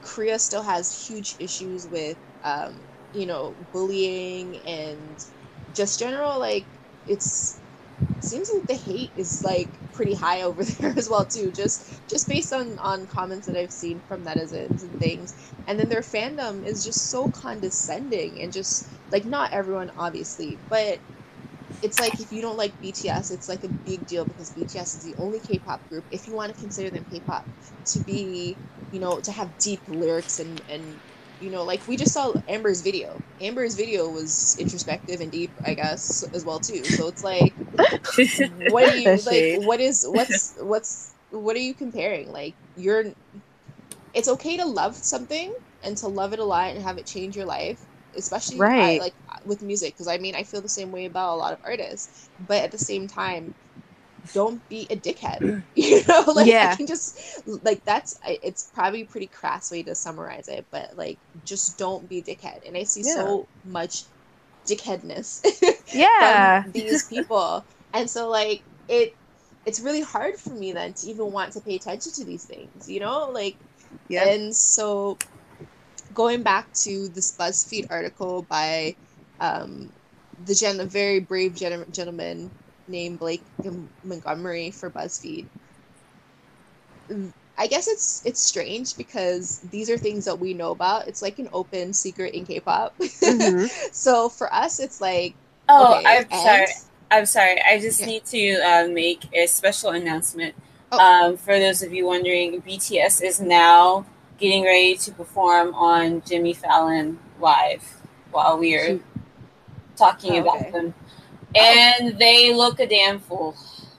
[0.00, 5.18] Korea still has huge issues with um, you know bullying and
[5.72, 6.70] just general like
[7.06, 7.62] it's
[8.20, 12.02] it seems like the hate is like pretty high over there as well too just
[12.08, 15.34] just based on on comments that i've seen from netizens and things.
[15.68, 21.00] And then their fandom is just so condescending and just like not everyone obviously but
[21.82, 25.02] it's like if you don't like BTS, it's like a big deal because BTS is
[25.02, 27.46] the only K-pop group, if you want to consider them K-pop,
[27.86, 28.60] to be,
[28.90, 31.00] you know, to have deep lyrics and and
[31.40, 33.20] you know, like we just saw Amber's video.
[33.40, 36.82] Amber's video was introspective and deep, I guess, as well too.
[36.84, 37.52] So it's like,
[38.70, 39.66] what are you like?
[39.66, 42.32] What is what's what's what are you comparing?
[42.32, 43.04] Like you're,
[44.14, 45.54] it's okay to love something
[45.84, 47.80] and to love it a lot and have it change your life,
[48.16, 49.00] especially uh, right.
[49.00, 49.14] I, like
[49.44, 52.30] with music because I mean I feel the same way about a lot of artists,
[52.46, 53.54] but at the same time,
[54.32, 55.62] don't be a dickhead.
[55.76, 56.70] You know, like yeah.
[56.72, 57.18] I can just
[57.64, 62.08] like that's it's probably a pretty crass way to summarize it, but like just don't
[62.08, 62.66] be a dickhead.
[62.66, 63.14] And I see yeah.
[63.14, 64.04] so much
[64.66, 65.44] dickheadness
[65.94, 67.64] yeah from these people.
[67.94, 69.14] and so like it
[69.66, 72.88] it's really hard for me then to even want to pay attention to these things,
[72.88, 73.30] you know?
[73.30, 73.56] Like
[74.08, 74.24] yeah.
[74.24, 75.18] and so
[76.14, 78.96] going back to this BuzzFeed article by
[79.40, 79.90] um,
[80.44, 82.50] the gen- a very brave gen- gentleman
[82.88, 83.42] named Blake
[84.04, 85.46] Montgomery for BuzzFeed.
[87.58, 91.08] I guess it's it's strange because these are things that we know about.
[91.08, 92.98] It's like an open secret in K-pop.
[92.98, 93.66] Mm-hmm.
[93.92, 95.34] so for us, it's like
[95.68, 96.42] oh, okay, I'm and...
[96.42, 96.66] sorry.
[97.10, 97.62] I'm sorry.
[97.62, 98.06] I just yeah.
[98.06, 100.54] need to uh, make a special announcement.
[100.90, 100.98] Oh.
[100.98, 104.04] Um, for those of you wondering, BTS is now
[104.38, 107.82] getting ready to perform on Jimmy Fallon live
[108.30, 109.00] while we are
[109.96, 110.70] talking oh, about okay.
[110.70, 110.94] them,
[111.56, 113.56] and they look a damn fool.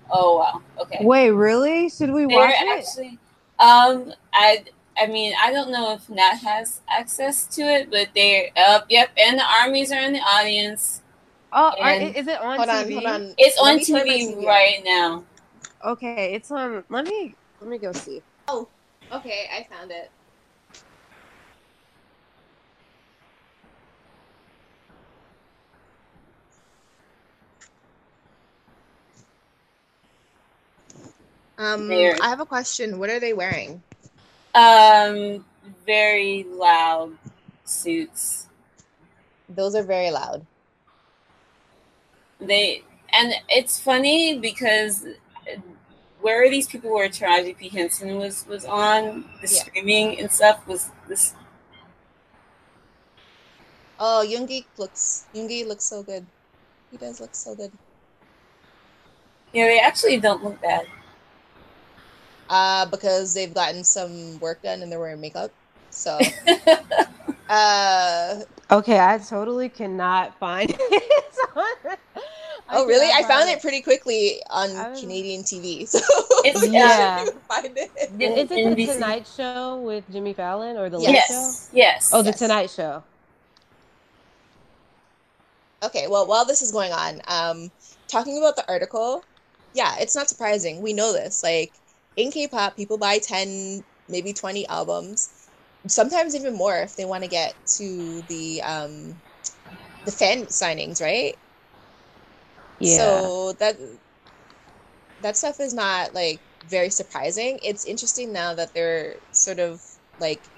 [0.10, 0.62] Oh wow.
[0.82, 1.00] Okay.
[1.02, 1.90] Wait, really?
[1.90, 2.80] Should we They're watch it?
[2.80, 3.20] Actually,
[3.60, 4.64] um, I
[4.98, 8.86] I mean, I don't know if Nat has access to it, but they're up.
[8.90, 11.02] Yep, and the armies are in the audience.
[11.52, 12.88] Oh, are, is it on hold TV?
[12.88, 13.36] On, hold on.
[13.38, 15.24] It's on TV right now.
[15.86, 16.84] Okay, it's on.
[16.90, 18.22] Let me let me go see.
[18.48, 18.68] Oh,
[19.12, 20.12] okay, I found it.
[31.58, 33.00] Um, I have a question.
[33.00, 33.82] What are they wearing?
[34.54, 35.44] Um,
[35.86, 37.18] very loud
[37.66, 38.48] suits.
[39.50, 40.46] Those are very loud.
[42.40, 45.06] They and it's funny because
[46.22, 49.64] where are these people were Taraji P Henson was was on the yeah.
[49.64, 51.34] streaming and stuff was this.
[54.00, 56.26] Oh, Yoongi looks Yoongi looks so good.
[56.92, 57.72] He does look so good.
[59.54, 60.86] Yeah, they actually don't look bad.
[62.50, 65.52] Uh, because they've gotten some work done and they're wearing makeup.
[65.90, 66.20] So.
[67.50, 68.42] uh.
[68.70, 71.14] Okay, I totally cannot find it.
[72.70, 73.10] oh really?
[73.14, 73.58] I found it.
[73.58, 75.88] it pretty quickly on Canadian TV.
[75.88, 76.00] So
[76.44, 77.92] it's, yeah, find it.
[78.20, 81.70] Is it the Tonight Show with Jimmy Fallon or the Late yes.
[81.70, 81.78] Show?
[81.78, 82.12] Yes.
[82.14, 82.40] Oh, the yes.
[82.40, 83.04] Tonight Show.
[85.84, 87.72] Okay, well, while this is going on, um,
[88.08, 89.24] talking about the article,
[89.74, 90.82] yeah, it's not surprising.
[90.82, 91.44] We know this.
[91.44, 91.72] Like
[92.18, 95.34] in K-pop, people buy ten, maybe twenty albums,
[95.88, 99.22] sometimes even more if they want to get to the um,
[100.06, 101.38] the fan signings, right?
[102.80, 103.30] Yeah.
[103.30, 103.78] So that
[105.20, 107.60] that stuff is not like very surprising.
[107.64, 109.82] It's interesting now that they're sort of
[110.20, 110.50] like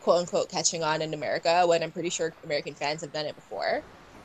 [0.00, 3.36] quote unquote catching on in America when I'm pretty sure American fans have done it
[3.36, 3.84] before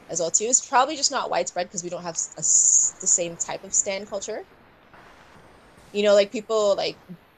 [0.10, 0.46] as well too.
[0.46, 4.10] It's probably just not widespread because we don't have a, the same type of stand
[4.10, 4.46] culture.
[5.92, 6.98] You know, like people like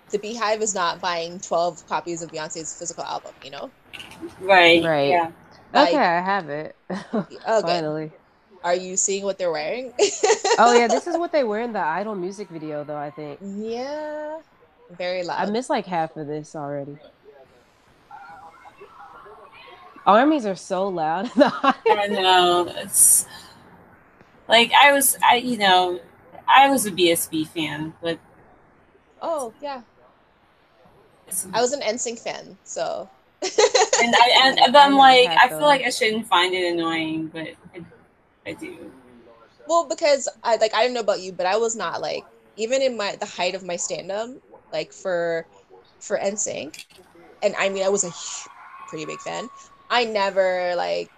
[0.09, 3.71] the BeyHive is not buying 12 copies of Beyonce's physical album, you know?
[4.41, 4.83] Right.
[4.83, 5.09] Right.
[5.09, 5.31] Yeah.
[5.73, 6.75] Like, okay, I have it.
[7.13, 8.11] oh, Finally.
[8.63, 9.93] Are you seeing what they're wearing?
[10.59, 12.97] oh yeah, this is what they wear in the Idol music video, though.
[12.97, 13.39] I think.
[13.41, 14.39] Yeah.
[14.97, 15.47] Very loud.
[15.47, 16.97] I missed like half of this already.
[20.05, 21.29] Armies are so loud.
[21.37, 22.71] I know.
[22.75, 23.25] It's
[24.47, 25.99] like I was, I you know,
[26.47, 28.19] I was a BSB fan, but
[29.21, 29.81] oh yeah,
[31.53, 33.09] I was an NSYNC fan, so.
[33.41, 33.51] and
[34.15, 37.85] I and, but I'm like, I feel like I shouldn't find it annoying, but I,
[38.45, 38.91] I do.
[39.67, 42.23] Well, because I like I don't know about you, but I was not like
[42.57, 44.29] even in my the height of my stand-up,
[44.73, 45.45] like for
[45.99, 46.85] for NSYNC,
[47.41, 48.11] and I mean I was a
[48.89, 49.49] pretty big fan.
[49.89, 51.09] I never like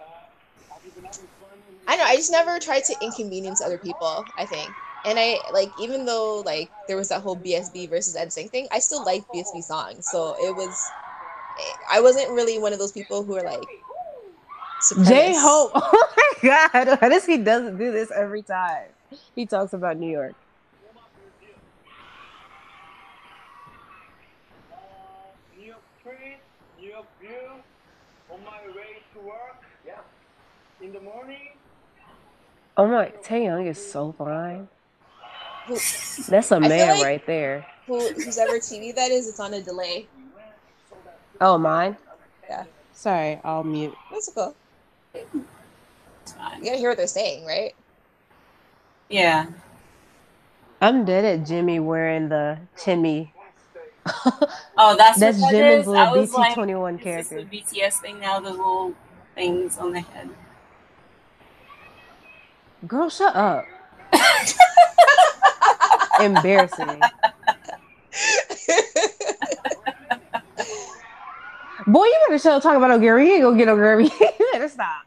[1.86, 4.24] I know I just never tried to inconvenience other people.
[4.36, 4.70] I think,
[5.04, 8.78] and I like even though like there was that whole BSB versus NSYNC thing, I
[8.78, 10.08] still liked BSB songs.
[10.10, 10.90] So it was,
[11.90, 13.62] I wasn't really one of those people who are like.
[15.04, 16.12] J Hope, oh
[16.42, 18.88] my god, why does he doesn't do this every time?
[19.34, 20.34] He talks about New York.
[25.56, 26.36] New York Street,
[26.78, 27.30] New York View,
[28.30, 29.56] on my way to work.
[29.86, 29.94] Yeah.
[30.82, 31.52] In the morning.
[32.76, 34.68] Oh my, Taehyung is so fine.
[35.66, 35.74] Who,
[36.28, 37.66] That's a man like right there.
[37.86, 40.06] Who, whose ever TV that is, it's on a delay.
[41.40, 41.96] Oh, mine?
[42.48, 42.64] Yeah.
[42.92, 43.94] Sorry, I'll mute.
[44.10, 44.54] That's cool.
[45.14, 45.44] You
[46.62, 47.74] gotta hear what they're saying, right?
[49.08, 49.46] Yeah.
[50.80, 53.30] I'm dead at Jimmy wearing the Chimmy.
[54.76, 57.42] oh, that's that's Jimin's little BT twenty one character.
[57.42, 58.94] the BTS thing now, the little
[59.34, 60.28] things on the head.
[62.86, 63.64] Girl, shut up.
[66.20, 67.00] Embarrassing.
[71.86, 73.26] Boy, you better shut up talking about no Gary.
[73.28, 74.04] You ain't gonna get no Gary.
[74.20, 75.04] you better stop.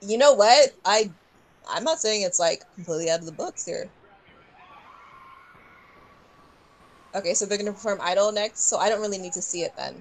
[0.00, 0.70] you know what?
[0.84, 1.10] I
[1.68, 3.88] I'm not saying it's like completely out of the books here.
[7.14, 9.76] Okay, so they're gonna perform Idol next, so I don't really need to see it
[9.76, 10.00] then.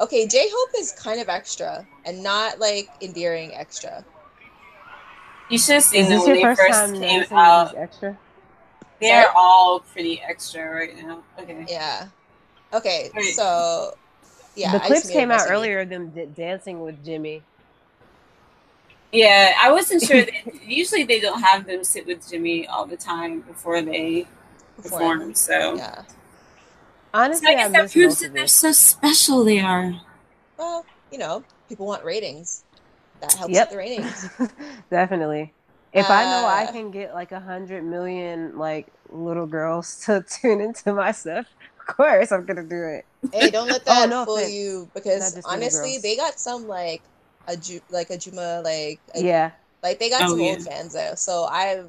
[0.00, 4.04] Okay, J Hope is kind of extra and not like endearing extra.
[5.48, 7.76] You should have seen them when they first came out.
[7.76, 8.18] Extra?
[9.00, 9.34] They're Sorry?
[9.36, 11.22] all pretty extra right now.
[11.38, 11.66] Okay.
[11.68, 12.08] Yeah.
[12.72, 13.10] Okay.
[13.14, 13.34] Wait.
[13.34, 13.96] So,
[14.54, 14.72] yeah.
[14.72, 17.42] The clips came out earlier than d- dancing with Jimmy.
[19.12, 20.24] Yeah, I wasn't sure.
[20.66, 24.26] usually, they don't have them sit with Jimmy all the time before they
[24.76, 25.18] perform.
[25.18, 26.02] perform so, yeah.
[27.12, 29.44] Honestly, so I guess I that proves that they're so special.
[29.44, 29.94] They are.
[30.58, 32.64] Well, you know, people want ratings
[33.20, 33.70] that helps yep.
[33.70, 34.28] the ratings.
[34.90, 35.52] Definitely.
[35.94, 39.96] If uh, I know I uh, can get like a hundred million like little girls
[40.06, 41.46] to tune into my stuff,
[41.78, 43.04] of course I'm gonna do it.
[43.32, 44.52] Hey, don't let that oh, no fool offense.
[44.52, 47.02] you because honestly, they got some like
[47.46, 49.52] a Ju- like a Juma like a, yeah,
[49.84, 50.50] like they got oh, some yeah.
[50.50, 51.14] old fans there.
[51.14, 51.84] So I,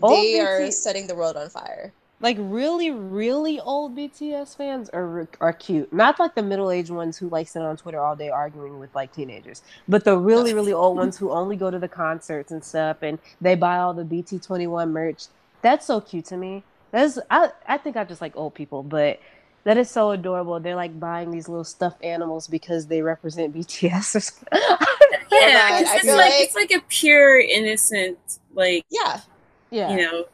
[0.06, 5.52] they are setting the world on fire like really really old bts fans are are
[5.52, 5.92] cute.
[5.92, 9.12] Not like the middle-aged ones who like sit on twitter all day arguing with like
[9.12, 12.98] teenagers but the really really old ones who only go to the concerts and stuff
[13.02, 15.24] and they buy all the bt21 merch.
[15.62, 16.62] That's so cute to me.
[16.90, 19.20] That's i i think i just like old people but
[19.64, 20.58] that is so adorable.
[20.58, 24.48] They're like buying these little stuffed animals because they represent BTS or something.
[25.32, 28.18] yeah, it's like, like, it's like a pure innocent
[28.54, 29.20] like yeah,
[29.70, 30.24] yeah, you know,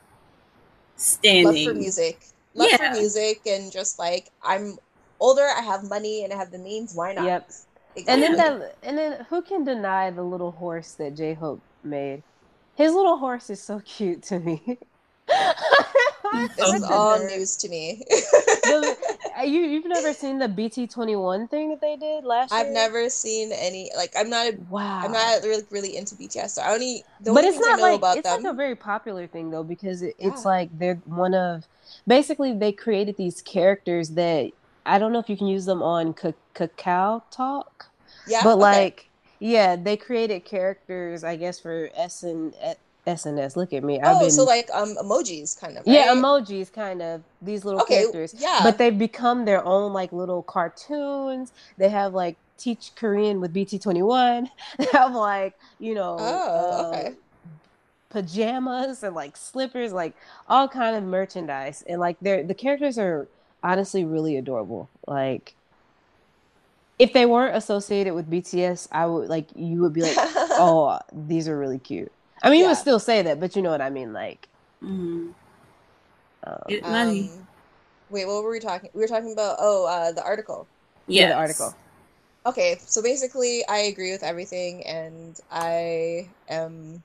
[0.97, 1.67] standing.
[1.67, 2.27] Love for music.
[2.55, 2.93] Love yeah.
[2.93, 4.79] for music and just like I'm
[5.21, 7.25] older, I have money and I have the means, why not?
[7.25, 7.51] Yep.
[7.97, 8.13] Exactly.
[8.13, 12.23] And then that and then who can deny the little horse that J Hope made?
[12.75, 14.79] His little horse is so cute to me.
[16.33, 18.05] this is all news to me.
[18.67, 18.95] Uh,
[19.39, 22.61] Uh, you you've never seen the BT twenty one thing that they did last year?
[22.61, 23.91] I've never seen any.
[23.97, 24.47] Like I'm not.
[24.47, 25.01] A, wow.
[25.03, 26.51] I'm not really really into BTS.
[26.51, 27.05] So I only.
[27.21, 30.03] The but only it's not like it's them, like a very popular thing though because
[30.03, 30.29] it, yeah.
[30.29, 31.67] it's like they're one of.
[32.07, 34.53] Basically, they created these characters that
[34.87, 37.87] I don't know if you can use them on Kakao Talk.
[38.27, 38.41] Yeah.
[38.43, 38.61] But okay.
[38.61, 42.55] like, yeah, they created characters, I guess, for S and
[43.07, 43.57] SNS.
[43.57, 44.01] Look at me.
[44.01, 44.31] I've oh, been...
[44.31, 45.87] so like um emojis kind of.
[45.87, 45.95] Right?
[45.95, 47.23] Yeah, emojis kind of.
[47.41, 48.35] These little okay, characters.
[48.37, 48.61] Yeah.
[48.63, 51.53] But they've become their own like little cartoons.
[51.79, 54.49] They have like teach Korean with BT21.
[54.79, 57.09] They have like, you know, oh, okay.
[57.09, 57.11] Uh,
[58.11, 60.15] pajamas and like slippers, like
[60.49, 61.85] all kind of merchandise.
[61.89, 63.29] And like they're the characters are
[63.63, 64.89] honestly really adorable.
[65.07, 65.55] Like
[66.99, 71.49] if they weren't associated with BTS, I would like you would be like, "Oh, these
[71.49, 72.11] are really cute."
[72.43, 72.65] I mean, yeah.
[72.65, 74.49] you would still say that, but you know what I mean, like.
[74.83, 75.31] Mm-hmm.
[76.45, 77.31] Um, Get money.
[77.33, 77.47] Um,
[78.11, 78.91] wait, what were we talking?
[78.95, 80.67] We were talking about oh, uh, the article.
[81.07, 81.23] Yes.
[81.23, 81.75] Yeah, the article.
[82.45, 87.03] Okay, so basically, I agree with everything, and I am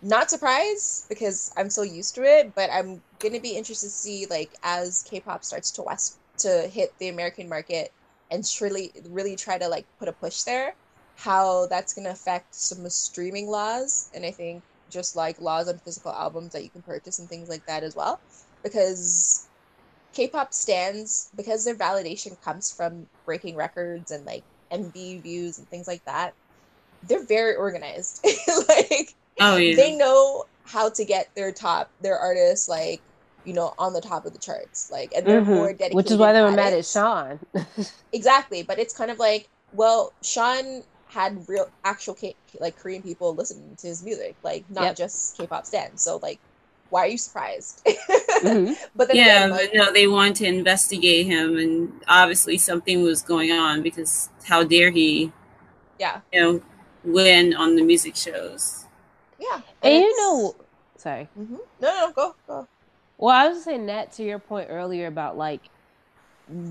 [0.00, 2.54] not surprised because I'm so used to it.
[2.54, 6.92] But I'm gonna be interested to see, like, as K-pop starts to west to hit
[6.98, 7.92] the American market
[8.30, 10.74] and really, really try to like put a push there
[11.16, 15.78] how that's going to affect some streaming laws and i think just like laws on
[15.78, 18.20] physical albums that you can purchase and things like that as well
[18.62, 19.48] because
[20.12, 25.88] k-pop stands because their validation comes from breaking records and like mv views and things
[25.88, 26.34] like that
[27.04, 28.24] they're very organized
[28.68, 29.76] like oh, yeah.
[29.76, 33.00] they know how to get their top their artists like
[33.44, 35.54] you know on the top of the charts like and they're mm-hmm.
[35.54, 37.38] more dedicated which is why they were mad at sean
[38.12, 40.82] exactly but it's kind of like well sean
[41.12, 44.96] had real actual K- like Korean people listening to his music, like not yep.
[44.96, 46.02] just K-pop stands.
[46.02, 46.38] So like,
[46.88, 47.82] why are you surprised?
[47.86, 48.72] mm-hmm.
[48.96, 53.02] But then yeah, again, like, but no, they wanted to investigate him, and obviously something
[53.02, 55.32] was going on because how dare he?
[55.98, 56.62] Yeah, you know,
[57.04, 58.86] win on the music shows.
[59.38, 60.56] Yeah, and, and you know,
[60.96, 61.28] sorry.
[61.38, 61.56] Mm-hmm.
[61.80, 62.68] No, no, go, go.
[63.18, 65.60] Well, I was saying that to your point earlier about like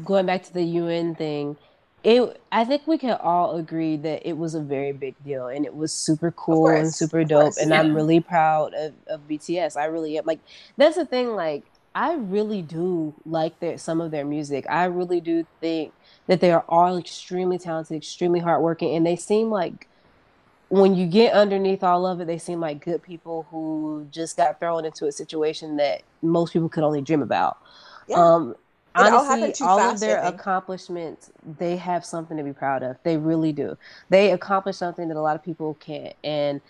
[0.03, 1.57] going back to the UN thing
[2.03, 5.65] it i think we can all agree that it was a very big deal and
[5.65, 7.79] it was super cool course, and super dope course, and yeah.
[7.79, 10.25] i'm really proud of, of bts i really am.
[10.25, 10.39] Like
[10.77, 11.63] that's the thing like
[11.93, 14.65] i really do like their some of their music.
[14.69, 15.93] I really do think
[16.27, 19.87] that they are all extremely talented extremely hardworking and they seem like
[20.69, 24.59] when you get underneath all of it they seem like good people who just got
[24.59, 27.57] thrown into a situation that most people could only dream about.
[28.07, 28.17] Yeah.
[28.17, 28.55] um
[28.95, 32.97] honestly, all, fast, of their accomplishments, they have something to be proud of.
[33.03, 33.77] They really do.
[34.09, 36.61] They accomplished something that a lot of people can't, and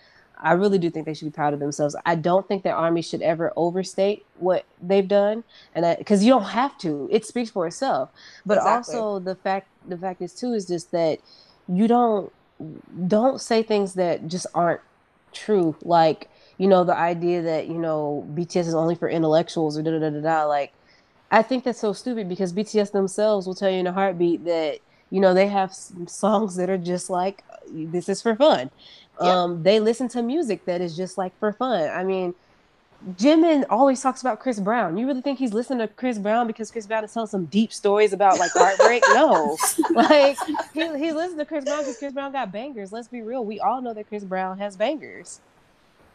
[0.42, 1.94] I really do think they should be proud of themselves.
[2.04, 5.44] I don't think their army should ever overstate what they've done,
[5.74, 8.10] and because you don't have to, it speaks for itself.
[8.44, 8.96] But exactly.
[8.96, 11.20] also the fact, the fact is too, is just that
[11.68, 12.32] you don't
[13.06, 14.80] don't say things that just aren't
[15.32, 15.76] true.
[15.82, 16.28] Like
[16.58, 19.98] you know, the idea that you know BTS is only for intellectuals or da da
[19.98, 20.44] da da da.
[20.44, 20.72] Like
[21.32, 24.78] I think that's so stupid because BTS themselves will tell you in a heartbeat that
[25.10, 28.70] you know they have songs that are just like this is for fun.
[29.18, 31.88] Um, they listen to music that is just like for fun.
[31.90, 32.34] I mean,
[33.12, 34.96] Jimin always talks about Chris Brown.
[34.98, 37.72] You really think he's listening to Chris Brown because Chris Brown is telling some deep
[37.72, 39.02] stories about like heartbreak?
[39.14, 39.56] no,
[39.94, 40.36] like
[40.74, 42.92] he he listens to Chris Brown because Chris Brown got bangers.
[42.92, 43.44] Let's be real.
[43.44, 45.40] We all know that Chris Brown has bangers.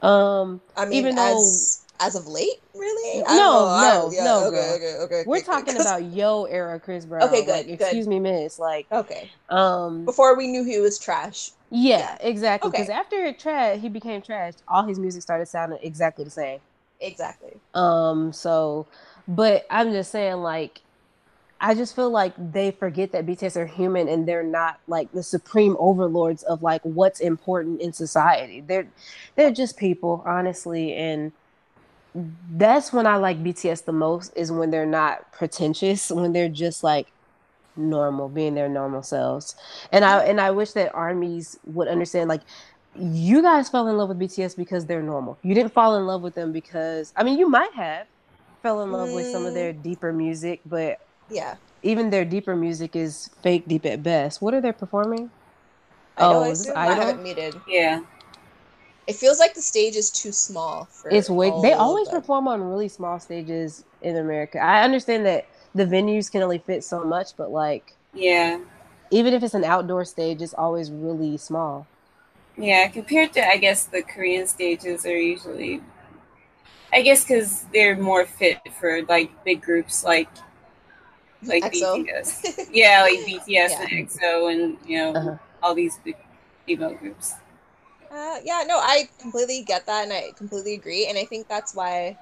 [0.02, 3.24] Um, I mean, even though as of late, really?
[3.24, 4.48] no, no, yeah, no.
[4.48, 5.24] Okay, okay, okay.
[5.26, 7.24] We're talking about yo era Chris Brown.
[7.24, 7.52] Okay, good.
[7.52, 7.82] Like, good.
[7.82, 8.60] Excuse me, miss.
[8.60, 9.30] Like, okay.
[9.50, 11.52] Um, before we knew he was trash.
[11.70, 12.72] Yeah, exactly.
[12.72, 12.98] Because okay.
[12.98, 14.54] after trash, he became trash.
[14.68, 16.60] All his music started sounding exactly the same.
[17.00, 17.54] Exactly.
[17.74, 18.32] Um.
[18.34, 18.88] So,
[19.28, 20.82] but I'm just saying, like,
[21.60, 25.24] I just feel like they forget that BTS are human and they're not like the
[25.24, 28.62] supreme overlords of like what's important in society.
[28.62, 28.88] They're
[29.36, 31.32] they're just people, honestly, and
[32.52, 36.84] that's when I like BTS the most is when they're not pretentious, when they're just
[36.84, 37.08] like
[37.76, 39.56] normal, being their normal selves.
[39.92, 42.42] And I and I wish that armies would understand like
[42.96, 45.38] you guys fell in love with BTS because they're normal.
[45.44, 48.08] You didn't fall in love with them because I mean you might have
[48.64, 49.16] fell in love mm.
[49.16, 49.84] with some of their mm.
[49.84, 51.00] deeper music, but
[51.30, 51.56] yeah.
[51.84, 54.42] Even their deeper music is fake deep at best.
[54.42, 55.30] What are they performing?
[56.18, 56.44] oh,
[56.76, 57.56] I, I haven't muted.
[57.68, 58.02] Yeah.
[59.08, 62.90] It feels like the stage is too small It's way they always perform on really
[62.90, 64.60] small stages in America.
[64.60, 68.60] I understand that the venues can only fit so much, but like Yeah.
[69.10, 71.88] Even if it's an outdoor stage, it's always really small.
[72.58, 75.82] Yeah, compared to I guess the Korean stages are usually
[76.92, 80.30] I guess because they're more fit for like big groups like
[81.44, 82.06] like EXO.
[82.06, 82.70] BTS.
[82.72, 83.82] yeah, like BTS yeah.
[83.82, 85.38] and EXO, and you know uh-huh.
[85.62, 86.18] all these big
[86.66, 87.34] female groups.
[88.10, 91.76] Uh, yeah, no, I completely get that, and I completely agree, and I think that's
[91.76, 92.18] why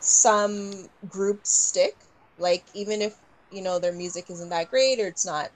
[0.00, 1.94] some groups stick.
[2.38, 3.14] Like even if
[3.50, 5.50] you know their music isn't that great, or it's not,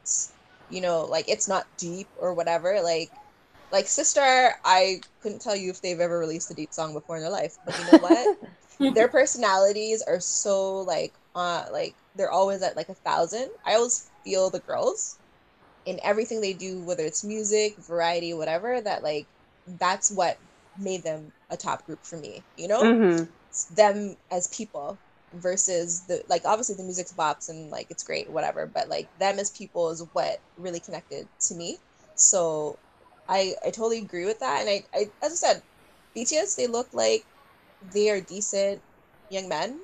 [0.69, 2.81] you know, like it's not deep or whatever.
[2.83, 3.13] Like
[3.73, 7.23] like Sistar, I couldn't tell you if they've ever released a deep song before in
[7.23, 8.31] their life, but you know what?
[8.91, 13.51] their personalities are so like uh like they're always at like a thousand.
[13.67, 15.19] I always feel the girls
[15.87, 19.27] in everything they do, whether it's music, variety, whatever, that like
[19.79, 20.39] that's what
[20.79, 22.83] made them a top group for me, you know?
[22.83, 23.25] Mm-hmm.
[23.75, 24.99] them as people
[25.35, 29.39] versus the like obviously the music's bops and like it's great, whatever, but like them
[29.39, 31.79] as people is what really connected to me.
[32.15, 32.79] So
[33.29, 34.61] I I totally agree with that.
[34.61, 35.63] And I, I as I said,
[36.17, 37.25] BTS they look like
[37.93, 38.81] they are decent
[39.31, 39.81] young men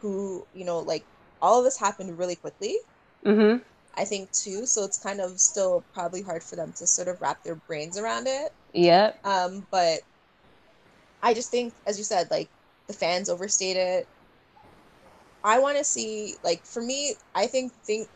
[0.00, 1.04] who, you know, like
[1.40, 2.76] all of this happened really quickly.
[3.24, 3.58] Mm-hmm.
[3.94, 4.66] I think too.
[4.66, 7.98] So it's kind of still probably hard for them to sort of wrap their brains
[7.98, 8.50] around it.
[8.72, 9.12] Yeah.
[9.24, 10.00] Um, but
[11.22, 12.50] I just think, as you said, like
[12.86, 14.06] the fans overstayed it.
[15.44, 18.08] I want to see, like, for me, I think think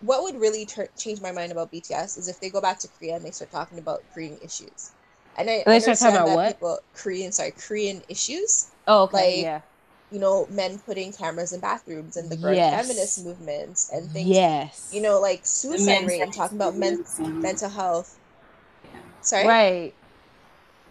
[0.00, 2.88] what would really ter- change my mind about BTS is if they go back to
[2.98, 4.92] Korea and they start talking about Korean issues.
[5.36, 6.54] And I and they start talking about what?
[6.54, 8.72] People, Korean, sorry, Korean issues.
[8.86, 9.60] Oh, okay, like, yeah
[10.10, 12.86] you know, men putting cameras in bathrooms and the growing yes.
[12.86, 14.28] feminist movements and things.
[14.28, 14.90] Yes.
[14.92, 18.18] You know, like suicide rate and talking about men- mental health.
[18.84, 19.00] Yeah.
[19.20, 19.46] Sorry?
[19.46, 19.94] Right.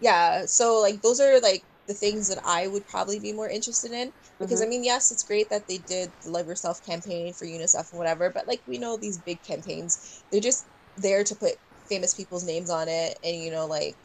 [0.02, 0.46] Yeah.
[0.46, 4.12] So, like, those are like the things that I would probably be more interested in.
[4.38, 4.68] Because, mm-hmm.
[4.68, 7.98] I mean, yes, it's great that they did the Love Yourself campaign for UNICEF and
[7.98, 10.66] whatever, but, like, we know these big campaigns, they're just
[10.98, 11.54] there to put
[11.86, 13.96] famous people's names on it and, you know, like,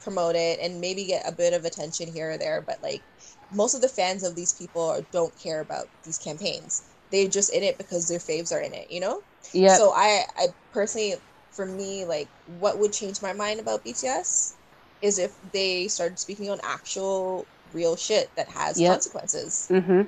[0.00, 3.02] promote it and maybe get a bit of attention here or there, but, like,
[3.52, 6.82] most of the fans of these people don't care about these campaigns.
[7.10, 9.22] They're just in it because their faves are in it, you know?
[9.52, 9.76] Yeah.
[9.76, 11.14] So I, I personally,
[11.52, 12.28] for me, like,
[12.58, 14.54] what would change my mind about BTS
[15.02, 18.92] is if they started speaking on actual real shit that has yep.
[18.92, 19.68] consequences.
[19.70, 20.02] Mm-hmm.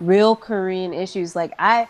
[0.00, 1.34] Real Korean issues.
[1.34, 1.88] Like I,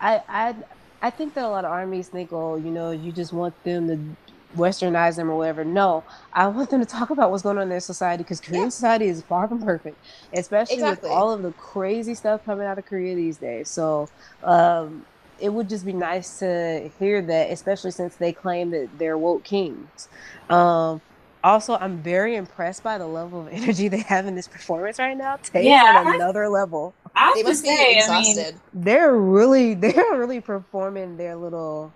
[0.00, 0.54] I, I,
[1.02, 3.88] I think that a lot of armies think, oh, you know, you just want them
[3.88, 4.25] to
[4.56, 5.64] westernize them or whatever.
[5.64, 8.64] No, I want them to talk about what's going on in their society because Korean
[8.64, 8.68] yeah.
[8.70, 9.96] society is far from perfect,
[10.32, 11.08] especially exactly.
[11.08, 13.68] with all of the crazy stuff coming out of Korea these days.
[13.68, 14.08] So
[14.42, 15.04] um,
[15.40, 19.44] it would just be nice to hear that, especially since they claim that they're woke
[19.44, 20.08] kings.
[20.48, 21.00] Um,
[21.44, 25.16] also, I'm very impressed by the level of energy they have in this performance right
[25.16, 25.36] now.
[25.36, 26.94] Tae's yeah, on another level.
[27.14, 28.46] I they must say, be exhausted.
[28.46, 31.92] I mean, they're really, they're really performing their little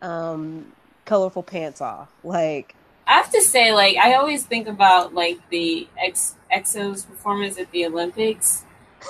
[0.00, 0.66] um
[1.04, 2.10] colorful pants off.
[2.24, 2.74] Like
[3.06, 7.70] I have to say, like I always think about like the X EXO's performance at
[7.70, 8.64] the Olympics,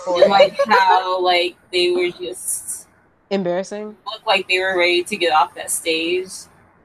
[0.06, 2.89] or like how like they were just
[3.31, 3.97] embarrassing.
[4.06, 6.31] Looked like they were ready to get off that stage,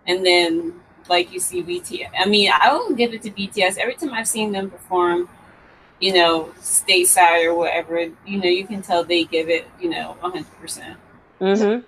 [0.05, 0.73] and then
[1.09, 2.09] like you see BTS.
[2.17, 5.29] I mean, I will give it to BTS every time I've seen them perform.
[5.99, 7.99] You know, stateside or whatever.
[7.99, 9.67] You know, you can tell they give it.
[9.79, 10.97] You know, hundred percent.
[11.41, 11.85] Mm-hmm.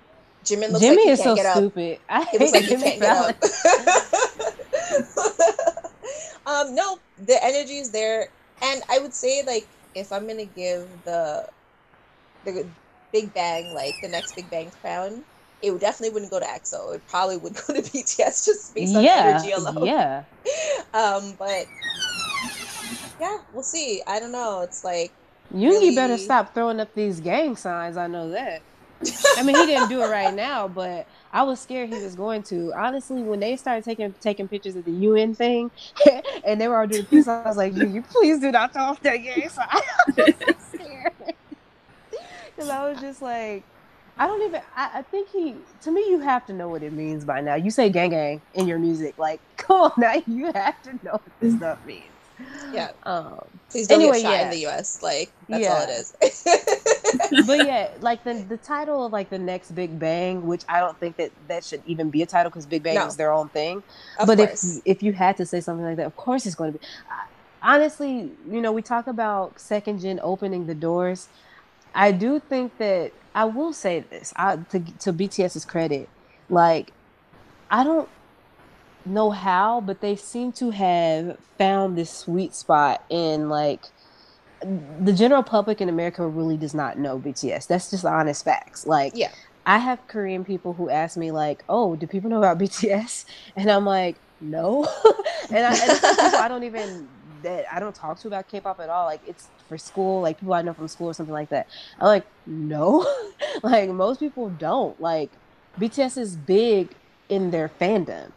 [0.50, 2.00] Jimin looks Jimmy like is so stupid.
[2.10, 3.00] I it looks like he can't
[6.48, 8.30] um, no, the energy is there,
[8.64, 11.48] and I would say like if I'm gonna give the
[12.46, 12.66] the
[13.12, 15.24] Big Bang like the next Big Bang crown,
[15.62, 16.96] it would definitely wouldn't go to EXO.
[16.96, 19.86] It probably would go to BTS just based on yeah, energy alone.
[19.86, 20.24] Yeah.
[20.94, 21.66] um, but
[23.20, 24.02] yeah, we'll see.
[24.08, 24.62] I don't know.
[24.62, 25.12] It's like
[25.54, 25.96] you really...
[25.96, 27.98] better stop throwing up these gang signs.
[27.98, 28.64] I know that.
[29.38, 32.44] I mean, he didn't do it right now, but I was scared he was going
[32.44, 32.74] to.
[32.74, 35.72] Honestly, when they started taking taking pictures of the UN thing,
[36.46, 39.18] and they were all doing peace, I was like, "You, please do not talk that
[39.18, 39.68] gang sign."
[42.56, 43.64] Because I was just like,
[44.18, 44.62] I don't even.
[44.76, 45.56] I, I, think he.
[45.84, 47.56] To me, you have to know what it means by now.
[47.56, 51.14] You say "gang gang" in your music, like, come on now, you have to know
[51.14, 52.04] what this stuff means.
[52.72, 52.92] Yeah.
[53.04, 54.44] Um, Please don't anyway, get shot yeah.
[54.46, 55.02] in the U.S.
[55.02, 55.74] Like that's yeah.
[55.74, 56.14] all it is.
[57.48, 60.98] but yeah, like the the title of like the next Big Bang, which I don't
[61.00, 63.08] think that that should even be a title because Big Bang no.
[63.08, 63.84] is their own thing.
[64.20, 64.78] Of but course.
[64.78, 66.86] if if you had to say something like that, of course it's going to be.
[67.62, 71.28] Honestly, you know, we talk about second gen opening the doors.
[71.94, 76.10] I do think that I will say this I, to to BTS's credit,
[76.50, 76.94] like
[77.70, 78.10] I don't
[79.06, 83.82] know how, but they seem to have found this sweet spot in like
[84.62, 87.68] the general public in America really does not know BTS.
[87.68, 88.86] That's just honest facts.
[88.86, 89.32] Like, yeah,
[89.66, 93.72] I have Korean people who ask me like, "Oh, do people know about BTS?" And
[93.72, 94.84] I'm like, "No,"
[95.50, 97.08] and, I, and people I don't even
[97.44, 99.06] that I don't talk to about K-pop at all.
[99.06, 101.68] Like, it's for school, like people I know from school or something like that.
[102.00, 103.06] I'm like, no,
[103.64, 105.00] like most people don't.
[105.00, 105.32] Like,
[105.80, 106.90] BTS is big
[107.30, 108.32] in their fandom.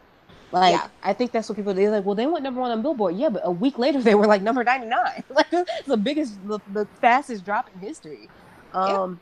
[0.53, 0.87] Like yeah.
[1.01, 2.05] I think that's what people they're like.
[2.05, 4.43] Well, they went number one on Billboard, yeah, but a week later they were like
[4.43, 5.23] number ninety nine.
[5.29, 5.49] like
[5.87, 8.29] the biggest, the, the, fastest drop in history.
[8.71, 9.19] Um,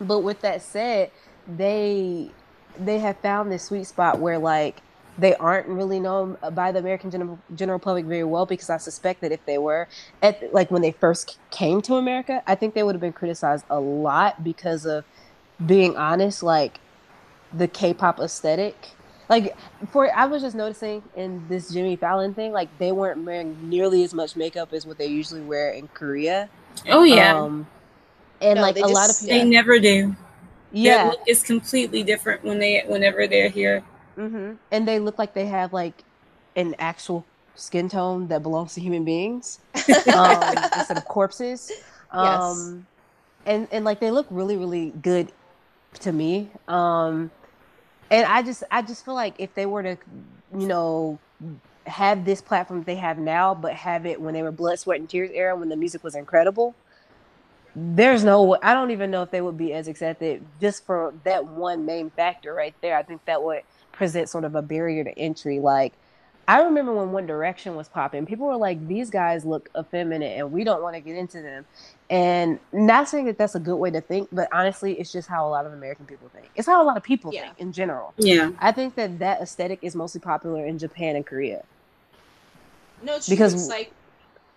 [0.00, 0.06] yeah.
[0.06, 1.10] but with that said,
[1.56, 2.30] they
[2.78, 4.80] they have found this sweet spot where like
[5.18, 9.22] they aren't really known by the American general, general public very well because I suspect
[9.22, 9.88] that if they were
[10.22, 13.64] at like when they first came to America, I think they would have been criticized
[13.68, 15.04] a lot because of
[15.66, 16.78] being honest, like
[17.52, 18.90] the K-pop aesthetic
[19.30, 19.56] like
[19.92, 24.02] for I was just noticing in this Jimmy Fallon thing, like they weren't wearing nearly
[24.02, 26.50] as much makeup as what they usually wear in Korea.
[26.88, 27.38] Oh yeah.
[27.38, 27.66] Um,
[28.42, 30.16] and no, like a just, lot of people, they never do.
[30.72, 33.84] Yeah, Their look is completely different when they whenever they're here.
[34.18, 34.54] Mm-hmm.
[34.72, 36.02] And they look like they have like
[36.56, 37.24] an actual
[37.54, 39.60] skin tone that belongs to human beings
[40.12, 41.70] um, instead of corpses.
[42.10, 42.74] Um, yes.
[43.46, 45.30] and and like they look really really good
[46.00, 46.50] to me.
[46.66, 47.30] Um,
[48.10, 49.96] and I just I just feel like if they were to,
[50.58, 51.18] you know,
[51.86, 55.08] have this platform they have now, but have it when they were Blood, Sweat, and
[55.08, 56.74] Tears era when the music was incredible,
[57.74, 61.46] there's no I don't even know if they would be as accepted just for that
[61.46, 62.96] one main factor right there.
[62.96, 63.62] I think that would
[63.92, 65.60] present sort of a barrier to entry.
[65.60, 65.94] Like
[66.48, 70.50] I remember when One Direction was popping, people were like, "These guys look effeminate, and
[70.50, 71.64] we don't want to get into them."
[72.10, 75.46] And not saying that that's a good way to think, but honestly, it's just how
[75.46, 76.50] a lot of American people think.
[76.56, 77.42] It's how a lot of people yeah.
[77.42, 78.12] think in general.
[78.18, 81.62] Yeah, I think that that aesthetic is mostly popular in Japan and Korea.
[83.00, 83.92] No, it's because it's like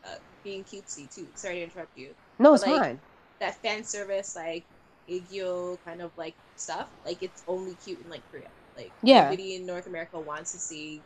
[0.04, 1.28] uh, being cutesy too.
[1.36, 2.10] Sorry to interrupt you.
[2.40, 3.00] No, it's like, fine.
[3.38, 4.64] That fan service, like
[5.08, 8.48] aegyo kind of like stuff, like it's only cute in like Korea.
[8.76, 11.02] Like yeah, nobody in North America wants to see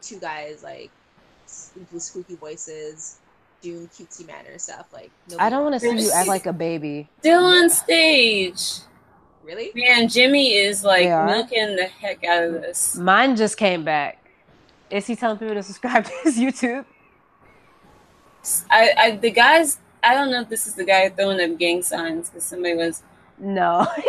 [0.00, 0.90] two guys like
[1.92, 3.18] with squeaky voices
[3.62, 4.86] doing cutesy manner stuff.
[4.92, 7.08] Like I don't want to see you act like a baby.
[7.20, 8.80] Still on stage.
[9.42, 9.72] Really?
[9.74, 12.96] Man, Jimmy is like milking the heck out of this.
[12.96, 14.18] Mine just came back.
[14.90, 16.84] Is he telling people to subscribe to his YouTube?
[18.70, 19.78] I, I the guys.
[20.04, 23.02] I don't know if this is the guy throwing up gang signs because somebody was.
[23.38, 23.86] No,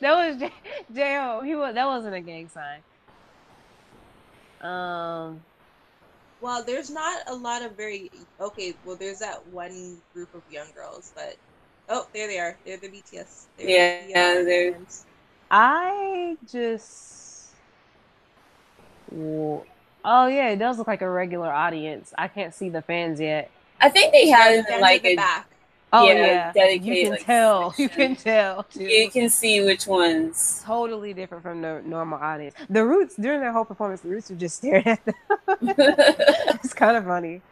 [0.00, 0.52] that was J-
[0.94, 1.42] Jo.
[1.44, 1.74] He was.
[1.74, 2.80] That wasn't a gang sign.
[4.60, 5.42] Um,
[6.44, 8.74] well, there's not a lot of very okay.
[8.84, 11.36] Well, there's that one group of young girls, but
[11.88, 12.58] oh, there they are.
[12.66, 13.46] They're the BTS.
[13.56, 14.78] They're yeah, the yeah, they're.
[15.50, 17.46] I just.
[19.10, 19.62] oh
[20.04, 22.12] yeah, it does look like a regular audience.
[22.18, 23.50] I can't see the fans yet.
[23.80, 25.48] I think they have like a back.
[25.96, 26.68] Oh yeah, yeah.
[26.70, 27.72] you can like, tell.
[27.78, 28.62] You can tell.
[28.70, 28.82] Too.
[28.82, 30.60] You can see which ones.
[30.64, 32.56] Totally different from the normal audience.
[32.68, 35.14] The Roots during their whole performance, the Roots were just staring at them.
[35.62, 37.42] it's kind of funny.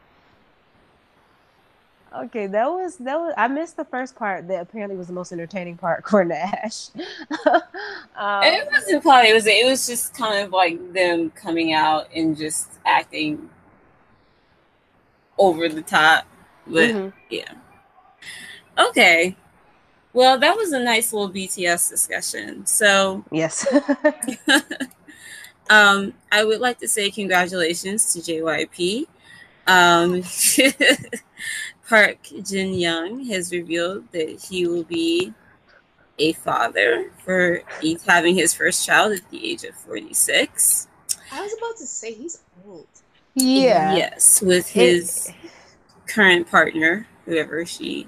[2.15, 3.33] Okay, that was that was.
[3.37, 6.89] I missed the first part that apparently was the most entertaining part, according to Ash.
[8.17, 9.31] um, it wasn't probably.
[9.31, 9.47] It was.
[9.47, 13.49] It was just kind of like them coming out and just acting
[15.39, 16.27] over the top.
[16.67, 17.09] But mm-hmm.
[17.31, 17.53] yeah.
[18.79, 19.37] Okay.
[20.13, 22.67] Well, that was a nice little BTS discussion.
[22.67, 23.67] So, yes.
[25.71, 29.07] um, I would like to say congratulations to JYP.
[29.67, 30.23] Um,
[31.89, 35.33] Park Jin Young has revealed that he will be
[36.19, 37.63] a father for
[38.07, 40.89] having his first child at the age of 46.
[41.33, 42.87] I was about to say he's old.
[43.35, 43.97] Yeah.
[43.97, 45.33] Yes, with his
[46.07, 48.07] current partner, whoever she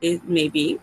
[0.00, 0.78] it may be.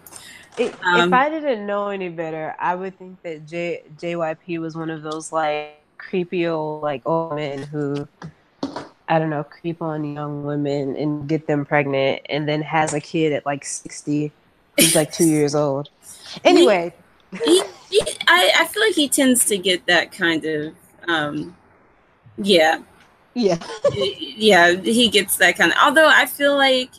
[0.57, 4.75] It, um, if I didn't know any better, I would think that J, JYP was
[4.75, 8.07] one of those like creepy old like old men who
[9.11, 13.01] I don't know, creep on young women and get them pregnant and then has a
[13.01, 14.31] kid at like 60.
[14.77, 15.89] He's like two years old.
[16.45, 16.93] Anyway.
[17.43, 20.73] He, he, I, I feel like he tends to get that kind of,
[21.09, 21.57] um,
[22.37, 22.81] yeah.
[23.33, 23.57] Yeah.
[23.93, 26.91] yeah, he gets that kind of, although I feel like,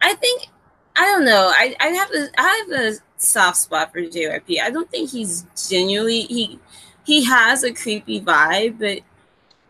[0.00, 0.48] I think,
[0.94, 4.60] I don't know, I, I have a, I have a soft spot for JYP.
[4.60, 6.58] I don't think he's genuinely, he,
[7.04, 9.00] he has a creepy vibe, but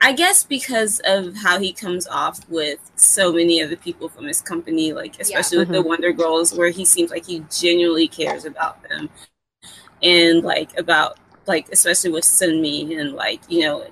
[0.05, 4.27] I guess because of how he comes off with so many of the people from
[4.27, 5.61] his company, like especially yeah.
[5.61, 5.74] with mm-hmm.
[5.74, 9.09] the Wonder Girls, where he seems like he genuinely cares about them,
[10.03, 13.86] and like about like especially with Sunmi and like you know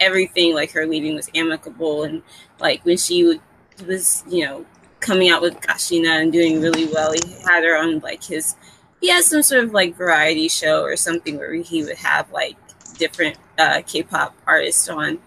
[0.00, 2.22] everything like her leaving was amicable and
[2.60, 3.40] like when she
[3.86, 4.66] was you know
[5.00, 8.56] coming out with Gashina and doing really well, he had her on like his
[9.00, 12.56] he has some sort of like variety show or something where he would have like
[12.98, 15.18] different uh, K-pop artists on.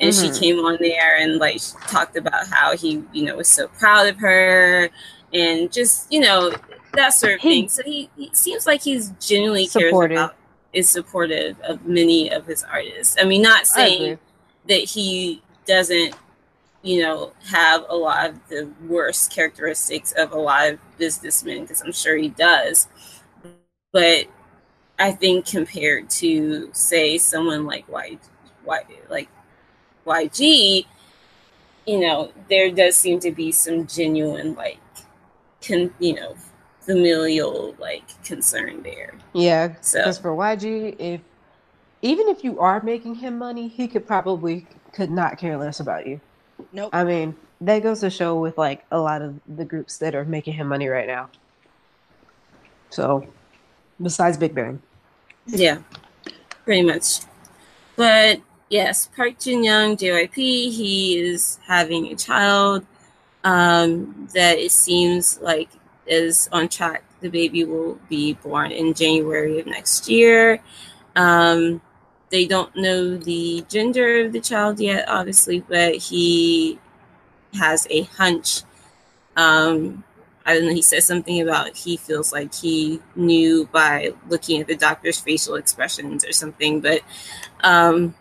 [0.00, 0.34] And mm-hmm.
[0.34, 4.08] she came on there and like talked about how he you know was so proud
[4.08, 4.90] of her
[5.32, 6.52] and just you know
[6.94, 7.68] that sort of he, thing.
[7.68, 10.16] So he, he, seems like he's genuinely supportive.
[10.16, 10.36] cares about
[10.72, 13.16] is supportive of many of his artists.
[13.20, 14.18] I mean not saying
[14.68, 16.14] that he doesn't
[16.84, 21.80] you know have a lot of the worst characteristics of a lot of businessmen because
[21.80, 22.86] i'm sure he does
[23.92, 24.26] but
[24.98, 28.20] i think compared to say someone like white
[28.64, 29.28] white like
[30.06, 30.86] YG,
[31.86, 34.78] you know, there does seem to be some genuine, like,
[35.66, 36.34] con, you know,
[36.80, 39.14] familial, like, concern there.
[39.32, 39.74] Yeah.
[39.80, 41.20] So, because for YG, if
[42.02, 46.06] even if you are making him money, he could probably could not care less about
[46.06, 46.20] you.
[46.74, 46.90] Nope.
[46.92, 50.24] I mean, that goes to show with like a lot of the groups that are
[50.24, 51.30] making him money right now.
[52.90, 53.26] So,
[54.02, 54.82] besides Big Bang.
[55.46, 55.78] Yeah,
[56.64, 57.20] pretty much.
[57.94, 62.84] But yes, Park Jin Young, JYP, he is having a child
[63.44, 65.68] um, that it seems like
[66.08, 67.04] is on track.
[67.20, 70.60] The baby will be born in January of next year.
[71.14, 71.80] Um,
[72.34, 76.80] they don't know the gender of the child yet, obviously, but he
[77.54, 78.62] has a hunch.
[79.36, 80.02] Um,
[80.44, 80.74] I don't know.
[80.74, 85.54] He says something about he feels like he knew by looking at the doctor's facial
[85.54, 86.80] expressions or something.
[86.80, 87.02] But
[87.62, 88.16] um,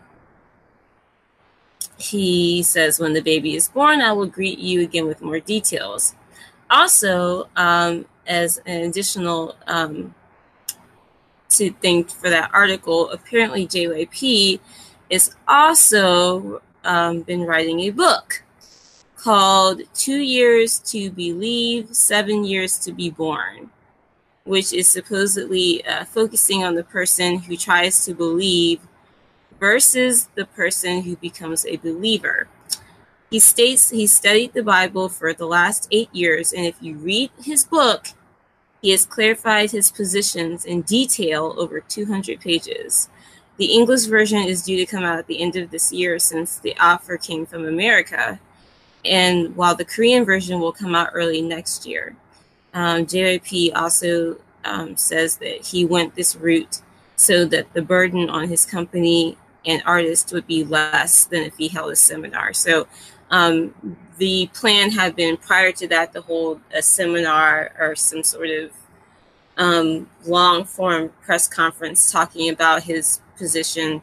[1.97, 6.13] he says, When the baby is born, I will greet you again with more details.
[6.69, 10.13] Also, um, as an additional um,
[11.57, 14.59] to think for that article, apparently JYP
[15.09, 18.43] is also um, been writing a book
[19.15, 23.69] called Two Years to Believe, Seven Years to Be Born,
[24.43, 28.81] which is supposedly uh, focusing on the person who tries to believe
[29.59, 32.49] versus the person who becomes a believer.
[33.29, 37.31] He states he studied the Bible for the last eight years, and if you read
[37.41, 38.09] his book,
[38.83, 43.07] he has clarified his positions in detail over 200 pages.
[43.55, 46.59] The English version is due to come out at the end of this year since
[46.59, 48.41] the offer came from America,
[49.05, 52.17] and while the Korean version will come out early next year.
[52.73, 56.81] Um, JYP also um, says that he went this route
[57.15, 61.69] so that the burden on his company and artists would be less than if he
[61.69, 62.51] held a seminar.
[62.51, 62.87] So
[63.31, 63.73] um,
[64.17, 68.71] the plan had been prior to that to hold a seminar or some sort of
[69.57, 74.01] um, long form press conference talking about his position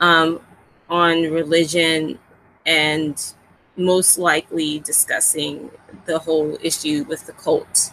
[0.00, 0.40] um,
[0.88, 2.18] on religion
[2.66, 3.34] and
[3.76, 5.70] most likely discussing
[6.06, 7.92] the whole issue with the cult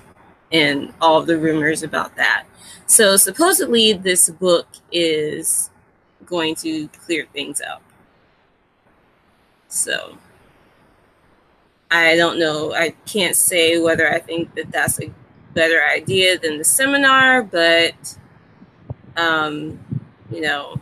[0.52, 2.45] and all the rumors about that.
[2.86, 5.69] So supposedly this book is
[6.26, 7.82] going to clear things up.
[9.68, 10.18] So
[11.90, 12.74] I don't know.
[12.74, 15.12] I can't say whether I think that that's a
[15.54, 18.18] better idea than the seminar, but
[19.16, 19.80] um,
[20.32, 20.78] you know,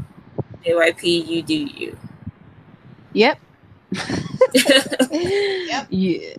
[0.65, 1.97] JYP, you do you.
[3.13, 3.39] Yep.
[4.53, 5.87] yep.
[5.89, 6.35] Yeah.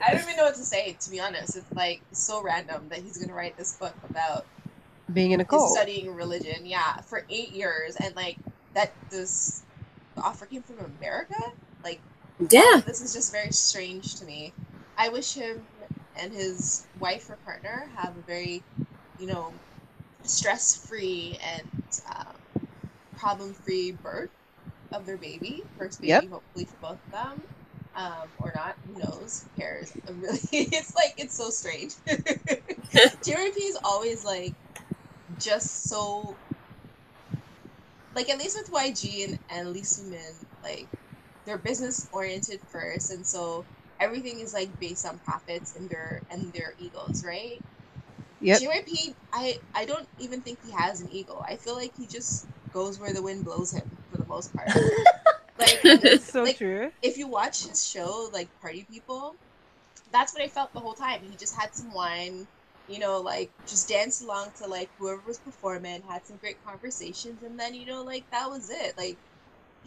[0.00, 1.56] I don't even know what to say, to be honest.
[1.56, 4.46] It's like so random that he's gonna write this book about
[5.12, 6.64] being in a cult, studying religion.
[6.64, 8.38] Yeah, for eight years, and like
[8.74, 8.92] that.
[9.10, 9.62] This
[10.16, 11.52] offer came from America.
[11.84, 12.00] Like,
[12.50, 14.52] yeah, this is just very strange to me.
[14.96, 15.66] I wish him
[16.16, 18.62] and his wife or partner have a very,
[19.18, 19.52] you know,
[20.22, 21.68] stress-free and
[22.14, 22.66] um,
[23.16, 24.30] problem-free birth
[24.92, 26.28] of their baby, first baby, yep.
[26.28, 27.42] hopefully for both of them.
[27.96, 29.44] Um, or not, who knows?
[29.56, 29.92] Who cares?
[30.06, 31.94] I'm really, it's like it's so strange.
[32.06, 34.54] JYP is always like
[35.40, 36.36] just so
[38.14, 40.20] like at least with YG and, and Lee Min,
[40.62, 40.86] like
[41.48, 43.64] they're business oriented first and so
[44.00, 47.62] everything is like based on profits and their and their egos, right?
[48.40, 48.60] Yep.
[48.60, 51.42] JYP, I I don't even think he has an ego.
[51.46, 54.68] I feel like he just goes where the wind blows him for the most part.
[55.58, 56.90] like that's so like, true.
[57.02, 59.34] If you watch his show, like Party People,
[60.12, 61.20] that's what I felt the whole time.
[61.22, 62.46] He just had some wine,
[62.86, 67.42] you know, like just danced along to like whoever was performing, had some great conversations,
[67.42, 68.96] and then you know, like that was it.
[68.96, 69.18] Like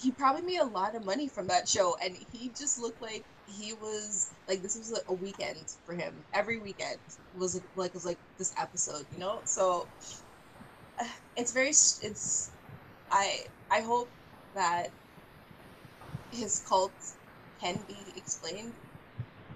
[0.01, 3.25] he probably made a lot of money from that show, and he just looked like
[3.45, 6.25] he was like this was a weekend for him.
[6.33, 6.99] Every weekend
[7.33, 9.41] was like was like this episode, you know.
[9.45, 9.89] So
[11.35, 12.51] it's very it's
[13.11, 14.13] I I hope
[14.55, 14.91] that
[16.31, 16.95] his cult
[17.59, 18.75] can be explained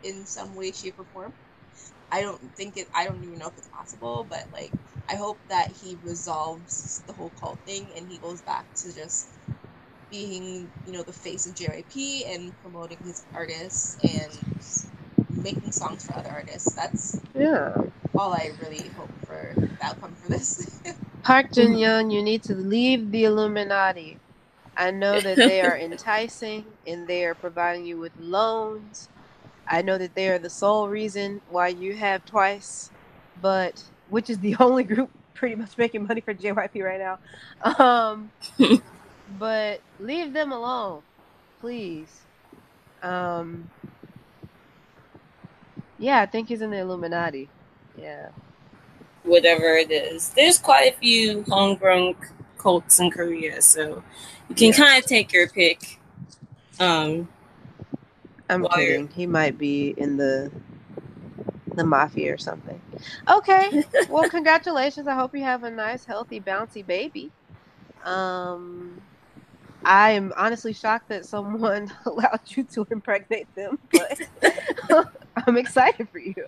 [0.03, 1.35] in some way, shape, or form.
[2.11, 2.89] I don't think it.
[2.93, 4.75] I don't even know if it's possible, but like
[5.09, 9.39] I hope that he resolves the whole cult thing and he goes back to just
[10.15, 16.15] being, you know, the face of JYP and promoting his artists and making songs for
[16.17, 16.73] other artists.
[16.73, 17.75] That's yeah
[18.15, 20.81] all I really hope for the outcome for this.
[21.23, 24.19] Park Jin Young, you need to leave the Illuminati.
[24.77, 29.09] I know that they are enticing and they are providing you with loans.
[29.67, 32.91] I know that they are the sole reason why you have TWICE,
[33.41, 37.19] but which is the only group pretty much making money for JYP right now.
[37.79, 38.31] Um,
[39.39, 41.01] but leave them alone,
[41.59, 42.21] please.
[43.01, 43.69] Um,
[45.97, 47.49] yeah, I think he's in the Illuminati.
[47.97, 48.29] Yeah.
[49.23, 52.15] Whatever it is, there's quite a few homegrown
[52.57, 54.03] cults in Korea, so
[54.49, 54.73] you can yeah.
[54.73, 55.99] kind of take your pick.
[56.79, 57.27] Um,
[58.49, 59.07] I'm kidding.
[59.07, 60.51] He might be in the
[61.75, 62.79] the mafia or something.
[63.29, 63.83] Okay.
[64.09, 65.07] well, congratulations.
[65.07, 67.31] I hope you have a nice, healthy, bouncy baby.
[68.03, 69.01] Um,
[69.85, 74.19] I am honestly shocked that someone allowed you to impregnate them, but
[75.47, 76.47] I'm excited for you.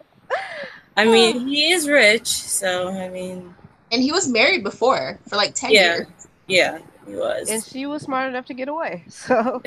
[0.97, 3.53] I mean, he is rich, so I mean,
[3.91, 6.07] and he was married before for like ten yeah, years.
[6.47, 9.05] Yeah, he was, and she was smart enough to get away.
[9.11, 9.61] So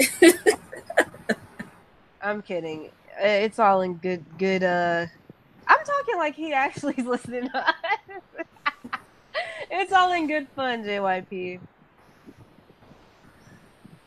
[2.22, 2.90] I'm kidding.
[3.18, 4.62] It's all in good, good.
[4.62, 5.06] uh
[5.66, 7.48] I'm talking like he actually is listening.
[7.48, 7.74] to us.
[9.70, 11.60] it's all in good fun, JYP.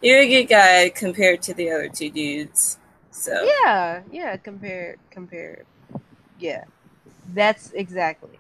[0.04, 2.78] You're a good guy compared to the other two dudes.
[3.12, 3.32] So
[3.64, 5.64] yeah, yeah, compare, compare,
[6.38, 6.66] yeah,
[7.34, 8.38] that's exactly.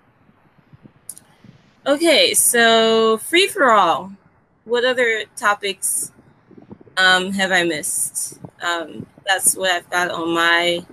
[1.87, 4.11] Okay, so free for all.
[4.65, 6.11] What other topics
[6.97, 8.39] um, have I missed?
[8.61, 10.85] Um, that's what I've got on my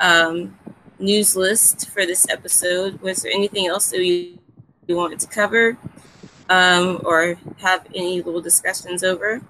[0.00, 0.58] um,
[0.98, 3.00] news list for this episode.
[3.00, 4.38] Was there anything else that we,
[4.86, 5.78] we wanted to cover
[6.50, 9.40] um, or have any little discussions over?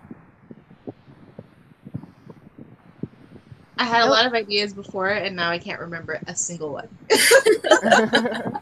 [3.76, 6.88] I had a lot of ideas before, and now I can't remember a single one.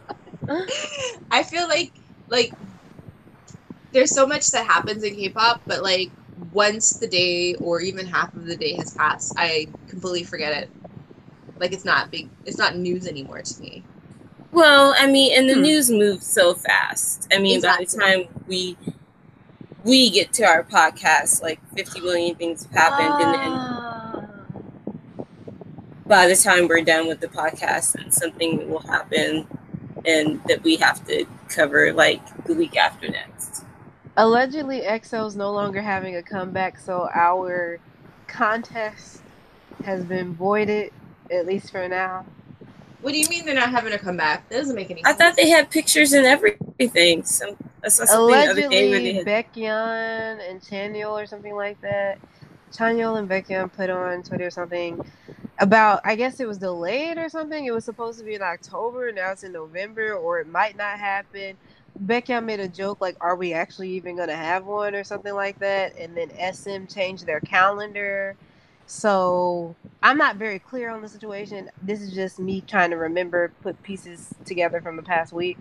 [1.31, 1.93] I feel like
[2.29, 2.53] like
[3.93, 6.11] there's so much that happens in K-pop, but like
[6.53, 10.71] once the day or even half of the day has passed, I completely forget it.
[11.59, 12.31] Like it's not big.
[12.47, 13.85] It's not news anymore to me.
[14.51, 15.63] Well, I mean, and the hmm.
[15.63, 17.29] news moves so fast.
[17.33, 17.85] I mean, exactly.
[17.85, 18.77] by the time we
[19.85, 23.27] we get to our podcast, like 50 million things have happened, uh...
[23.27, 24.12] and, and ah
[26.13, 29.47] by the time we're done with the podcast and something will happen
[30.05, 33.65] and that we have to cover like the week after next.
[34.19, 37.81] Allegedly, EXO is no longer having a comeback, so our
[38.27, 39.23] contest
[39.87, 40.93] has been voided,
[41.31, 42.27] at least for now.
[43.01, 44.47] What do you mean they're not having a comeback?
[44.51, 45.15] That doesn't make any sense.
[45.15, 47.25] I thought they had pictures and everything.
[47.25, 49.27] Some I saw something Allegedly, the other day where they had...
[49.27, 52.19] Baekhyun and Chanyeol or something like that.
[52.81, 55.05] And Baekhyun put on Twitter or something
[55.59, 57.65] about I guess it was delayed or something.
[57.65, 60.99] It was supposed to be in October, now it's in November, or it might not
[60.99, 61.57] happen.
[62.07, 65.59] Baekhyun made a joke like, "Are we actually even gonna have one?" or something like
[65.61, 68.37] that, and then SM changed their calendar.
[68.87, 71.71] So I'm not very clear on the situation.
[71.83, 75.59] This is just me trying to remember, put pieces together from the past week,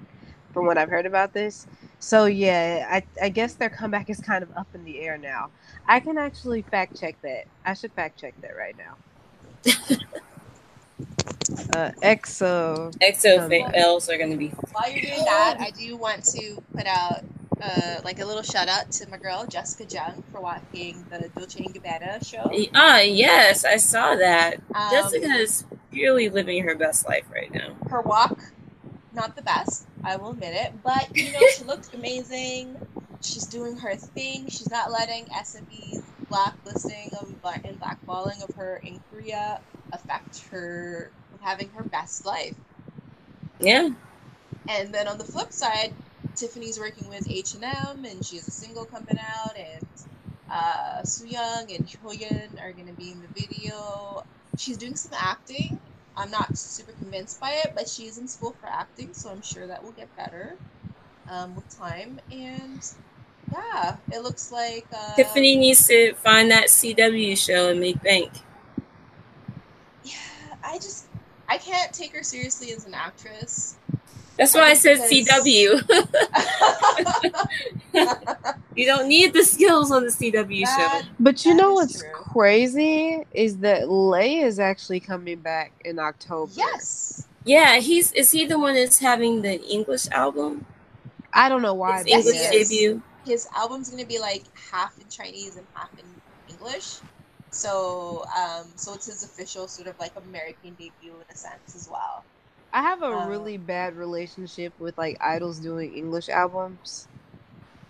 [0.53, 1.68] from what I've heard about this.
[1.99, 5.49] So yeah, I I guess their comeback is kind of up in the air now.
[5.88, 7.45] I can actually fact check that.
[7.65, 8.95] I should fact check that right now.
[11.76, 12.94] uh, EXO.
[12.98, 14.48] EXO fails are going to be.
[14.72, 17.23] While you're doing that, I do want to put out
[17.61, 21.64] uh, like a little shout out to my girl Jessica Jung for watching the Dolce
[21.64, 22.52] and Gabbana show.
[22.73, 24.56] Ah, uh, yes, I saw that.
[24.73, 27.76] Um, Jessica is really living her best life right now.
[27.90, 28.40] Her walk
[29.13, 29.88] not the best.
[30.03, 32.75] I will admit it, but you know she looked amazing.
[33.21, 34.47] She's doing her thing.
[34.47, 37.29] She's not letting SME's blacklisting of
[37.63, 39.59] and blackballing of her in Korea
[39.91, 41.11] affect her
[41.41, 42.55] having her best life.
[43.59, 43.89] Yeah.
[44.67, 45.93] And then on the flip side,
[46.35, 49.85] Tiffany's working with H and M, and she has a single coming out, and
[50.49, 54.23] uh, Young and Hyoyeon are gonna be in the video.
[54.57, 55.79] She's doing some acting.
[56.22, 59.65] I'm not super convinced by it, but she's in school for acting, so I'm sure
[59.65, 60.56] that will get better
[61.27, 62.19] um, with time.
[62.31, 62.80] And
[63.52, 68.31] yeah, it looks like uh, Tiffany needs to find that CW show and make bank.
[70.03, 70.14] Yeah,
[70.64, 71.07] I just
[71.49, 73.77] I can't take her seriously as an actress.
[74.41, 75.88] That's why I said CW.
[78.76, 81.09] you don't need the skills on the CW that, show.
[81.19, 82.09] But you know what's true.
[82.11, 86.51] crazy is that Lay is actually coming back in October.
[86.55, 87.27] Yes.
[87.45, 90.65] Yeah, he's is he the one that's having the English album?
[91.31, 91.99] I don't know why.
[92.03, 93.03] His English debut.
[93.23, 96.05] His album's gonna be like half in Chinese and half in
[96.49, 96.95] English.
[97.51, 101.88] So, um, so it's his official sort of like American debut in a sense as
[101.88, 102.23] well.
[102.73, 107.07] I have a um, really bad relationship with like idols doing English albums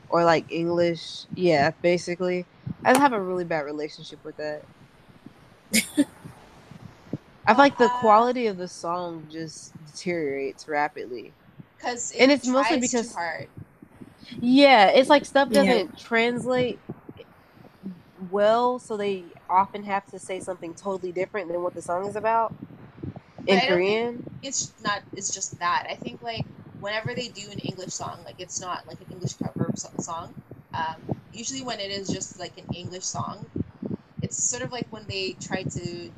[0.09, 1.25] or like English.
[1.35, 2.47] Yeah, basically.
[2.85, 4.65] I have a really bad relationship with that.
[7.45, 11.33] I feel like the uh, quality of the song just deteriorates rapidly.
[11.79, 13.17] Cause it and it's mostly because
[14.39, 15.97] Yeah, it's like stuff doesn't yeah.
[15.97, 16.79] translate
[18.29, 22.15] well, so they often have to say something totally different than what the song is
[22.15, 22.53] about
[23.47, 24.23] in Korean.
[24.41, 25.03] It's not.
[25.15, 25.87] It's just that.
[25.89, 26.47] I think like
[26.79, 30.35] whenever they do an English song, like it's not like an English cover song.
[30.73, 33.49] Um, usually when it is just like an English song,
[34.21, 36.11] it's sort of like when they try to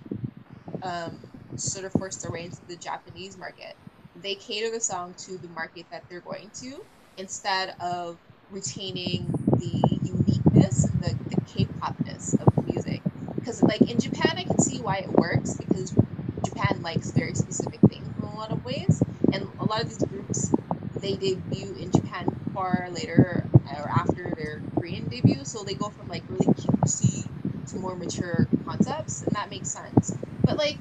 [0.81, 1.23] um,
[1.55, 3.75] sort of force their way into the Japanese market.
[4.15, 6.85] They cater the song to the market that they're going to
[7.17, 8.19] instead of
[8.49, 13.03] retaining the uniqueness and the, the K-popness of the music.
[13.35, 15.95] Because like in Japan, I can see why it works because
[16.43, 19.01] Japan likes very specific things in a lot of ways,
[19.33, 20.53] and a lot of these groups
[20.99, 26.07] they debut in Japan far later or after their Korean debut, so they go from
[26.07, 27.25] like really cutesy
[27.67, 30.15] to more mature concepts, and that makes sense.
[30.43, 30.77] But like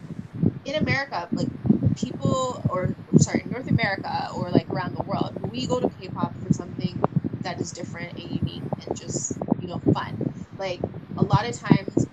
[0.65, 1.49] in America, like
[1.97, 6.53] people or sorry, North America or like around the world, we go to K-pop for
[6.53, 7.03] something
[7.43, 10.35] that is different and unique and just you know fun.
[10.59, 10.81] Like
[11.17, 12.07] a lot of times,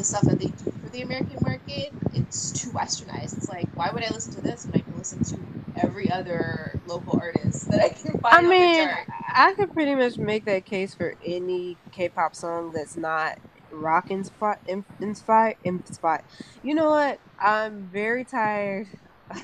[0.00, 3.36] the stuff that they do for the American market, it's too westernized.
[3.36, 5.38] It's like, why would I listen to this when I can listen to
[5.76, 8.46] every other local artist that I can find?
[8.46, 8.88] I mean,
[9.28, 13.38] I could pretty much make that case for any K-pop song that's not
[13.70, 14.58] rock inspired.
[15.00, 16.24] Inspired, inspired.
[16.62, 17.20] You know what?
[17.38, 18.86] I'm very tired.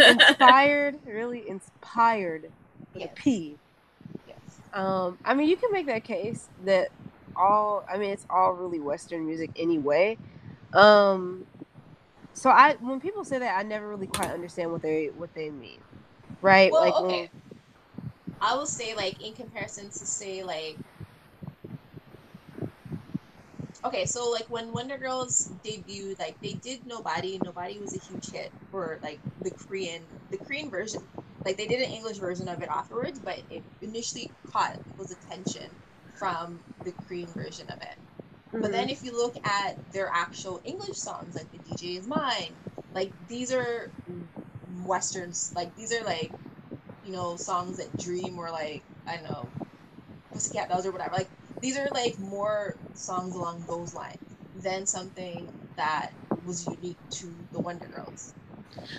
[0.00, 2.50] inspired, really inspired
[2.94, 3.10] with yes.
[3.12, 3.56] a P.
[4.26, 4.38] Yes.
[4.72, 6.88] Um, I mean, you can make that case that
[7.38, 7.84] all.
[7.90, 10.18] I mean, it's all really Western music anyway.
[10.72, 11.46] Um,
[12.34, 15.50] so I when people say that, I never really quite understand what they what they
[15.50, 15.80] mean,
[16.42, 16.70] right?
[16.70, 17.30] Well, like, okay.
[17.32, 20.76] When, I will say like in comparison to say like
[23.84, 27.40] okay, so like when Wonder Girls debuted, like they did Nobody.
[27.44, 31.02] Nobody was a huge hit for like the Korean the Korean version.
[31.44, 35.70] Like they did an English version of it afterwards, but it initially caught people's attention
[36.18, 37.98] from the Korean version of it.
[38.54, 38.60] Mm-hmm.
[38.60, 42.56] But then if you look at their actual English songs, like The DJ Is Mine,
[42.94, 43.92] like these are
[44.66, 46.34] westerns, like these are like,
[47.02, 49.52] you know, songs that Dream or like, I don't know,
[50.32, 51.14] Pussycat Dolls or whatever.
[51.14, 51.30] Like
[51.60, 56.12] these are like more songs along those lines than something that
[56.42, 58.34] was unique to the Wonder Girls.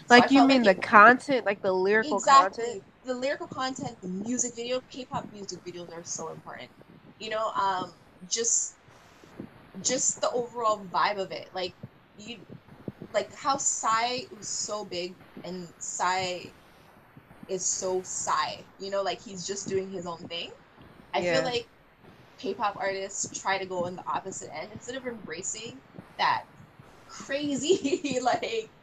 [0.07, 2.55] So like you mean like the it, content, like the lyrical content.
[2.55, 2.83] exactly, content?
[3.03, 6.71] The lyrical content, the music video, K-pop music videos are so important.
[7.19, 7.93] You know, um,
[8.27, 8.77] just
[9.81, 11.49] just the overall vibe of it.
[11.53, 11.75] Like
[12.15, 12.45] you
[13.13, 16.39] like how Psy was so big and Psy
[17.47, 18.63] is so Psy.
[18.77, 20.51] You know, like he's just doing his own thing.
[21.13, 21.35] I yeah.
[21.35, 21.69] feel like
[22.39, 25.81] K-pop artists try to go on the opposite end instead of embracing
[26.17, 26.43] that
[27.07, 28.73] crazy like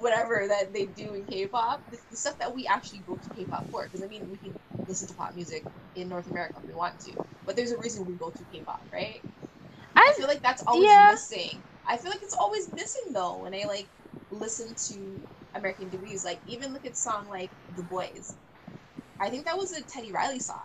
[0.00, 3.70] whatever that they do in K-pop, the, the stuff that we actually go to K-pop
[3.70, 3.84] for.
[3.84, 5.64] Because I mean, we can listen to pop music
[5.94, 7.12] in North America if we want to,
[7.44, 9.20] but there's a reason we go to K-pop, right?
[9.96, 11.10] I, feel like that's always yeah.
[11.10, 11.62] missing.
[11.86, 13.88] I feel like it's always missing though when I like
[14.30, 15.20] listen to
[15.54, 16.24] American debuts.
[16.24, 18.34] Like even look at song like The Boys.
[19.20, 20.62] I think that was a Teddy Riley song,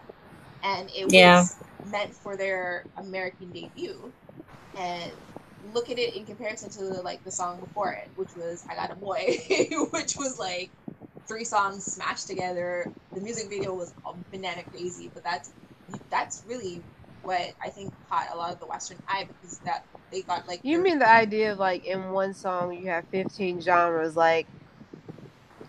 [0.63, 1.39] and it yeah.
[1.39, 1.55] was
[1.89, 4.11] meant for their American debut.
[4.77, 5.11] And
[5.63, 8.75] look at it in comparison to the, like the song before it, which was "I
[8.75, 9.37] Got a Boy,"
[9.91, 10.73] which was like
[11.27, 12.91] three songs smashed together.
[13.13, 13.93] The music video was
[14.31, 15.53] banana crazy, but that's
[16.09, 16.85] that's really
[17.21, 19.81] what I think caught a lot of the Western eye because that
[20.11, 20.61] they got like.
[20.63, 24.49] You mean the idea of like in one song you have fifteen genres like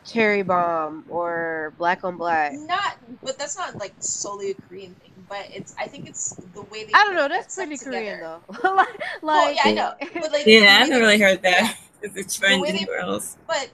[0.04, 2.52] Cherry Bomb or Black on Black?
[2.52, 5.13] Not, but that's not like solely a Korean thing.
[5.28, 6.92] But it's I think it's the way they.
[6.94, 7.28] I don't know.
[7.28, 8.40] That's pretty Korean together.
[8.62, 8.74] though.
[8.74, 9.94] like, well, yeah, I know.
[10.14, 11.76] But like, yeah, I haven't really heard that.
[12.02, 13.38] It's a trend anywhere else.
[13.46, 13.70] But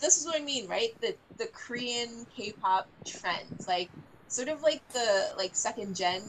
[0.00, 0.98] this is what I mean, right?
[1.00, 3.90] The the Korean K-pop trends, like
[4.28, 6.22] sort of like the like second gen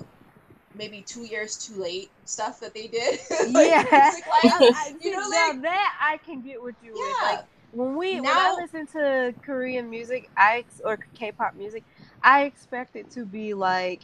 [0.76, 3.20] maybe two years too late stuff that they did.
[3.52, 6.94] like, yeah, I, you know, like, that I can get with you.
[6.96, 7.06] Yeah.
[7.06, 7.22] With.
[7.22, 11.84] Like when we now, when I listen to Korean music, I or K-pop music,
[12.24, 14.02] I expect it to be like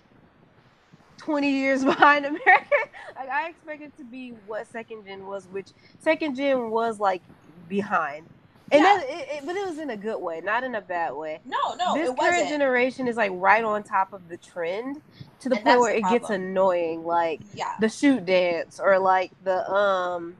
[1.17, 2.75] 20 years behind America.
[3.15, 5.69] like I expect it to be what second gen was, which
[5.99, 7.21] second gen was like
[7.67, 8.27] behind.
[8.69, 8.97] And yeah.
[8.97, 11.39] that, it, it, but it was in a good way, not in a bad way.
[11.45, 12.49] No, no, this current wasn't.
[12.49, 15.01] generation is like right on top of the trend
[15.39, 17.75] to the and point where the it gets annoying, like yeah.
[17.79, 20.35] the shoot dance or like the um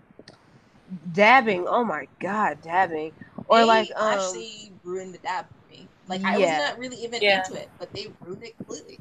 [1.13, 1.67] dabbing.
[1.69, 3.13] Oh my god, dabbing
[3.47, 5.87] or they like um, actually ruined the dab for me.
[6.07, 7.43] Like I was not really even yeah.
[7.45, 8.99] into it, but they ruined it completely.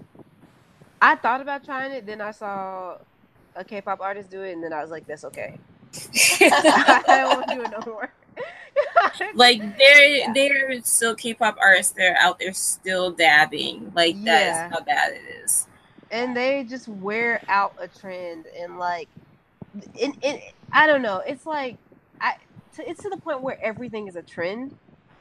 [1.01, 2.99] I thought about trying it, then I saw
[3.55, 5.59] a K-pop artist do it, and then I was like, "That's okay."
[6.41, 8.13] I don't do it no more.
[9.35, 10.33] like there, yeah.
[10.33, 13.93] there are still K-pop artists that are out there still dabbing.
[13.95, 14.67] Like that yeah.
[14.67, 15.67] is how bad it is.
[16.11, 19.09] And they just wear out a trend, and like,
[19.95, 21.23] it I don't know.
[21.27, 21.77] It's like,
[22.21, 22.35] I,
[22.79, 24.77] it's to the point where everything is a trend,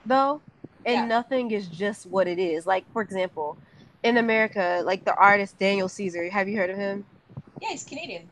[0.06, 0.42] though,
[0.86, 1.06] and yeah.
[1.06, 2.68] nothing is just what it is.
[2.68, 3.58] Like, for example,
[4.06, 6.30] in America, like the artist Daniel Caesar.
[6.30, 7.04] Have you heard of him?
[7.60, 8.30] Yeah, he's Canadian.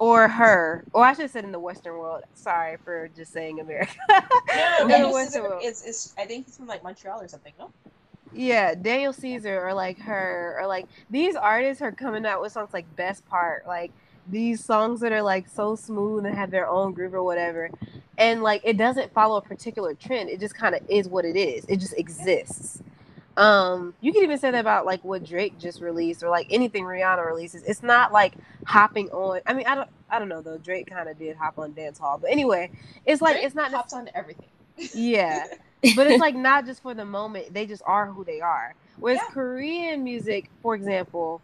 [0.00, 2.24] Or her, or I should have said in the Western world.
[2.34, 3.94] Sorry for just saying America.
[4.10, 5.62] no, no, no Western world.
[5.64, 7.52] Is, is, I think he's from like Montreal or something.
[7.58, 7.70] No.
[8.32, 12.70] Yeah, Daniel Caesar or like her or like these artists are coming out with songs
[12.72, 13.92] like Best Part, like
[14.28, 17.70] these songs that are like so smooth and have their own groove or whatever.
[18.18, 20.30] And like it doesn't follow a particular trend.
[20.30, 21.64] It just kind of is what it is.
[21.68, 22.82] It just exists.
[23.38, 26.82] Um, you can even say that about like what Drake just released or like anything
[26.82, 27.62] Rihanna releases.
[27.62, 28.34] It's not like
[28.66, 29.40] hopping on.
[29.46, 30.58] I mean, I don't, I don't know though.
[30.58, 32.68] Drake kind of did hop on dance hall, but anyway,
[33.06, 34.48] it's like Drake it's not hops on everything.
[34.92, 35.46] Yeah,
[35.94, 37.54] but it's like not just for the moment.
[37.54, 38.74] They just are who they are.
[38.98, 39.32] Whereas yeah.
[39.32, 41.40] Korean music, for example,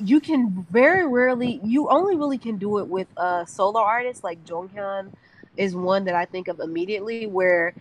[0.00, 1.60] you can very rarely.
[1.62, 5.12] You only really can do it with a solo artist like Jonghyun
[5.56, 7.74] is one that I think of immediately where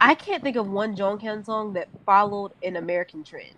[0.00, 3.54] I can't think of one Jonghyun song that followed an American trend.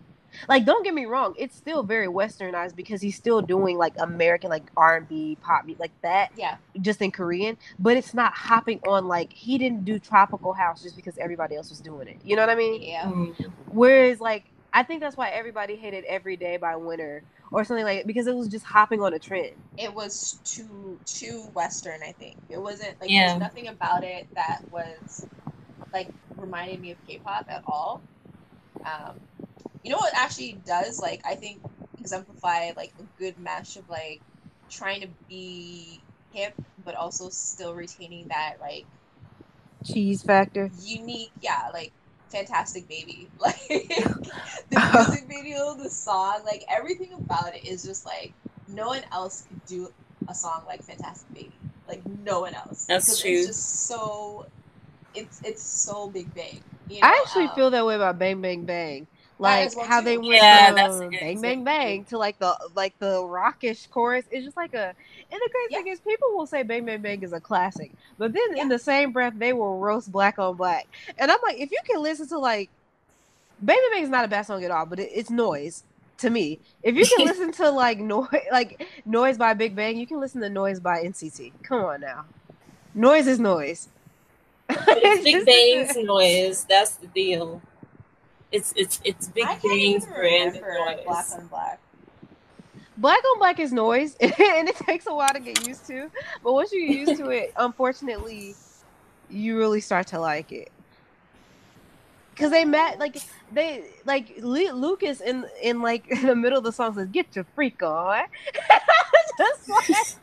[0.48, 4.50] Like, don't get me wrong, it's still very westernized because he's still doing like American,
[4.50, 6.30] like R and B, pop, like that.
[6.36, 6.56] Yeah.
[6.80, 10.96] Just in Korean, but it's not hopping on like he didn't do tropical house just
[10.96, 12.18] because everybody else was doing it.
[12.22, 12.82] You know what I mean?
[12.82, 13.04] Yeah.
[13.04, 13.44] Mm-hmm.
[13.70, 18.00] Whereas, like, I think that's why everybody hated Every Day by Winner or something like
[18.00, 19.52] it because it was just hopping on a trend.
[19.78, 22.36] It was too too western, I think.
[22.50, 23.28] It wasn't like yeah.
[23.28, 25.26] there's nothing about it that was
[25.92, 28.00] like reminded me of K-pop at all.
[28.84, 29.20] Um,
[29.82, 31.60] you know what actually does like I think
[31.98, 34.20] exemplify like a good match of like
[34.70, 36.00] trying to be
[36.32, 36.54] hip
[36.84, 38.84] but also still retaining that like
[39.84, 40.70] cheese factor.
[40.82, 41.92] Unique, yeah, like
[42.28, 43.28] fantastic baby.
[43.38, 48.32] Like the music video, the song, like everything about it is just like
[48.68, 49.88] no one else could do
[50.28, 51.52] a song like Fantastic Baby.
[51.88, 52.86] Like no one else.
[52.86, 53.30] That's true.
[53.30, 54.46] It's just so
[55.16, 56.60] it's it's so big bang.
[56.88, 57.06] You know?
[57.08, 59.06] I actually um, feel that way about Bang Bang Bang.
[59.38, 60.06] Like well how too.
[60.06, 64.24] they went yeah, from Bang Bang Bang to like the like the rockish chorus.
[64.30, 64.94] It's just like a
[65.30, 65.78] and the crazy yeah.
[65.78, 67.92] thing is people will say Bang Bang Bang is a classic.
[68.16, 68.62] But then yeah.
[68.62, 70.86] in the same breath they will roast black on black.
[71.18, 72.70] And I'm like, if you can listen to like
[73.60, 75.84] Bang Bang Bang is not a bad song at all, but it, it's noise
[76.18, 76.58] to me.
[76.82, 80.40] If you can listen to like noise like noise by Big Bang, you can listen
[80.40, 81.52] to noise by NCT.
[81.62, 82.24] Come on now.
[82.94, 83.88] Noise is noise.
[84.70, 86.64] it's Big Bang's noise.
[86.68, 87.62] That's the deal.
[88.52, 91.04] It's it's it's Big Bang's brand noise.
[91.04, 91.80] Black on black.
[92.98, 94.32] Black on black is noise, and
[94.68, 96.10] it takes a while to get used to.
[96.42, 98.54] But once you get used to it, unfortunately,
[99.28, 100.70] you really start to like it.
[102.36, 103.16] Cause they met like
[103.50, 107.46] they like Lucas in in like in the middle of the song says "Get your
[107.54, 108.24] freak on,"
[109.38, 110.18] just like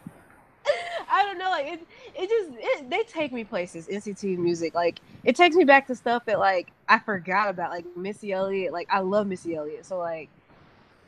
[1.10, 1.88] I don't know, like it.
[2.16, 3.88] It just it, they take me places.
[3.88, 7.86] NCT music, like it takes me back to stuff that like I forgot about, like
[7.96, 8.74] Missy Elliott.
[8.74, 10.30] Like I love Missy Elliott, so like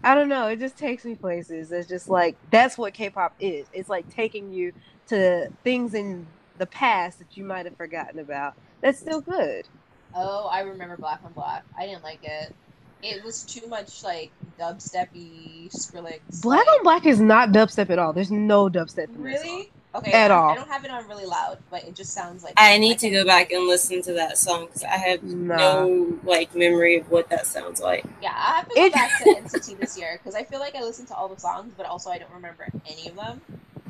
[0.04, 0.48] I don't know.
[0.48, 1.72] It just takes me places.
[1.72, 3.68] It's just like that's what K-pop is.
[3.74, 4.74] It's like taking you
[5.08, 6.26] to things in
[6.58, 8.56] the past that you might have forgotten about.
[8.82, 9.68] That's still good.
[10.16, 11.64] Oh, I remember Black on Black.
[11.78, 12.54] I didn't like it.
[13.04, 16.42] It was too much like dubsteppy, Skrillex.
[16.42, 16.78] Black like...
[16.78, 18.14] on Black is not dubstep at all.
[18.14, 19.08] There's no dubstep.
[19.18, 19.72] really?
[19.96, 20.12] Okay.
[20.12, 20.50] At I, all.
[20.50, 22.54] I don't have it on really loud, but it just sounds like.
[22.58, 25.56] I need to go back and listen to that song because I have nah.
[25.56, 28.06] no like memory of what that sounds like.
[28.22, 28.94] Yeah, I have to go it...
[28.94, 31.74] back to NCT this year because I feel like I listened to all the songs,
[31.78, 33.42] but also I don't remember any of them.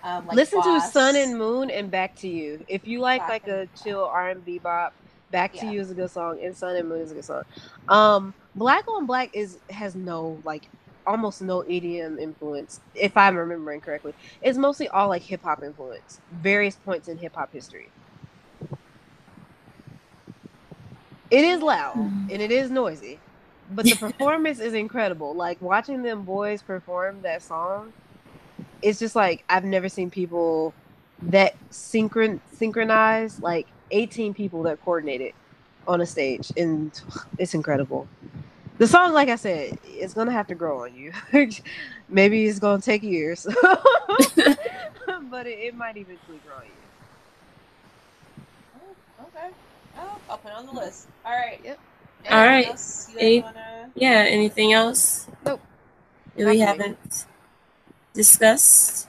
[0.04, 0.86] Um, like Listen Boss.
[0.86, 2.64] to Sun and Moon and Back to You.
[2.68, 4.94] If you like back like a chill R and B bop,
[5.32, 5.72] Back to yeah.
[5.72, 7.44] You is a good song, and Sun and Moon is a good song.
[7.90, 10.70] Um, Black on Black is has no like
[11.06, 14.14] almost no EDM influence, if I'm remembering correctly.
[14.42, 17.90] It's mostly all like hip hop influence, various points in hip hop history.
[21.32, 22.32] It is loud mm.
[22.32, 23.20] and it is noisy,
[23.72, 25.34] but the performance is incredible.
[25.34, 27.94] Like watching them boys perform that song,
[28.82, 30.74] it's just like I've never seen people
[31.24, 35.34] that synchron synchronize like 18 people that coordinated
[35.88, 36.92] on a stage, and
[37.38, 38.08] it's incredible
[38.78, 41.14] the song, like I said, it's gonna have to grow on you.
[42.10, 43.48] Maybe it's gonna take years,
[45.30, 48.46] but it, it, might eventually grow on you.
[49.20, 49.50] Oh, okay.
[49.98, 51.08] Oh, I'll put it on the list.
[51.26, 51.60] All right.
[51.64, 51.80] Yep.
[52.26, 53.10] Anything All right.
[53.18, 53.92] Any, wanna...
[53.96, 54.26] Yeah.
[54.28, 55.28] Anything else?
[55.46, 55.62] Nope.
[56.36, 57.26] That we haven't
[58.14, 59.08] discussed.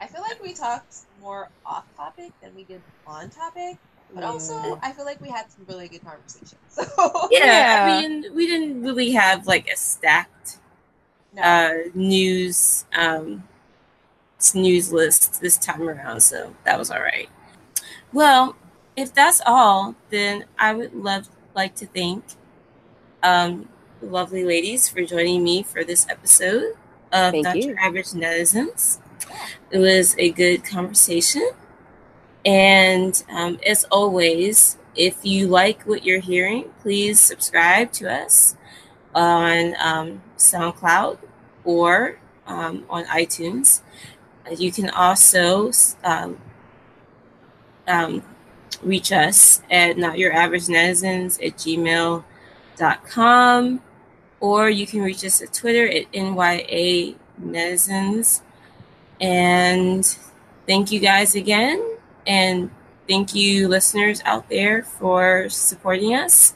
[0.00, 3.76] I feel like we talked more off topic than we did on topic.
[4.14, 6.54] But also, I feel like we had some really good conversations.
[6.68, 7.28] So.
[7.30, 10.58] Yeah, yeah, I mean, we didn't really have like a stacked
[11.32, 11.42] no.
[11.42, 13.44] uh, news um,
[14.54, 17.28] news list this time around, so that was all right.
[18.12, 18.56] Well,
[18.96, 22.24] if that's all, then I would love like to thank
[23.22, 23.68] um,
[24.00, 26.74] the lovely ladies for joining me for this episode
[27.12, 27.58] of thank Dr.
[27.58, 27.76] You.
[27.80, 28.98] Average Netizens.
[29.70, 31.50] It was a good conversation.
[32.44, 38.56] And um, as always, if you like what you're hearing, please subscribe to us
[39.14, 41.18] on um, SoundCloud
[41.64, 43.80] or um, on iTunes.
[44.56, 45.72] You can also
[46.02, 46.38] um,
[47.88, 48.22] um,
[48.82, 53.80] reach us at notyouraveragenetizens at gmail.com
[54.40, 58.42] or you can reach us at Twitter at NYA Netizens.
[59.20, 60.04] And
[60.66, 61.93] thank you guys again.
[62.26, 62.70] And
[63.08, 66.54] thank you, listeners out there, for supporting us.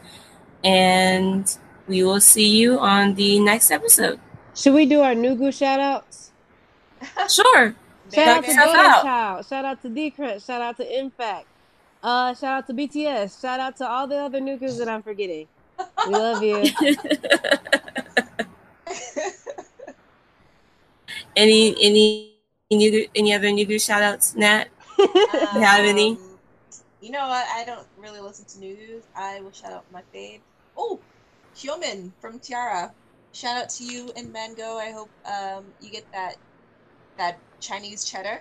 [0.65, 4.21] And we will see you on the next episode.
[4.55, 6.33] Should we do our Nugu shout outs?
[7.29, 7.75] sure.
[8.13, 9.47] Shout out to Golden Child.
[9.47, 10.45] Shout out to D-Crunch.
[10.45, 11.45] Shout out to IMFACT.
[12.03, 13.41] Uh, shout out to BTS.
[13.41, 15.47] Shout out to all the other Nugus that I'm forgetting.
[16.07, 16.57] We love you.
[21.37, 22.35] any any
[22.71, 24.69] any any other Nugu shout outs, Nat?
[24.99, 25.09] Um,
[25.55, 26.13] you have any?
[26.13, 26.39] Um,
[27.01, 27.47] you know what?
[27.49, 29.05] I don't really listen to news.
[29.15, 30.41] I will shout out my fave.
[30.77, 31.01] Oh,
[31.55, 32.93] Hyomin from T-ara.
[33.33, 34.77] Shout out to you and Mango.
[34.77, 36.37] I hope um, you get that
[37.19, 38.41] that Chinese cheddar.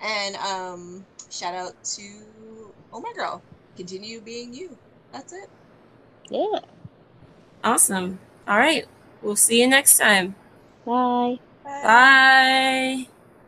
[0.00, 2.02] And um, shout out to
[2.92, 3.42] Oh My Girl.
[3.76, 4.76] Continue being you.
[5.12, 5.48] That's it.
[6.30, 6.60] Yeah.
[7.64, 8.18] Awesome.
[8.46, 8.86] All right.
[9.22, 10.34] We'll see you next time.
[10.84, 11.38] Bye.
[11.64, 11.82] Bye.
[11.82, 13.08] Bye.